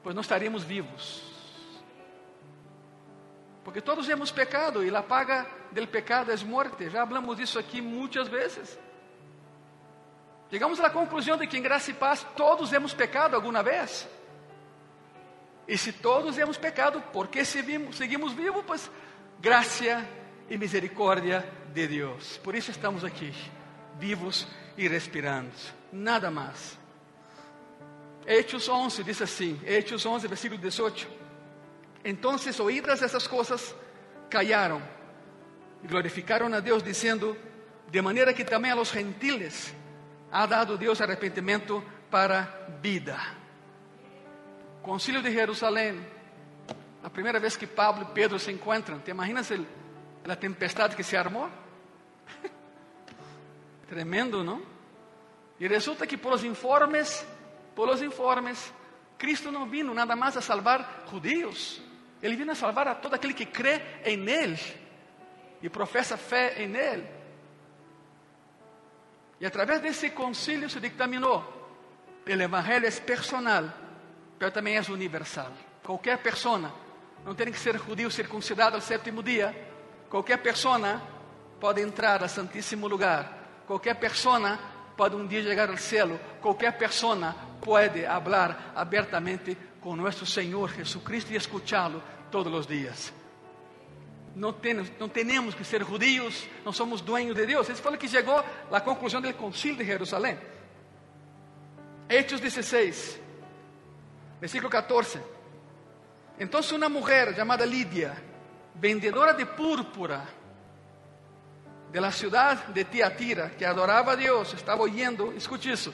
Pois 0.03 0.15
não 0.15 0.21
estaríamos 0.21 0.63
vivos. 0.63 1.26
Porque 3.67 3.81
todos 3.81 4.07
hemos 4.07 4.31
pecado 4.31 4.81
e 4.81 4.95
a 4.95 5.03
paga 5.03 5.45
del 5.73 5.89
pecado 5.89 6.31
é 6.31 6.37
morte. 6.45 6.89
Já 6.89 7.01
hablamos 7.01 7.35
disso 7.35 7.59
aqui 7.59 7.81
muitas 7.81 8.29
vezes. 8.29 8.79
Chegamos 10.49 10.79
à 10.79 10.89
conclusão 10.89 11.35
de 11.35 11.45
que 11.47 11.57
em 11.57 11.61
graça 11.61 11.91
e 11.91 11.93
paz 11.93 12.25
todos 12.37 12.71
hemos 12.71 12.93
pecado 12.93 13.35
alguma 13.35 13.61
vez. 13.61 14.07
E 15.67 15.77
se 15.77 15.91
todos 15.91 16.37
hemos 16.37 16.57
pecado, 16.57 17.01
por 17.11 17.27
que 17.27 17.43
seguimos 17.43 18.31
vivos? 18.31 18.63
Pues 18.65 18.89
graça 19.37 20.07
e 20.49 20.57
misericórdia 20.57 21.45
de 21.73 21.87
Deus. 21.87 22.37
Por 22.37 22.55
isso 22.55 22.71
estamos 22.71 23.03
aqui, 23.03 23.33
vivos 23.99 24.47
e 24.77 24.87
respirando. 24.87 25.51
Nada 25.91 26.31
mais. 26.31 26.79
Hechos 28.25 28.69
11 28.69 29.03
diz 29.03 29.21
assim, 29.21 29.59
Hechos 29.65 30.05
11, 30.05 30.25
versículo 30.25 30.61
18. 30.61 31.26
Então, 32.09 32.37
oídas 32.61 33.01
essas 33.01 33.27
coisas, 33.27 33.75
callaram 34.29 34.81
e 35.83 35.87
glorificaram 35.87 36.47
a 36.53 36.61
Deus, 36.61 36.81
dizendo: 36.81 37.35
De 37.89 38.01
maneira 38.01 38.33
que 38.33 38.45
também 38.45 38.71
a 38.71 38.75
los 38.75 38.91
gentiles 38.91 39.75
ha 40.31 40.45
dado 40.45 40.77
Deus 40.77 41.01
arrependimento 41.01 41.83
para 42.09 42.43
vida. 42.81 43.19
Concílio 44.81 45.21
de 45.21 45.33
Jerusalém, 45.33 45.99
a 47.03 47.09
primeira 47.09 47.41
vez 47.41 47.57
que 47.57 47.67
Pablo 47.67 48.03
e 48.09 48.13
Pedro 48.13 48.39
se 48.39 48.53
encontram, 48.53 49.01
te 49.01 49.11
imaginas 49.11 49.51
a 49.51 50.35
tempestade 50.37 50.95
que 50.95 51.03
se 51.03 51.17
armou? 51.17 51.49
Tremendo, 53.89 54.45
não? 54.45 54.61
E 55.59 55.67
resulta 55.67 56.07
que 56.07 56.15
por 56.15 56.31
os 56.31 56.45
informes, 56.45 57.27
por 57.75 57.89
os 57.89 58.01
informes, 58.01 58.71
Cristo 59.17 59.51
não 59.51 59.67
vino 59.67 59.93
nada 59.93 60.15
mais 60.15 60.37
a 60.37 60.41
salvar 60.41 61.05
judeus, 61.11 61.85
Ele 62.21 62.35
vino 62.35 62.51
a 62.51 62.55
salvar 62.55 62.87
a 62.87 62.95
todo 62.95 63.13
aquele 63.13 63.33
que 63.33 63.45
crê 63.45 63.81
em 64.03 64.27
Ele 64.27 64.59
e 65.61 65.69
professa 65.69 66.17
fé 66.17 66.61
em 66.61 66.75
Ele. 66.75 67.05
E 69.39 69.45
através 69.45 69.81
desse 69.81 70.09
concílio 70.09 70.69
se 70.69 70.79
dictaminou: 70.79 71.41
o 72.25 72.29
Evangelho 72.29 72.87
é 72.87 72.91
personal, 72.91 73.65
mas 74.39 74.53
também 74.53 74.77
é 74.77 74.81
universal. 74.81 75.51
Qualquer 75.83 76.17
pessoa, 76.17 76.73
não 77.23 77.35
tem 77.35 77.51
que 77.51 77.59
ser 77.59 77.77
judeu 77.77 78.09
circuncidado 78.09 78.75
ao 78.75 78.81
sétimo 78.81 79.23
dia, 79.23 79.55
Qualquer 80.09 80.37
pessoa 80.37 81.01
pode 81.59 81.81
entrar 81.81 82.23
ao 82.23 82.29
Santíssimo 82.29 82.87
Lugar. 82.87 83.63
Qualquer 83.67 83.95
pessoa 83.95 84.57
pode 84.95 85.15
um 85.15 85.27
dia 85.27 85.43
chegar 85.43 85.69
ao 85.69 85.77
céu. 85.77 86.17
Qualquer 86.41 86.77
pessoa 86.77 87.35
pode 87.59 88.03
falar 88.03 88.71
abertamente 88.73 89.57
com 89.87 89.95
nosso 89.95 90.25
Senhor 90.25 90.69
Jesucristo 90.73 91.31
e 91.31 91.37
escuchá-lo 91.37 92.03
todos 92.29 92.53
os 92.53 92.67
dias. 92.67 93.13
Não, 94.35 94.51
temos, 94.51 94.91
não 94.99 95.07
temos 95.07 95.55
que 95.55 95.63
ser 95.63 95.81
judios, 95.81 96.45
não 96.65 96.73
somos 96.73 96.99
dueños 96.99 97.37
de 97.37 97.45
Deus. 97.45 97.69
Isso 97.69 97.81
foi 97.81 97.95
o 97.95 97.97
que 97.97 98.09
chegou 98.09 98.43
à 98.69 98.81
conclusão 98.81 99.21
do 99.21 99.33
concílio 99.35 99.77
de 99.77 99.85
Jerusalém. 99.85 100.37
Hechos 102.09 102.41
16, 102.41 103.17
versículo 104.41 104.69
14. 104.69 105.21
Então, 106.37 106.59
uma 106.75 106.89
mulher 106.89 107.33
chamada 107.33 107.63
Lídia, 107.63 108.21
vendedora 108.75 109.33
de 109.33 109.45
púrpura 109.45 110.27
de 111.93 112.01
la 112.01 112.11
ciudad 112.11 112.67
de 112.73 112.83
Tiatira, 112.83 113.51
que 113.51 113.63
adoraba 113.63 114.11
a 114.11 114.15
Dios, 114.17 114.53
estaba 114.53 114.81
oyendo, 114.81 115.31
escuche 115.31 115.71
eso, 115.71 115.93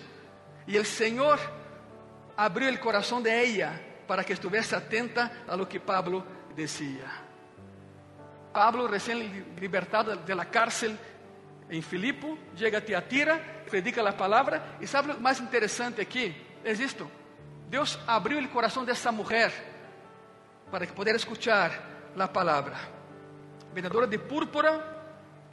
y 0.65 0.77
el 0.77 0.87
Señor 0.87 1.37
abrió 2.37 2.69
el 2.69 2.79
corazón 2.79 3.23
de 3.23 3.43
ella 3.43 3.79
para 4.07 4.23
que 4.23 4.33
estuviese 4.33 4.75
atenta 4.75 5.43
a 5.47 5.55
lo 5.55 5.67
que 5.67 5.79
Pablo 5.79 6.23
decía. 6.55 7.11
Pablo, 8.51 8.87
recién 8.87 9.55
libertado 9.59 10.15
de 10.15 10.35
la 10.35 10.45
cárcel 10.45 10.97
en 11.69 11.81
Filipo, 11.81 12.37
llega 12.55 12.77
a 12.77 12.81
Tiatira, 12.81 13.63
predica 13.69 14.03
la 14.03 14.15
palabra, 14.15 14.77
y 14.79 14.85
sabe 14.85 15.13
lo 15.13 15.19
más 15.19 15.39
interesante 15.39 16.03
aquí, 16.03 16.35
es 16.63 16.79
esto, 16.79 17.09
Dios 17.69 17.99
abrió 18.05 18.37
el 18.37 18.49
corazón 18.49 18.85
de 18.85 18.91
esa 18.91 19.11
mujer 19.11 19.51
para 20.69 20.85
que 20.85 20.93
pudiera 20.93 21.17
escuchar 21.17 21.71
la 22.15 22.31
palabra. 22.31 22.77
Vendedora 23.73 24.05
de 24.05 24.19
púrpura 24.19 24.93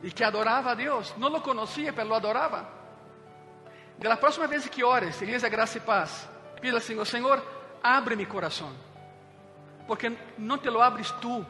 e 0.02 0.10
que 0.10 0.24
adorava 0.24 0.72
a 0.72 0.74
Deus. 0.74 1.14
Não 1.16 1.28
lo 1.28 1.40
conhecia, 1.40 1.92
mas 1.92 2.06
lo 2.06 2.14
adorava. 2.14 2.68
De 3.98 4.08
la 4.08 4.16
próxima 4.16 4.46
vez 4.46 4.68
que 4.68 4.82
ores, 4.82 5.20
Igreja 5.20 5.48
Graça 5.48 5.76
e 5.76 5.80
Paz, 5.80 6.28
pida 6.60 6.76
ao 6.76 6.80
Senhor, 6.80 7.06
Senhor, 7.06 7.42
abre 7.82 8.16
mi 8.16 8.26
coração. 8.26 8.72
Porque 9.86 10.12
não 10.38 10.58
te 10.58 10.70
lo 10.70 10.80
abres 10.80 11.10
tu, 11.12 11.44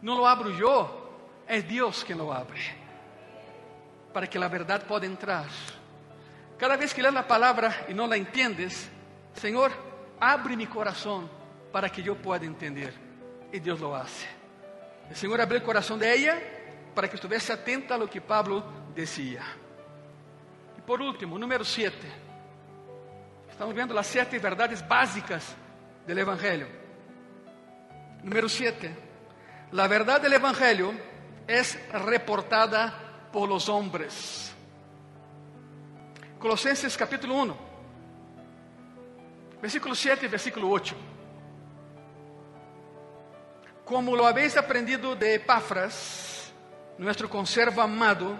não 0.00 0.14
lo 0.14 0.26
abro 0.26 0.50
eu, 0.50 0.88
é 1.46 1.60
Deus 1.60 2.02
quem 2.02 2.16
lo 2.16 2.32
abre. 2.32 2.60
Para 4.12 4.26
que 4.26 4.38
a 4.38 4.48
verdade 4.48 4.84
possa 4.84 5.06
entrar. 5.06 5.48
Cada 6.58 6.76
vez 6.76 6.92
que 6.92 7.02
lees 7.02 7.16
a 7.16 7.22
palavra 7.22 7.86
e 7.88 7.94
não 7.94 8.06
la 8.06 8.16
entiendes, 8.16 8.88
Senhor, 9.34 9.72
abre 10.20 10.56
mi 10.56 10.66
coração 10.66 11.28
para 11.72 11.88
que 11.88 12.06
eu 12.06 12.14
possa 12.14 12.44
entender 12.44 12.94
y 13.52 13.60
Dios 13.60 13.80
lo 13.80 13.94
hace. 13.94 14.26
El 15.08 15.16
Señor 15.16 15.40
abrió 15.40 15.58
el 15.58 15.64
corazón 15.64 15.98
de 15.98 16.12
ella 16.12 16.40
para 16.94 17.08
que 17.08 17.14
estuviese 17.14 17.52
atenta 17.52 17.94
a 17.94 17.98
lo 17.98 18.10
que 18.10 18.20
Pablo 18.20 18.64
decía. 18.94 19.42
Y 20.76 20.80
por 20.80 21.00
último, 21.00 21.38
número 21.38 21.64
7. 21.64 21.96
Estamos 23.54 23.72
viendo 23.72 23.94
las 23.94 24.08
siete 24.08 24.36
verdades 24.40 24.86
básicas 24.88 25.54
del 26.04 26.18
Evangelio. 26.18 26.66
Número 28.24 28.48
7. 28.48 28.92
La 29.70 29.86
verdad 29.86 30.20
del 30.20 30.32
Evangelio 30.32 30.92
es 31.46 31.78
reportada 31.92 33.28
por 33.32 33.48
los 33.48 33.68
hombres. 33.68 34.52
Colosenses 36.36 36.96
capítulo 36.96 37.36
1, 37.36 37.56
versículo 39.62 39.94
7 39.94 40.26
y 40.26 40.28
versículo 40.28 40.68
8. 40.70 40.96
como 43.84 44.16
lo 44.16 44.26
habéis 44.26 44.56
aprendido 44.56 45.14
de 45.14 45.34
Epáfras, 45.34 46.52
nuestro 46.98 47.30
conservo 47.30 47.82
amado, 47.82 48.36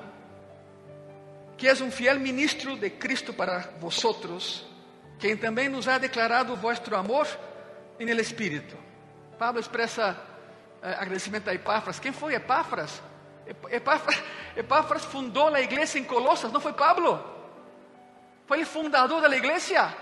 que 1.56 1.70
es 1.70 1.80
un 1.80 1.92
fiel 1.92 2.18
ministro 2.18 2.76
de 2.76 2.98
Cristo 2.98 3.32
para 3.32 3.70
vosotros, 3.80 4.73
quien 5.18 5.38
también 5.40 5.72
nos 5.72 5.86
ha 5.86 5.98
declarado 5.98 6.56
vuestro 6.56 6.96
amor 6.96 7.26
en 7.98 8.08
el 8.08 8.20
Espíritu. 8.20 8.76
Pablo 9.38 9.60
expresa 9.60 10.16
eh, 10.82 10.94
agradecimiento 10.98 11.50
a 11.50 11.52
Epáfras. 11.54 12.00
¿Quién 12.00 12.14
fue 12.14 12.34
Epáfras? 12.34 13.00
Epáfras? 13.70 14.16
Epáfras 14.56 15.02
fundó 15.02 15.50
la 15.50 15.60
iglesia 15.60 15.98
en 15.98 16.04
Colosas, 16.04 16.52
no 16.52 16.60
fue 16.60 16.74
Pablo. 16.74 17.32
Fue 18.46 18.58
el 18.58 18.66
fundador 18.66 19.22
de 19.22 19.28
la 19.28 19.36
iglesia. 19.36 19.94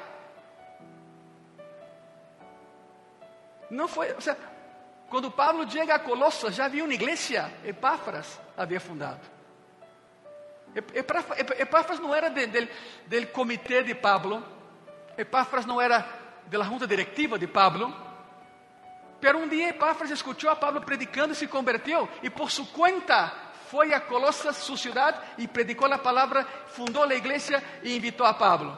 No 3.71 3.89
fue, 3.89 4.13
o 4.13 4.21
sea, 4.21 4.37
quando 5.09 5.31
Pablo 5.31 5.67
chega 5.69 5.95
a 5.95 6.03
Colossos, 6.03 6.55
já 6.55 6.67
havia 6.67 6.85
uma 6.85 6.93
igreja, 6.93 7.51
Epáfras 7.65 8.41
havia 8.57 8.81
fundado. 8.81 9.21
Epáfras 10.75 11.99
não 12.01 12.15
era 12.15 12.31
do 12.31 13.27
comitê 13.33 13.83
de 13.83 13.95
Pablo, 13.95 14.43
Epáfras 15.17 15.67
não 15.67 15.81
era 15.81 16.07
da 16.47 16.63
junta 16.63 16.87
diretiva 16.87 17.39
de 17.39 17.47
Pablo, 17.47 17.95
pero 19.21 19.39
um 19.39 19.49
dia 19.49 19.69
Epáfras 19.69 20.11
escutou 20.11 20.51
a 20.51 20.57
Pablo 20.57 20.81
predicando 20.83 21.33
e 21.33 21.37
se 21.37 21.47
converteu, 21.47 22.09
e 22.23 22.31
por 22.31 22.51
sua 22.51 22.67
conta 22.67 23.33
foi 23.71 23.95
a 23.95 24.01
Colossos, 24.01 24.57
sua 24.57 24.77
cidade, 24.77 25.19
e 25.39 25.49
predicou 25.49 25.91
a 25.93 25.99
palavra, 25.99 26.45
fundou 26.69 27.05
a 27.05 27.15
igreja 27.15 27.63
e 27.83 27.97
invitou 27.97 28.27
a 28.27 28.35
Pablo. 28.35 28.77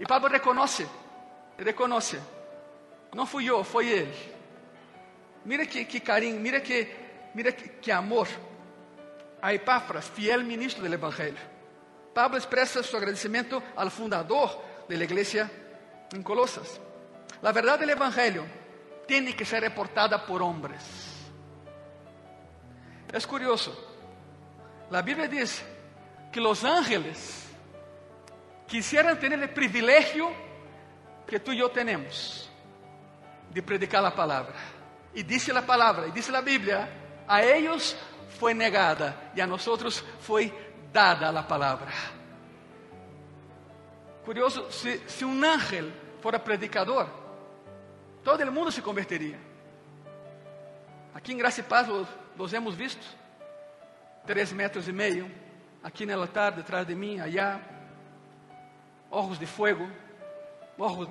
E 0.00 0.06
Pablo 0.06 0.28
reconhece, 0.28 0.88
reconhece, 1.58 2.20
não 3.14 3.26
fui 3.26 3.48
eu, 3.48 3.62
foi 3.62 3.88
ele. 3.88 4.34
Mira 5.44 5.66
que, 5.66 5.84
que 5.84 6.00
carinho, 6.00 6.40
mira 6.40 6.60
que, 6.60 6.88
mira 7.34 7.52
que, 7.52 7.68
que 7.68 7.92
amor. 7.92 8.28
a 9.42 9.52
Epáfras, 9.52 10.08
fiel 10.08 10.44
ministro 10.44 10.82
del 10.84 10.94
Evangelio. 10.94 11.51
Pablo 12.14 12.36
expresa 12.36 12.82
su 12.82 12.96
agradecimiento 12.96 13.62
al 13.76 13.90
fundador 13.90 14.50
de 14.88 14.96
la 14.96 15.04
iglesia 15.04 15.50
en 16.12 16.22
Colosas. 16.22 16.80
La 17.40 17.52
verdad 17.52 17.78
del 17.78 17.90
Evangelio 17.90 18.44
tiene 19.06 19.34
que 19.34 19.44
ser 19.44 19.62
reportada 19.62 20.24
por 20.24 20.42
hombres. 20.42 20.82
Es 23.12 23.26
curioso. 23.26 23.90
La 24.90 25.02
Biblia 25.02 25.26
dice 25.26 25.62
que 26.30 26.40
los 26.40 26.64
ángeles 26.64 27.46
quisieran 28.66 29.18
tener 29.18 29.42
el 29.42 29.50
privilegio 29.50 30.30
que 31.26 31.40
tú 31.40 31.52
y 31.52 31.58
yo 31.58 31.70
tenemos 31.70 32.50
de 33.52 33.62
predicar 33.62 34.02
la 34.02 34.14
palabra. 34.14 34.54
Y 35.14 35.22
dice 35.22 35.52
la 35.52 35.64
palabra, 35.64 36.06
y 36.06 36.10
dice 36.10 36.32
la 36.32 36.40
Biblia, 36.40 36.88
a 37.26 37.42
ellos 37.42 37.96
fue 38.38 38.54
negada 38.54 39.32
y 39.34 39.40
a 39.40 39.46
nosotros 39.46 40.02
fue 40.20 40.71
dada 40.92 41.32
la 41.32 41.46
palabra. 41.46 41.92
Curioso, 44.24 44.70
si, 44.70 45.00
si 45.06 45.24
un 45.24 45.44
ángel 45.44 45.92
fuera 46.20 46.42
predicador, 46.42 47.08
todo 48.22 48.42
el 48.42 48.50
mundo 48.50 48.70
se 48.70 48.82
convertiría. 48.82 49.38
Aquí 51.14 51.32
en 51.32 51.38
Gracia 51.38 51.64
y 51.66 51.68
Paz 51.68 51.88
los, 51.88 52.06
los 52.36 52.52
hemos 52.52 52.76
visto. 52.76 53.04
Tres 54.24 54.52
metros 54.52 54.86
y 54.86 54.92
medio, 54.92 55.26
aquí 55.82 56.04
en 56.04 56.10
el 56.10 56.20
altar, 56.20 56.54
detrás 56.54 56.86
de 56.86 56.94
mí, 56.94 57.18
allá, 57.18 57.60
ojos 59.10 59.40
de 59.40 59.46
fuego, 59.46 59.86
ojos 60.78 61.08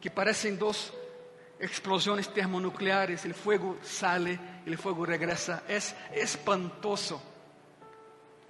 que 0.00 0.10
parecen 0.10 0.58
dos 0.58 0.92
explosiones 1.58 2.32
termonucleares, 2.32 3.26
el 3.26 3.34
fuego 3.34 3.76
sale, 3.82 4.38
el 4.64 4.78
fuego 4.78 5.04
regresa. 5.04 5.62
Es 5.68 5.94
espantoso, 6.12 7.20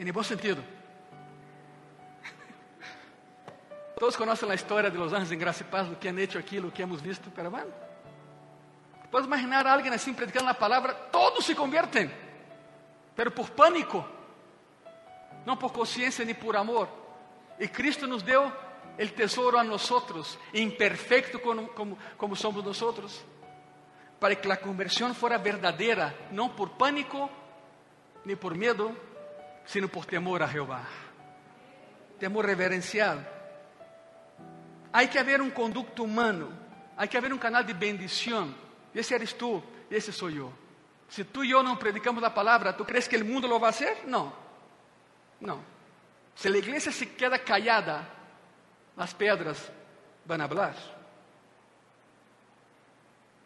en 0.00 0.06
el 0.06 0.14
buen 0.14 0.24
sentido. 0.24 0.56
Todos 3.98 4.16
conocen 4.16 4.48
la 4.48 4.54
historia 4.54 4.88
de 4.88 4.96
los 4.96 5.12
ángeles 5.12 5.32
en 5.32 5.38
gracia 5.38 5.66
y 5.68 5.70
paz, 5.70 5.88
lo 5.90 6.00
que 6.00 6.08
han 6.08 6.18
hecho 6.18 6.38
aquí, 6.38 6.58
lo 6.58 6.72
que 6.72 6.82
hemos 6.82 7.02
visto, 7.02 7.30
pero 7.36 7.50
bueno. 7.50 7.70
Puedes 9.10 9.26
imaginar 9.26 9.66
a 9.66 9.74
alguien 9.74 9.92
así 9.92 10.10
predicando 10.12 10.50
la 10.50 10.58
palabra, 10.58 11.10
todos 11.12 11.44
se 11.44 11.54
convierten, 11.54 12.10
pero 13.14 13.34
por 13.34 13.50
pánico, 13.50 14.06
no 15.44 15.58
por 15.58 15.70
conciencia 15.70 16.24
ni 16.24 16.32
por 16.32 16.56
amor. 16.56 16.88
Y 17.58 17.68
Cristo 17.68 18.06
nos 18.06 18.24
dio 18.24 18.50
el 18.96 19.12
tesoro 19.12 19.58
a 19.58 19.64
nosotros, 19.64 20.38
imperfecto 20.54 21.42
como, 21.42 21.68
como, 21.74 21.98
como 22.16 22.34
somos 22.34 22.64
nosotros, 22.64 23.22
para 24.18 24.34
que 24.34 24.48
la 24.48 24.58
conversión 24.58 25.14
fuera 25.14 25.36
verdadera, 25.36 26.14
no 26.30 26.56
por 26.56 26.70
pánico 26.78 27.28
ni 28.24 28.34
por 28.34 28.54
miedo, 28.54 29.09
sino 29.70 29.86
por 29.86 30.04
temor 30.04 30.42
a 30.42 30.48
Jehová. 30.48 30.82
Temor 32.18 32.44
reverencial. 32.44 33.24
Hay 34.92 35.06
que 35.06 35.20
haber 35.20 35.40
un 35.40 35.50
conducto 35.50 36.02
humano, 36.02 36.48
hay 36.96 37.06
que 37.06 37.16
haber 37.16 37.32
un 37.32 37.38
canal 37.38 37.64
de 37.64 37.72
bendición. 37.74 38.52
Y 38.92 38.98
ese 38.98 39.14
eres 39.14 39.36
y 39.88 39.94
ese 39.94 40.10
soy 40.10 40.34
yo. 40.34 40.50
Si 41.08 41.22
tú 41.22 41.44
y 41.44 41.50
yo 41.50 41.62
no 41.62 41.78
predicamos 41.78 42.20
la 42.20 42.34
palabra, 42.34 42.76
¿tú 42.76 42.84
crees 42.84 43.08
que 43.08 43.14
el 43.14 43.24
mundo 43.24 43.46
lo 43.46 43.60
va 43.60 43.68
a 43.68 43.70
hacer? 43.70 44.08
No, 44.08 44.32
no. 45.38 45.60
Si 46.34 46.48
la 46.48 46.58
iglesia 46.58 46.90
se 46.90 47.14
queda 47.14 47.38
callada, 47.38 48.08
las 48.96 49.14
piedras 49.14 49.70
van 50.24 50.40
a 50.40 50.44
hablar. 50.44 50.74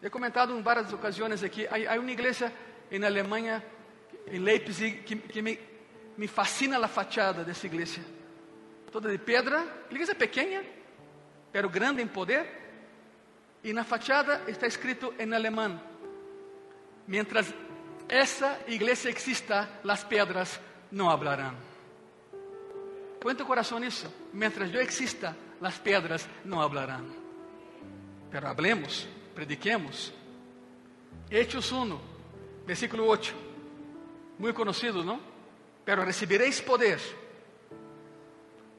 He 0.00 0.08
comentado 0.08 0.56
en 0.56 0.64
varias 0.64 0.90
ocasiones 0.90 1.42
aquí, 1.42 1.66
hay, 1.70 1.84
hay 1.84 1.98
una 1.98 2.12
iglesia 2.12 2.50
en 2.90 3.04
Alemania, 3.04 3.62
en 4.26 4.42
Leipzig, 4.42 5.04
que, 5.04 5.20
que 5.20 5.42
me, 5.42 5.73
me, 6.16 6.28
fascina 6.28 6.78
la 6.78 6.88
fachada 6.88 7.44
de 7.44 7.52
esa 7.52 7.66
iglesia. 7.66 8.02
Toda 8.90 9.10
de 9.10 9.18
piedra, 9.18 9.64
iglesia 9.90 10.14
pequeña, 10.14 10.62
pero 11.52 11.68
grande 11.68 12.02
en 12.02 12.08
poder. 12.08 12.64
Y 13.62 13.70
en 13.70 13.76
la 13.76 13.84
fachada 13.84 14.42
está 14.46 14.66
escrito 14.66 15.14
en 15.16 15.32
alemán, 15.32 15.80
mientras 17.06 17.54
esa 18.08 18.58
iglesia 18.68 19.10
exista, 19.10 19.80
las 19.82 20.04
piedras 20.04 20.60
no 20.90 21.10
hablarán. 21.10 21.56
Põe 23.24 23.34
tu 23.34 23.46
coração 23.46 23.78
nisso. 23.78 24.06
Mientras 24.34 24.72
eu 24.74 24.82
exista, 24.82 25.34
as 25.58 25.78
pedras 25.78 26.28
não 26.44 26.60
hablarão. 26.60 27.06
Pero 28.30 28.46
hablemos, 28.46 29.08
prediquemos. 29.34 30.12
Hechos 31.30 31.72
1, 31.72 31.98
versículo 32.66 33.06
8. 33.06 33.34
Muito 34.38 34.54
conhecido, 34.54 35.02
não? 35.02 35.18
Pero 35.84 36.04
recebereis 36.04 36.60
poder 36.60 37.00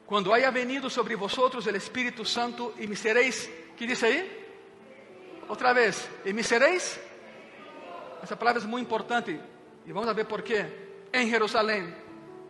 quando 0.06 0.32
haya 0.32 0.50
venido 0.52 0.88
sobre 0.88 1.16
vosotros 1.16 1.66
o 1.66 1.76
Espírito 1.76 2.24
Santo 2.24 2.74
e 2.78 2.86
me 2.86 2.94
sereis, 2.94 3.50
que 3.76 3.86
diz 3.86 4.02
aí? 4.04 4.22
Outra 5.48 5.72
vez, 5.72 6.08
e 6.24 6.32
me 6.32 6.44
sereis? 6.44 6.98
Essa 8.22 8.36
palavra 8.36 8.62
é 8.62 8.66
muito 8.66 8.86
importante 8.86 9.38
e 9.84 9.92
vamos 9.92 10.14
ver 10.14 10.26
por 10.26 10.42
quê. 10.42 10.64
Em 11.12 11.28
Jerusalém, 11.28 11.92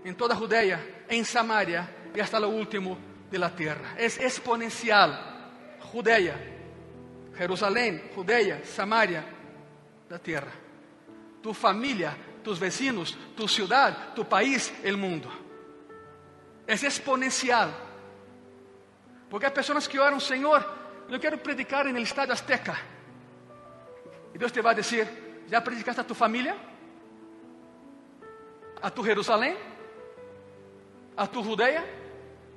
em 0.04 0.12
toda 0.12 0.34
a 0.34 0.36
Judeia, 0.36 1.04
em 1.08 1.24
Samaria 1.24 1.88
e 2.14 2.20
hasta 2.20 2.38
lo 2.38 2.48
último 2.48 2.98
de 3.30 3.38
la 3.38 3.50
tierra. 3.50 3.94
Es 3.98 4.18
exponencial. 4.18 5.34
Judea, 5.92 6.36
Jerusalén, 7.38 8.10
Judea, 8.14 8.64
Samaria, 8.64 9.24
la 10.10 10.18
tierra. 10.18 10.52
Tu 11.42 11.54
familia, 11.54 12.16
tus 12.46 12.60
vecinos, 12.60 13.18
tu 13.36 13.48
ciudad, 13.48 14.14
tu 14.14 14.24
país, 14.24 14.72
el 14.84 14.96
mundo. 14.96 15.28
Es 16.64 16.84
exponencial. 16.84 17.74
Porque 19.28 19.46
hay 19.46 19.52
personas 19.52 19.88
que 19.88 19.98
oran, 19.98 20.20
Señor, 20.20 20.64
yo 21.10 21.18
quiero 21.18 21.42
predicar 21.42 21.88
en 21.88 21.96
el 21.96 22.04
Estadio 22.04 22.32
Azteca. 22.32 22.78
Y 24.32 24.38
Dios 24.38 24.52
te 24.52 24.62
va 24.62 24.70
a 24.70 24.74
decir, 24.74 25.44
¿ya 25.48 25.64
predicaste 25.64 26.02
a 26.02 26.06
tu 26.06 26.14
familia? 26.14 26.54
¿A 28.80 28.92
tu 28.92 29.02
Jerusalén? 29.02 29.56
¿A 31.16 31.26
tu 31.26 31.42
Judea? 31.42 31.84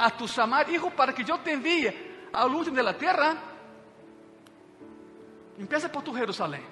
a 0.01 0.09
tu 0.11 0.29
Samaria, 0.29 0.75
hijo, 0.75 0.91
para 0.91 1.13
que 1.13 1.25
yo 1.25 1.37
te 1.39 1.51
envíe 1.51 1.93
al 2.31 2.55
último 2.55 2.77
de 2.77 2.83
la 2.83 2.97
tierra. 2.97 3.35
Empieza 5.57 5.91
por 5.91 6.03
tu 6.03 6.13
Jerusalén. 6.13 6.63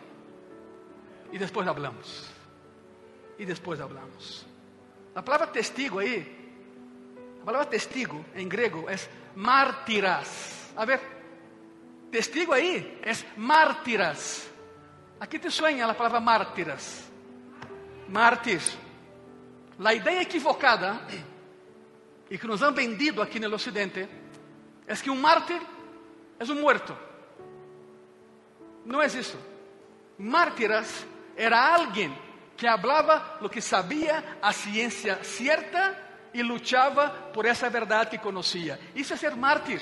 Y 1.34 1.38
después 1.38 1.68
hablamos. 1.68 2.37
Y 3.38 3.46
después 3.46 3.80
hablamos. 3.80 4.46
La 5.14 5.24
palabra 5.24 5.52
testigo 5.52 6.00
ahí, 6.00 6.36
la 7.40 7.46
palabra 7.46 7.70
testigo 7.70 8.26
en 8.36 8.50
griego 8.50 8.90
es 8.90 9.10
mártiras. 9.36 10.72
A 10.76 10.86
ver, 10.86 11.00
testigo 12.12 12.54
ahí 12.54 13.00
es 13.04 13.26
mártiras. 13.38 14.48
Aquí 15.20 15.40
te 15.40 15.50
sueña 15.50 15.88
la 15.88 15.98
palabra 15.98 16.20
mártiras. 16.20 17.06
Mártires. 18.10 18.78
La 19.80 19.94
idea 19.94 20.22
equivocada 20.22 21.08
y 22.30 22.38
que 22.38 22.48
nos 22.48 22.62
han 22.62 22.76
vendido 22.76 23.22
aquí 23.22 23.38
en 23.38 23.46
el 23.46 23.54
occidente 23.54 24.08
es 24.86 25.02
que 25.02 25.10
un 25.10 25.22
mártir 25.22 25.62
es 26.40 26.50
un 26.50 26.62
muerto. 26.62 26.98
No 28.86 29.02
es 29.02 29.16
eso. 29.16 29.38
Mártiras 30.18 31.06
era 31.36 31.76
alguien 31.76 32.27
que 32.58 32.68
hablaba 32.68 33.38
lo 33.40 33.50
que 33.50 33.62
sabía 33.62 34.40
a 34.42 34.52
ciencia 34.52 35.24
cierta 35.24 36.30
y 36.34 36.42
luchaba 36.42 37.32
por 37.32 37.46
esa 37.46 37.70
verdad 37.70 38.10
que 38.10 38.20
conocía. 38.20 38.78
Eso 38.96 39.14
es 39.14 39.20
ser 39.20 39.36
mártir. 39.36 39.80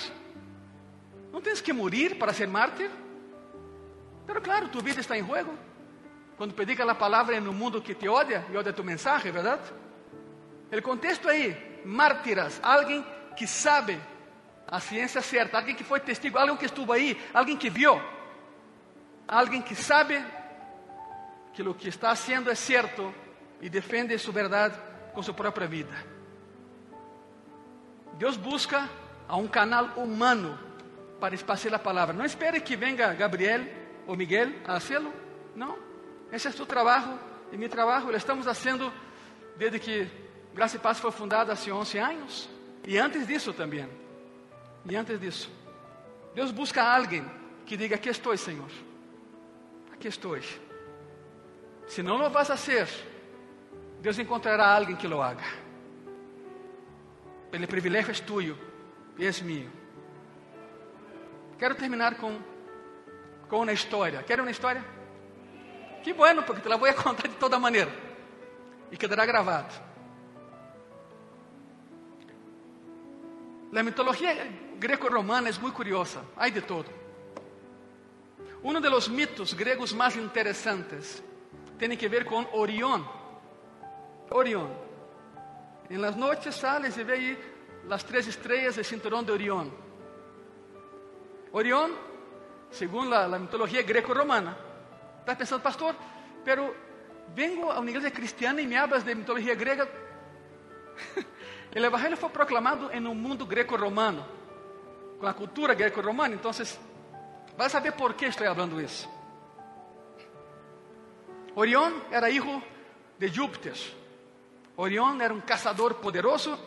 No 1.32 1.42
tienes 1.42 1.62
que 1.62 1.74
morir 1.74 2.20
para 2.20 2.34
ser 2.34 2.48
mártir. 2.48 2.90
Pero 4.28 4.42
claro, 4.42 4.70
tu 4.70 4.82
vida 4.82 5.00
está 5.00 5.16
en 5.16 5.26
juego. 5.26 5.54
Cuando 6.38 6.56
predica 6.56 6.84
la 6.84 6.98
palabra 6.98 7.38
en 7.38 7.48
un 7.48 7.58
mundo 7.58 7.82
que 7.82 7.96
te 7.96 8.10
odia 8.10 8.46
y 8.52 8.56
odia 8.56 8.76
tu 8.76 8.84
mensaje, 8.84 9.32
¿verdad? 9.32 9.60
El 10.70 10.84
contexto 10.84 11.30
ahí 11.30 11.82
mártiras, 11.86 12.60
alguém 12.62 13.06
que 13.38 13.48
sabe 13.48 14.00
a 14.68 14.80
ciência 14.80 15.22
certa, 15.22 15.58
alguém 15.58 15.76
que 15.76 15.84
foi 15.84 16.00
testigo, 16.00 16.38
alguém 16.38 16.58
que 16.58 16.66
estuvo 16.66 16.92
aí, 16.92 17.18
alguém 17.34 17.56
que 17.56 17.70
viu, 17.70 18.02
alguém 19.28 19.62
que 19.62 19.76
sabe 19.76 20.22
que 21.56 21.64
o 21.64 21.74
que 21.74 21.88
está 21.88 22.12
haciendo 22.12 22.52
é 22.52 22.56
certo 22.56 23.14
e 23.62 23.70
defende 23.70 24.18
sua 24.20 24.34
verdade 24.34 24.78
com 25.14 25.24
sua 25.24 25.34
própria 25.34 25.66
vida. 25.66 25.96
Deus 28.18 28.36
busca 28.36 28.90
a 29.28 29.48
canal 29.48 29.86
humano 29.96 30.60
para 31.20 31.34
esparcir 31.34 31.74
a 31.74 31.80
palavra. 31.80 32.14
Não 32.14 32.26
espere 32.26 32.60
que 32.60 32.76
venga 32.76 33.14
Gabriel 33.14 33.66
ou 34.06 34.16
Miguel 34.16 34.52
a 34.66 34.76
hacerlo. 34.76 35.14
Não. 35.56 35.78
Esse 36.32 36.50
é 36.50 36.52
seu 36.52 36.66
trabalho 36.66 37.18
e 37.52 37.58
meu. 37.58 37.70
Lo 37.70 38.16
estamos 38.18 38.46
fazendo 38.46 38.92
desde 39.58 39.80
que 39.80 40.08
Graça 40.54 40.76
e 40.76 40.80
Paz 40.80 41.00
foi 41.00 41.12
fundada 41.12 41.54
há 41.54 41.56
11 41.56 41.98
anos. 41.98 42.50
E 42.86 42.98
antes 42.98 43.26
disso 43.26 43.54
também. 43.54 43.88
E 44.86 44.96
antes 44.96 45.20
disso. 45.20 45.50
Deus 46.34 46.52
busca 46.52 46.84
alguém 46.84 47.26
que 47.66 47.76
diga: 47.78 47.96
Aqui 47.96 48.10
estou, 48.10 48.36
Senhor. 48.38 48.70
Aqui 49.94 50.08
estou. 50.08 50.38
Se 51.88 52.02
não 52.02 52.18
lo 52.18 52.30
vas 52.30 52.50
a 52.50 52.56
hacer 52.56 52.88
Deus 54.06 54.20
encontrará 54.20 54.68
alguém 54.68 54.96
que 54.96 55.08
lo 55.08 55.20
haga. 55.20 55.44
O 57.52 57.68
privilégio 57.68 58.12
é 58.12 58.14
tuyo 58.14 58.56
e 59.18 59.26
é 59.26 59.32
mío. 59.42 59.72
Quero 61.58 61.74
terminar 61.74 62.16
com, 62.16 62.38
com 63.50 63.62
uma 63.62 63.74
história. 63.74 64.22
Quer 64.22 64.40
uma 64.40 64.52
história? 64.52 64.86
Que 66.04 66.14
bueno, 66.14 66.44
porque 66.44 66.62
te 66.62 66.70
la 66.70 66.78
vou 66.78 66.94
contar 66.94 67.28
de 67.28 67.36
toda 67.38 67.58
maneira. 67.58 67.92
E 68.92 68.96
quedará 68.96 69.26
gravado. 69.26 69.74
A 73.76 73.82
mitologia 73.82 74.36
greco-romana 74.78 75.50
é 75.50 75.54
muito 75.54 75.74
curiosa. 75.74 76.24
Há 76.38 76.48
de 76.50 76.62
todo. 76.62 76.92
Um 78.64 78.80
dos 78.80 79.08
mitos 79.08 79.54
gregos 79.54 79.94
mais 79.94 80.16
interessantes 80.16 81.24
tem 81.78 81.98
que 81.98 82.08
ver 82.08 82.26
com 82.26 82.46
Orión. 82.54 83.06
Orión. 84.30 84.70
En 85.90 86.02
las 86.02 86.16
noches 86.16 86.56
sales 86.56 86.98
y 86.98 87.04
ve 87.04 87.14
ahí 87.14 87.40
las 87.88 88.04
tres 88.06 88.28
estrellas 88.28 88.76
del 88.76 88.86
cinturón 88.86 89.26
de 89.26 89.32
Orión. 89.32 89.72
Orión, 91.52 91.92
según 92.70 93.10
la, 93.10 93.28
la 93.28 93.40
mitología 93.40 93.84
greco-romana, 93.84 94.58
está 95.20 95.38
pensando, 95.38 95.64
pastor, 95.64 95.96
pero 96.44 96.74
vengo 97.36 97.72
a 97.72 97.80
una 97.80 97.92
iglesia 97.92 98.12
cristiana 98.12 98.62
y 98.62 98.68
me 98.68 98.78
hablas 98.78 99.06
de 99.06 99.16
mitología 99.16 99.56
griega. 99.56 99.88
El 101.72 101.84
evangelio 101.84 102.18
fue 102.18 102.30
proclamado 102.30 102.92
en 102.92 103.06
un 103.06 103.22
mundo 103.22 103.46
greco-romano, 103.46 104.26
con 105.18 105.26
la 105.26 105.34
cultura 105.34 105.74
greco-romana, 105.74 106.34
entonces 106.34 106.80
vas 107.58 107.68
a 107.68 107.70
saber 107.70 107.94
por 107.96 108.16
qué 108.16 108.28
estoy 108.28 108.48
hablando 108.48 108.80
eso. 108.80 109.10
Orión 111.56 112.04
era 112.12 112.30
hijo 112.30 112.62
de 113.18 113.34
Júpiter. 113.34 113.76
Orión 114.76 115.22
era 115.22 115.34
un 115.34 115.42
cazador 115.42 115.98
poderoso. 115.98 116.66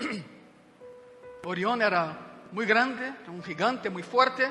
Orión 1.44 1.82
era 1.82 2.18
muy 2.52 2.64
grande, 2.66 3.12
un 3.28 3.42
gigante 3.42 3.90
muy 3.90 4.02
fuerte. 4.02 4.50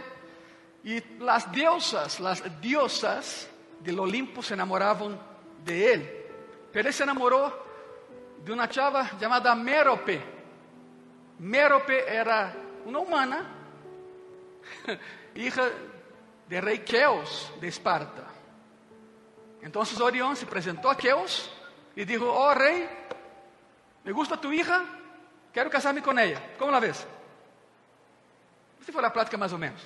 Y 0.84 1.02
las 1.20 1.52
diosas, 1.52 2.20
las 2.20 2.62
diosas 2.62 3.50
del 3.80 4.00
Olimpo 4.00 4.42
se 4.42 4.54
enamoraban 4.54 5.20
de 5.64 5.94
él. 5.94 6.26
Pero 6.72 6.88
él 6.88 6.94
se 6.94 7.04
enamoró 7.04 7.66
de 8.46 8.52
una 8.52 8.70
chava 8.70 9.18
llamada 9.20 9.56
Mérope. 9.56 10.22
Mérope 11.40 12.06
era 12.08 12.54
una 12.86 13.00
humana, 13.00 13.46
hija 15.36 15.70
de 16.48 16.62
rey 16.62 16.80
Keos 16.80 17.52
de 17.60 17.68
Esparta. 17.68 18.27
Entonces 19.62 20.00
Orión 20.00 20.36
se 20.36 20.46
presentó 20.46 20.90
a 20.90 20.98
Keos 20.98 21.50
y 21.96 22.06
dijo, 22.06 22.26
oh 22.32 22.54
rey, 22.54 22.88
me 24.04 24.12
gusta 24.12 24.40
tu 24.40 24.52
hija, 24.52 24.86
quero 25.52 25.70
casar-me 25.70 26.02
com 26.02 26.18
ela. 26.18 26.42
Como 26.58 26.72
la 26.72 26.80
ves? 26.80 27.06
Se 28.86 28.92
for 28.92 29.04
a 29.04 29.12
prática 29.12 29.38
mais 29.38 29.52
ou 29.52 29.60
menos. 29.60 29.82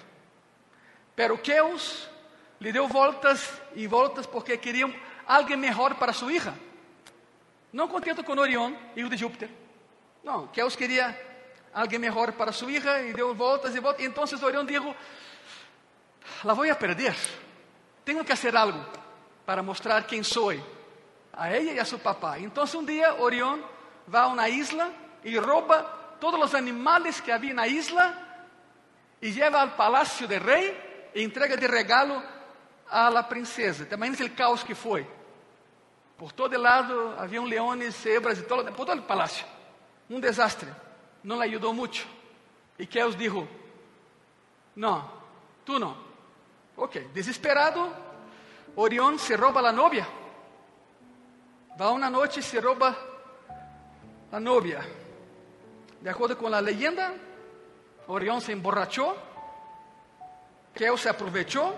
Pero 1.16 1.42
Keus 1.42 2.08
lhe 2.60 2.72
deu 2.72 2.88
voltas 2.88 3.50
e 3.74 3.88
voltas 3.88 4.28
porque 4.28 4.58
queriam 4.58 4.94
alguém 5.26 5.58
melhor 5.58 5.96
para 5.96 6.14
sua 6.14 6.32
hija. 6.32 6.54
Não 7.74 7.88
contento 7.88 8.24
com 8.24 8.34
Orion, 8.34 8.76
filho 8.94 9.10
de 9.10 9.18
Júpiter. 9.18 9.50
Não, 10.24 10.48
Keus 10.48 10.76
queria 10.76 11.18
alguém 11.74 11.98
melhor 11.98 12.34
para 12.34 12.52
sua 12.52 12.72
hija 12.72 13.02
e 13.02 13.14
deu 13.14 13.34
voltas 13.34 13.74
e 13.74 13.80
voltas. 13.80 14.06
Então 14.06 14.24
Orion 14.44 14.66
disse: 14.66 14.96
La 16.44 16.54
vou 16.54 16.70
a 16.70 16.76
perder. 16.76 17.16
Tenho 18.06 18.24
que 18.24 18.36
fazer 18.36 18.56
algo 18.56 19.01
para 19.46 19.64
mostrar 19.64 20.04
quem 20.04 20.24
sou 20.24 20.52
a 21.34 21.48
ela 21.48 21.72
e 21.72 21.80
a 21.80 21.86
seu 21.86 22.00
papá. 22.00 22.40
Então 22.40 22.64
um 22.76 22.86
dia 22.86 23.22
Orion 23.22 23.60
vai 24.08 24.22
a 24.22 24.28
uma 24.28 24.50
isla 24.50 24.92
e 25.24 25.38
rouba 25.38 25.84
todos 26.20 26.40
os 26.44 26.56
animales 26.56 27.20
que 27.20 27.32
havia 27.32 27.54
na 27.54 27.68
isla 27.68 28.16
e 29.22 29.32
leva 29.32 29.62
ao 29.62 29.70
palácio 29.70 30.28
do 30.28 30.38
rei 30.38 31.10
e 31.14 31.24
entrega 31.24 31.58
de 31.58 31.68
regalo 31.68 32.22
a 32.90 33.10
la 33.10 33.24
princesa. 33.24 33.86
Te 33.86 33.96
imaginas 33.96 34.20
o 34.20 34.30
caos 34.32 34.64
que 34.64 34.76
foi? 34.76 35.08
Por 36.18 36.32
todo 36.32 36.58
lado 36.60 37.16
haviam 37.18 37.46
leões, 37.46 37.96
zebras 37.96 38.40
e 38.40 38.44
todo, 38.44 38.72
por 38.74 38.86
todo 38.86 39.00
o 39.00 39.04
palácio. 39.04 39.46
Um 40.10 40.20
desastre. 40.20 40.70
Não 41.24 41.38
lhe 41.38 41.50
ajudou 41.50 41.74
muito. 41.74 42.06
E 42.78 42.86
Keos 42.86 43.16
dijo: 43.16 43.48
Não, 44.76 45.10
tu 45.66 45.80
não. 45.80 45.98
Ok, 46.76 47.10
desesperado, 47.14 47.92
Orión 48.76 49.20
se 49.20 49.36
rouba 49.36 49.68
a 49.68 49.72
novia. 49.72 50.08
Va 51.80 51.92
uma 51.92 52.10
noite 52.10 52.40
e 52.40 52.44
se 52.44 52.60
rouba 52.60 52.96
a 54.32 54.40
novia. 54.40 54.82
De 56.00 56.10
acuerdo 56.10 56.38
con 56.38 56.52
la 56.52 56.62
leyenda, 56.62 57.14
Orión 58.08 58.42
se 58.42 58.52
emborrachó, 58.52 59.16
Keo 60.74 60.98
se 60.98 61.10
aprovechó, 61.10 61.74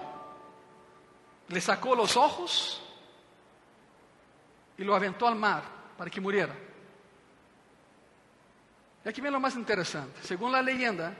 le 1.47 1.61
sacó 1.61 1.95
los 1.95 2.15
ojos 2.15 2.81
y 4.77 4.83
lo 4.83 4.95
aventó 4.95 5.27
al 5.27 5.35
mar 5.35 5.63
para 5.97 6.09
que 6.09 6.21
muriera. 6.21 6.55
Y 9.05 9.09
aquí 9.09 9.19
viene 9.19 9.33
lo 9.33 9.39
más 9.39 9.55
interesante. 9.55 10.21
Según 10.23 10.51
la 10.51 10.61
leyenda, 10.61 11.13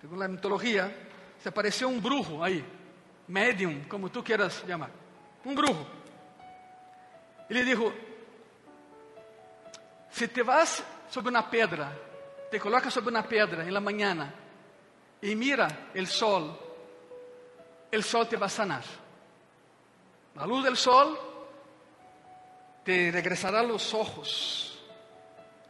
según 0.00 0.18
la 0.18 0.28
mitología, 0.28 1.08
se 1.42 1.48
apareció 1.48 1.88
un 1.88 2.02
brujo 2.02 2.44
ahí, 2.44 2.64
medium, 3.28 3.84
como 3.84 4.10
tú 4.10 4.22
quieras 4.24 4.64
llamar, 4.66 4.90
un 5.44 5.54
brujo. 5.54 5.86
Y 7.48 7.54
le 7.54 7.64
dijo, 7.64 7.92
se 10.10 10.28
te 10.28 10.42
vas 10.42 10.82
sobre 11.08 11.28
una 11.28 11.48
pedra, 11.48 11.92
te 12.50 12.58
colocas 12.58 12.92
sobre 12.92 13.08
una 13.08 13.22
pedra 13.22 13.62
en 13.62 13.72
la 13.72 13.80
mañana 13.80 14.34
y 15.20 15.34
mira 15.34 15.90
el 15.94 16.06
sol, 16.06 16.58
el 17.90 18.04
sol 18.04 18.28
te 18.28 18.36
va 18.36 18.46
a 18.46 18.50
sanar. 18.50 18.84
La 20.34 20.46
luz 20.46 20.64
del 20.64 20.76
sol 20.76 21.18
te 22.84 23.10
regresará 23.10 23.62
los 23.62 23.92
ojos, 23.94 24.78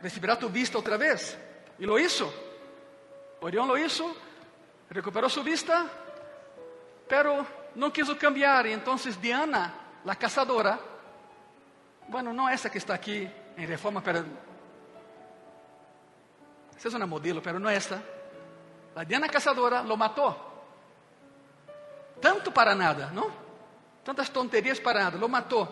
recibirá 0.00 0.38
tu 0.38 0.48
vista 0.48 0.78
otra 0.78 0.96
vez. 0.96 1.38
Y 1.78 1.86
lo 1.86 1.98
hizo. 1.98 2.32
Orión 3.40 3.68
lo 3.68 3.78
hizo, 3.78 4.14
recuperó 4.90 5.28
su 5.28 5.42
vista, 5.42 5.86
pero 7.08 7.46
no 7.74 7.92
quiso 7.92 8.16
cambiar. 8.18 8.66
Entonces 8.66 9.20
Diana, 9.20 9.72
la 10.04 10.16
cazadora, 10.16 10.78
bueno, 12.08 12.32
no 12.32 12.48
esa 12.48 12.70
que 12.70 12.78
está 12.78 12.94
aquí 12.94 13.28
en 13.56 13.68
Reforma, 13.68 14.02
pero 14.02 14.24
esa 16.78 16.88
es 16.88 16.94
una 16.94 17.06
modelo, 17.06 17.42
pero 17.42 17.58
no 17.58 17.68
esta. 17.68 18.00
La 18.94 19.04
Diana 19.04 19.28
Cazadora 19.28 19.82
lo 19.82 19.96
mató. 19.96 20.36
Tanto 22.20 22.54
para 22.54 22.74
nada, 22.74 23.10
¿no? 23.12 23.26
Tantas 24.04 24.30
tonterías 24.30 24.78
para 24.80 25.00
nada, 25.00 25.18
lo 25.18 25.28
mató. 25.28 25.68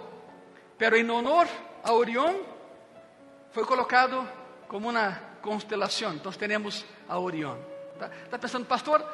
Pero 0.77 0.97
en 0.97 1.09
honor 1.11 1.47
a 1.85 1.93
Orión 1.93 2.37
fue 3.53 3.65
colocado 3.65 4.25
como 4.67 4.89
una 4.89 5.39
constelación. 5.41 6.15
Entonces 6.15 6.41
tenemos 6.41 6.85
a 7.09 7.19
Orión. 7.19 7.59
¿Está, 7.93 8.07
está 8.25 8.39
pensando, 8.39 8.69
pastor, 8.69 9.07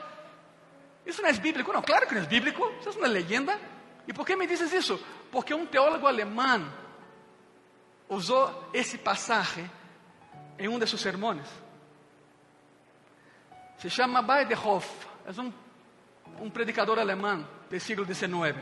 isso 1.07 1.20
não 1.20 1.28
é 1.28 1.32
bíblico? 1.32 1.72
Não, 1.72 1.82
claro 1.82 2.07
que 2.07 2.14
não 2.14 2.22
é 2.22 2.26
bíblico. 2.26 2.72
Isso 2.80 2.90
é 2.90 2.92
uma 2.92 3.09
leyenda. 3.09 3.59
E 4.07 4.12
por 4.12 4.26
que 4.26 4.36
me 4.36 4.46
dizes 4.46 4.72
isso? 4.72 4.98
Porque 5.30 5.53
um 5.53 5.66
teólogo 5.66 6.07
alemão 6.07 6.72
usou 8.09 8.70
esse 8.72 8.98
passagem 8.98 9.70
em 10.59 10.68
um 10.68 10.78
de 10.78 10.86
seus 10.86 11.00
sermões. 11.00 11.46
Se 13.78 13.90
chama 13.90 14.22
Baedehoff, 14.22 14.88
é 15.26 15.40
um, 15.40 15.53
um 16.40 16.50
predicador 16.50 16.98
alemão 16.98 17.46
do 17.68 17.80
século 17.80 18.07
XIX. 18.07 18.57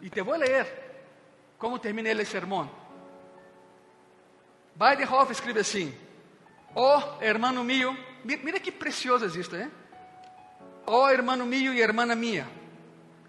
E 0.00 0.08
te 0.08 0.22
vou 0.22 0.36
ler 0.36 0.66
como 1.58 1.78
termina 1.78 2.08
ele 2.08 2.24
sermão. 2.24 2.70
Baedehoff 4.76 5.32
escreve 5.32 5.60
assim: 5.60 5.94
Oh, 6.74 7.20
hermano 7.20 7.64
mío, 7.64 7.96
mira 8.24 8.60
que 8.60 8.70
precioso 8.70 9.24
existe, 9.24 9.56
¿eh? 9.56 9.70
Oh, 10.92 11.08
hermano 11.08 11.46
mío 11.46 11.72
e 11.72 11.80
hermana 11.80 12.16
mía, 12.16 12.48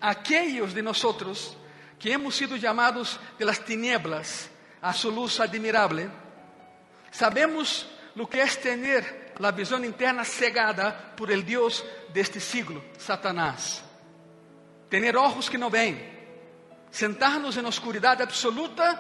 aquellos 0.02 0.74
de 0.74 0.82
nosotros 0.82 1.56
que 2.00 2.12
hemos 2.12 2.36
sido 2.36 2.56
llamados 2.56 3.20
de 3.38 3.46
las 3.46 3.64
tinieblas 3.64 4.50
a 4.82 4.92
su 4.94 5.12
luz 5.12 5.40
admirable, 5.40 6.10
sabemos 7.12 7.88
lo 8.16 8.28
que 8.28 8.42
es 8.42 8.60
tener 8.60 9.36
la 9.38 9.52
visão 9.52 9.86
interna 9.86 10.26
cegada 10.26 11.14
por 11.16 11.30
el 11.30 11.46
Deus 11.46 11.86
deste 12.12 12.40
siglo, 12.40 12.84
Satanás. 12.98 13.84
Tener 14.90 15.16
ojos 15.16 15.48
que 15.48 15.60
não 15.60 15.70
veem, 15.70 16.02
sentarnos 16.90 17.58
en 17.58 17.66
oscuridade 17.68 18.24
absoluta 18.24 18.98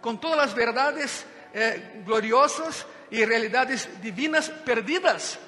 com 0.00 0.16
todas 0.16 0.46
as 0.46 0.52
verdades 0.52 1.24
eh, 1.54 2.02
gloriosas 2.04 2.84
e 3.08 3.24
realidades 3.24 3.88
divinas 4.02 4.48
perdidas 4.48 5.38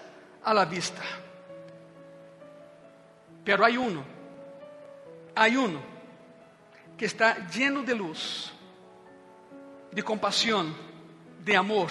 a 0.44 0.54
la 0.54 0.64
vista. 0.64 1.21
Pero 3.44 3.64
hay 3.64 3.76
uno, 3.76 4.04
hay 5.34 5.56
uno 5.56 5.80
que 6.96 7.06
está 7.06 7.48
lleno 7.48 7.82
de 7.82 7.94
luz, 7.94 8.52
de 9.90 10.02
compasión, 10.02 10.74
de 11.44 11.56
amor. 11.56 11.90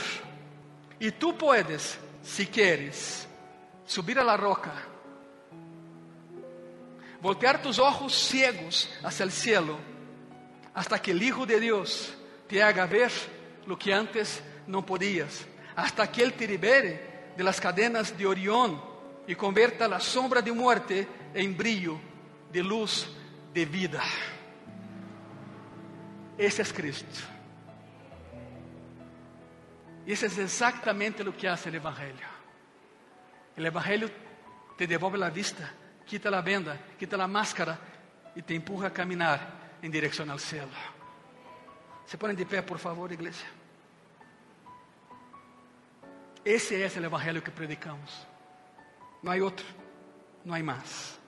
Y 0.99 1.11
tú 1.11 1.37
puedes, 1.37 1.99
si 2.23 2.47
quieres, 2.47 3.27
subir 3.85 4.19
a 4.19 4.23
la 4.23 4.37
roca, 4.37 4.71
voltear 7.21 7.61
tus 7.61 7.79
ojos 7.79 8.13
ciegos 8.13 8.89
hacia 9.03 9.23
el 9.23 9.31
cielo, 9.31 9.77
hasta 10.73 11.01
que 11.01 11.11
el 11.11 11.21
Hijo 11.21 11.45
de 11.45 11.59
Dios 11.59 12.13
te 12.47 12.63
haga 12.63 12.85
ver 12.85 13.11
lo 13.65 13.77
que 13.77 13.93
antes 13.93 14.41
no 14.67 14.85
podías, 14.85 15.45
hasta 15.75 16.09
que 16.11 16.23
Él 16.23 16.33
te 16.33 16.47
libere 16.47 17.33
de 17.35 17.43
las 17.43 17.59
cadenas 17.59 18.17
de 18.17 18.25
Orión 18.25 18.81
y 19.27 19.35
convierta 19.35 19.87
la 19.87 19.99
sombra 19.99 20.41
de 20.41 20.51
muerte 20.51 21.07
en 21.33 21.55
brillo 21.55 21.99
de 22.51 22.63
luz 22.63 23.09
de 23.53 23.65
vida. 23.65 24.01
Ese 26.37 26.61
es 26.61 26.73
Cristo. 26.73 27.19
Y 30.05 30.13
eso 30.13 30.25
es 30.25 30.37
exactamente 30.37 31.23
lo 31.23 31.35
que 31.35 31.47
hace 31.47 31.69
el 31.69 31.75
Evangelio. 31.75 32.27
El 33.55 33.65
Evangelio 33.65 34.09
te 34.77 34.87
devuelve 34.87 35.17
la 35.17 35.29
vista, 35.29 35.71
quita 36.05 36.31
la 36.31 36.41
venda, 36.41 36.77
quita 36.97 37.15
la 37.17 37.27
máscara 37.27 37.77
y 38.35 38.41
te 38.41 38.55
empuja 38.55 38.87
a 38.87 38.93
caminar 38.93 39.77
en 39.81 39.91
dirección 39.91 40.29
al 40.29 40.39
cielo. 40.39 40.71
Se 42.05 42.17
ponen 42.17 42.35
de 42.35 42.45
pé, 42.45 42.61
por 42.63 42.79
favor, 42.79 43.11
iglesia. 43.11 43.47
Ese 46.43 46.83
es 46.83 46.97
el 46.97 47.05
Evangelio 47.05 47.43
que 47.43 47.51
predicamos. 47.51 48.25
No 49.21 49.29
hay 49.29 49.41
otro, 49.41 49.65
no 50.43 50.53
hay 50.55 50.63
más. 50.63 51.20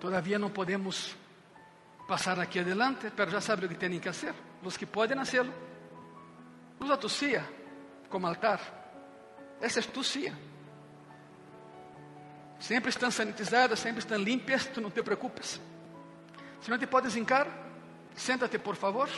Todavía 0.00 0.38
no 0.38 0.50
podemos 0.52 1.14
pasar 2.08 2.40
aqui 2.40 2.58
adelante, 2.58 3.12
pero 3.14 3.30
já 3.30 3.40
sabe 3.40 3.66
o 3.66 3.68
que 3.68 3.74
têm 3.74 4.00
que 4.00 4.12
fazer. 4.12 4.34
Os 4.62 4.76
que 4.76 4.86
podem 4.86 5.18
hacerlo, 5.18 5.52
usa 6.80 6.96
tu 6.96 7.08
silla 7.08 7.44
como 8.08 8.26
altar. 8.26 8.60
Essa 9.60 9.80
é 9.80 9.82
tu 9.82 10.02
silla. 10.02 10.36
Sempre 12.58 12.90
estão 12.90 13.10
sanitizadas, 13.10 13.78
sempre 13.78 14.00
estão 14.00 14.18
limpas, 14.18 14.66
tu 14.66 14.80
não 14.80 14.90
te 14.90 15.02
preocupes. 15.02 15.60
Se 16.60 16.70
não 16.70 16.78
te 16.78 16.86
podes 16.86 17.14
hincar, 17.16 17.46
senta-te 18.14 18.58
por 18.58 18.76
favor. 18.76 19.08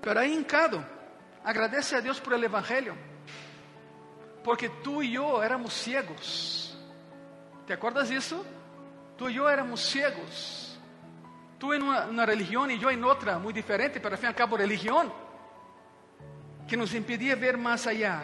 Pero 0.00 0.20
aí 0.20 0.34
hincado, 0.34 0.84
agradece 1.44 1.96
a 1.96 2.00
Deus 2.00 2.20
por 2.20 2.32
el 2.32 2.44
Evangelho. 2.44 2.96
Porque 4.42 4.68
tu 4.82 5.02
e 5.02 5.14
eu 5.14 5.42
éramos 5.42 5.74
ciegos. 5.74 6.76
¿Te 7.66 7.74
acordas 7.74 8.08
disso? 8.08 8.44
Tu 9.18 9.28
e 9.28 9.36
eu 9.36 9.48
éramos 9.48 9.80
ciegos. 9.90 10.78
Tu 11.58 11.74
em 11.74 11.82
uma, 11.82 12.06
uma 12.06 12.24
religião 12.24 12.70
e 12.70 12.80
eu 12.80 12.88
em 12.88 13.02
outra, 13.02 13.36
muito 13.36 13.56
diferente, 13.56 13.98
pero 13.98 14.14
ao 14.14 14.18
fim 14.18 14.26
e 14.26 14.28
ao 14.28 14.34
cabo 14.34 14.54
religião, 14.54 15.12
que 16.68 16.76
nos 16.76 16.94
impedia 16.94 17.34
ver 17.34 17.56
mais 17.56 17.84
allá. 17.84 18.22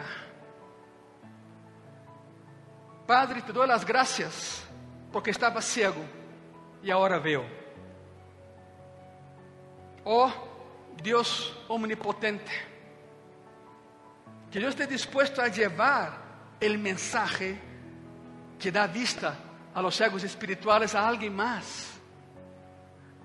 Padre, 3.05 3.41
te 3.41 3.51
dou 3.51 3.63
as 3.63 3.83
graças, 3.83 4.65
porque 5.11 5.29
estava 5.31 5.61
cego 5.61 6.03
e 6.81 6.89
agora 6.89 7.19
veo. 7.19 7.45
Oh 10.05 10.31
Deus 11.03 11.53
omnipotente, 11.67 12.65
que 14.49 14.59
eu 14.59 14.69
esteja 14.69 14.89
disposto 14.89 15.41
a 15.41 15.45
levar 15.45 16.55
o 16.61 16.77
mensaje 16.77 17.61
que 18.57 18.71
dá 18.71 18.87
vista 18.87 19.44
a 19.75 19.81
los 19.81 19.93
cegos 19.93 20.23
espirituales 20.23 20.95
a 20.95 21.05
alguém 21.05 21.29
mais, 21.29 21.99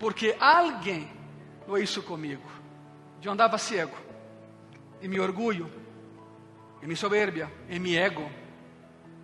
porque 0.00 0.36
alguém 0.40 1.08
lo 1.66 1.78
hizo 1.78 2.02
comigo. 2.02 2.42
Eu 3.22 3.30
andava 3.30 3.56
cego, 3.56 3.96
em 5.00 5.06
meu 5.06 5.22
orgulho, 5.22 5.70
em 6.82 6.86
minha 6.86 6.96
soberbia, 6.96 7.48
em 7.68 7.78
meu 7.78 8.02
ego, 8.02 8.28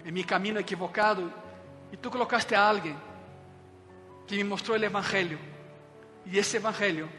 em 0.04 0.12
meu 0.12 0.24
caminho 0.24 0.58
equivocado, 0.58 1.32
e 1.90 1.96
tu 1.96 2.10
colocaste 2.10 2.54
a 2.54 2.60
alguém 2.62 2.96
que 4.28 4.36
me 4.36 4.44
mostrou 4.44 4.78
o 4.78 4.84
Evangelho, 4.84 5.40
e 6.24 6.38
esse 6.38 6.58
Evangelho 6.58 7.10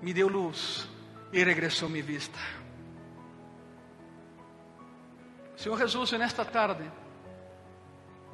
me 0.00 0.14
deu 0.14 0.28
luz 0.28 0.88
e 1.32 1.42
regressou 1.42 1.88
minha 1.88 2.04
vista. 2.04 2.38
Senhor 5.56 5.76
Jesus, 5.76 6.12
nesta 6.12 6.44
tarde, 6.44 6.88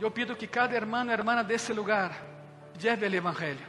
eu 0.05 0.11
pido 0.11 0.37
que 0.37 0.47
cada 0.47 0.75
irmão 0.75 1.07
e 1.07 1.13
irmã 1.13 1.43
desse 1.43 1.73
lugar 1.73 2.13
lleve 2.79 3.07
o 3.07 3.15
Evangelho. 3.15 3.67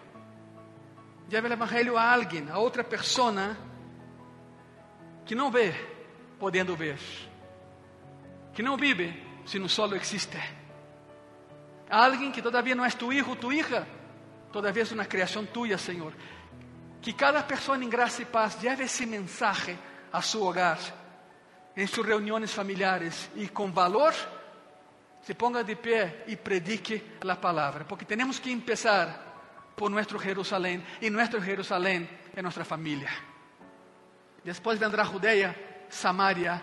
Lleve 1.29 1.47
o 1.47 1.53
Evangelho 1.53 1.97
a 1.97 2.13
alguém, 2.13 2.49
a 2.49 2.57
outra 2.57 2.83
pessoa 2.83 3.55
que 5.25 5.33
não 5.33 5.49
vê, 5.49 5.73
podendo 6.37 6.75
ver. 6.75 6.99
Que 8.53 8.61
não 8.61 8.75
vive, 8.75 9.13
se 9.45 9.57
não 9.57 9.69
solo 9.69 9.95
existe. 9.95 10.37
Alguém 11.89 12.31
que 12.31 12.41
todavia 12.41 12.75
não 12.75 12.85
é 12.85 12.89
tu 12.89 13.13
hijo, 13.13 13.35
tu 13.37 13.53
hija, 13.53 13.87
todavia 14.51 14.83
é 14.83 14.93
uma 14.93 15.05
criação 15.05 15.45
tuya, 15.45 15.77
Senhor. 15.77 16.13
Que 17.01 17.13
cada 17.13 17.41
pessoa 17.43 17.77
em 17.77 17.89
graça 17.89 18.21
e 18.21 18.25
paz 18.25 18.61
lleve 18.61 18.83
esse 18.83 19.05
mensagem 19.05 19.79
a 20.11 20.21
seu 20.21 20.43
hogar, 20.43 20.79
em 21.77 21.87
suas 21.87 22.07
reuniões 22.07 22.53
familiares 22.53 23.29
e 23.35 23.47
com 23.47 23.71
valor 23.71 24.13
se 25.25 25.33
ponga 25.33 25.63
de 25.63 25.75
pé 25.75 26.23
e 26.27 26.35
predique 26.35 27.03
a 27.27 27.35
palavra, 27.35 27.83
porque 27.83 28.05
temos 28.05 28.37
que 28.37 28.55
começar 28.55 29.73
por 29.75 29.89
nosso 29.89 30.19
Jerusalém, 30.19 30.85
e 31.01 31.09
nosso 31.09 31.41
Jerusalém 31.41 32.07
é 32.35 32.43
nossa 32.43 32.63
família. 32.63 33.09
Depois 34.43 34.77
vendrá 34.77 35.03
Judeia, 35.03 35.57
Samaria 35.89 36.61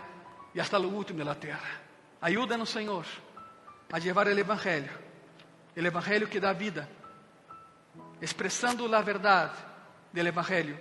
e 0.54 0.60
hasta 0.60 0.78
o 0.78 0.94
último 0.94 1.24
da 1.24 1.34
terra. 1.34 1.82
Ajuda-nos, 2.20 2.70
Senhor, 2.70 3.04
a 3.90 3.98
levar 3.98 4.28
o 4.28 4.30
Evangelho, 4.30 4.92
o 5.74 5.80
Evangelho 5.80 6.28
que 6.28 6.38
dá 6.38 6.52
vida, 6.52 6.88
expressando 8.20 8.94
a 8.94 9.00
verdade 9.00 9.56
do 10.12 10.20
Evangelho 10.20 10.80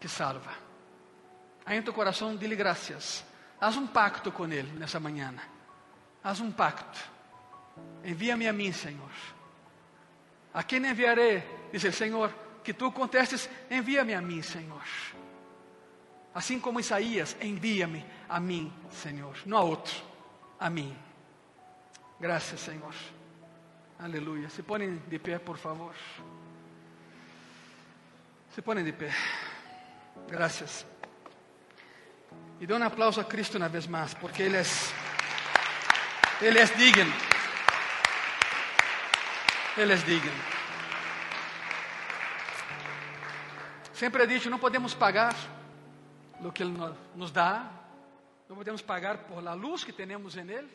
que 0.00 0.08
salva. 0.08 0.52
Aí 1.66 1.76
em 1.76 1.82
tu 1.82 1.92
coração, 1.92 2.34
dile 2.34 2.56
graças. 2.56 3.22
Haz 3.60 3.76
um 3.76 3.86
pacto 3.86 4.32
com 4.32 4.46
Ele 4.46 4.72
nessa 4.78 4.98
manhã. 4.98 5.34
Haz 6.22 6.40
um 6.40 6.50
pacto. 6.50 6.98
Envia-me 8.04 8.46
a 8.46 8.52
mim, 8.52 8.72
Senhor. 8.72 9.10
A 10.52 10.62
quem 10.62 10.84
enviarei? 10.84 11.42
Diz 11.72 11.84
o 11.84 11.92
Senhor, 11.92 12.34
que 12.64 12.74
tu 12.74 12.90
contestes, 12.90 13.48
envia-me 13.70 14.14
a 14.14 14.20
mim, 14.20 14.42
Senhor. 14.42 14.82
Assim 16.34 16.60
como 16.60 16.80
Isaías, 16.80 17.36
envia-me 17.40 18.04
a 18.28 18.38
mim, 18.38 18.72
Senhor. 18.90 19.36
Não 19.46 19.58
a 19.58 19.62
outro, 19.62 19.94
a 20.58 20.68
mim. 20.68 20.96
Graças, 22.20 22.60
Senhor. 22.60 22.94
Aleluia. 23.98 24.48
Se 24.48 24.62
põem 24.62 24.96
de 24.96 25.18
pé, 25.18 25.38
por 25.38 25.56
favor. 25.56 25.94
Se 28.50 28.62
põem 28.62 28.84
de 28.84 28.92
pé. 28.92 29.14
Graças. 30.28 30.86
E 32.60 32.66
dê 32.66 32.74
um 32.74 32.82
aplauso 32.82 33.20
a 33.20 33.24
Cristo 33.24 33.56
uma 33.56 33.68
vez 33.68 33.86
mais, 33.86 34.14
porque 34.14 34.42
Ele 34.42 34.56
é. 34.56 34.62
Ele 36.42 36.58
é 36.58 36.64
digno. 36.64 37.12
Ele 39.76 39.92
é 39.92 39.96
digno. 39.96 40.32
Sempre 43.92 44.22
he 44.22 44.26
dicho, 44.26 44.48
não 44.48 44.58
podemos 44.58 44.94
pagar 44.94 45.34
o 46.40 46.50
que 46.50 46.62
Ele 46.62 46.74
nos 47.14 47.30
dá, 47.30 47.70
não 48.48 48.56
podemos 48.56 48.80
pagar 48.80 49.18
por 49.18 49.42
la 49.42 49.52
luz 49.52 49.84
que 49.84 49.92
temos 49.92 50.36
em 50.38 50.48
Ele, 50.50 50.70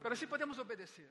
mas 0.00 0.18
sim 0.20 0.28
podemos 0.28 0.56
obedecer. 0.60 1.10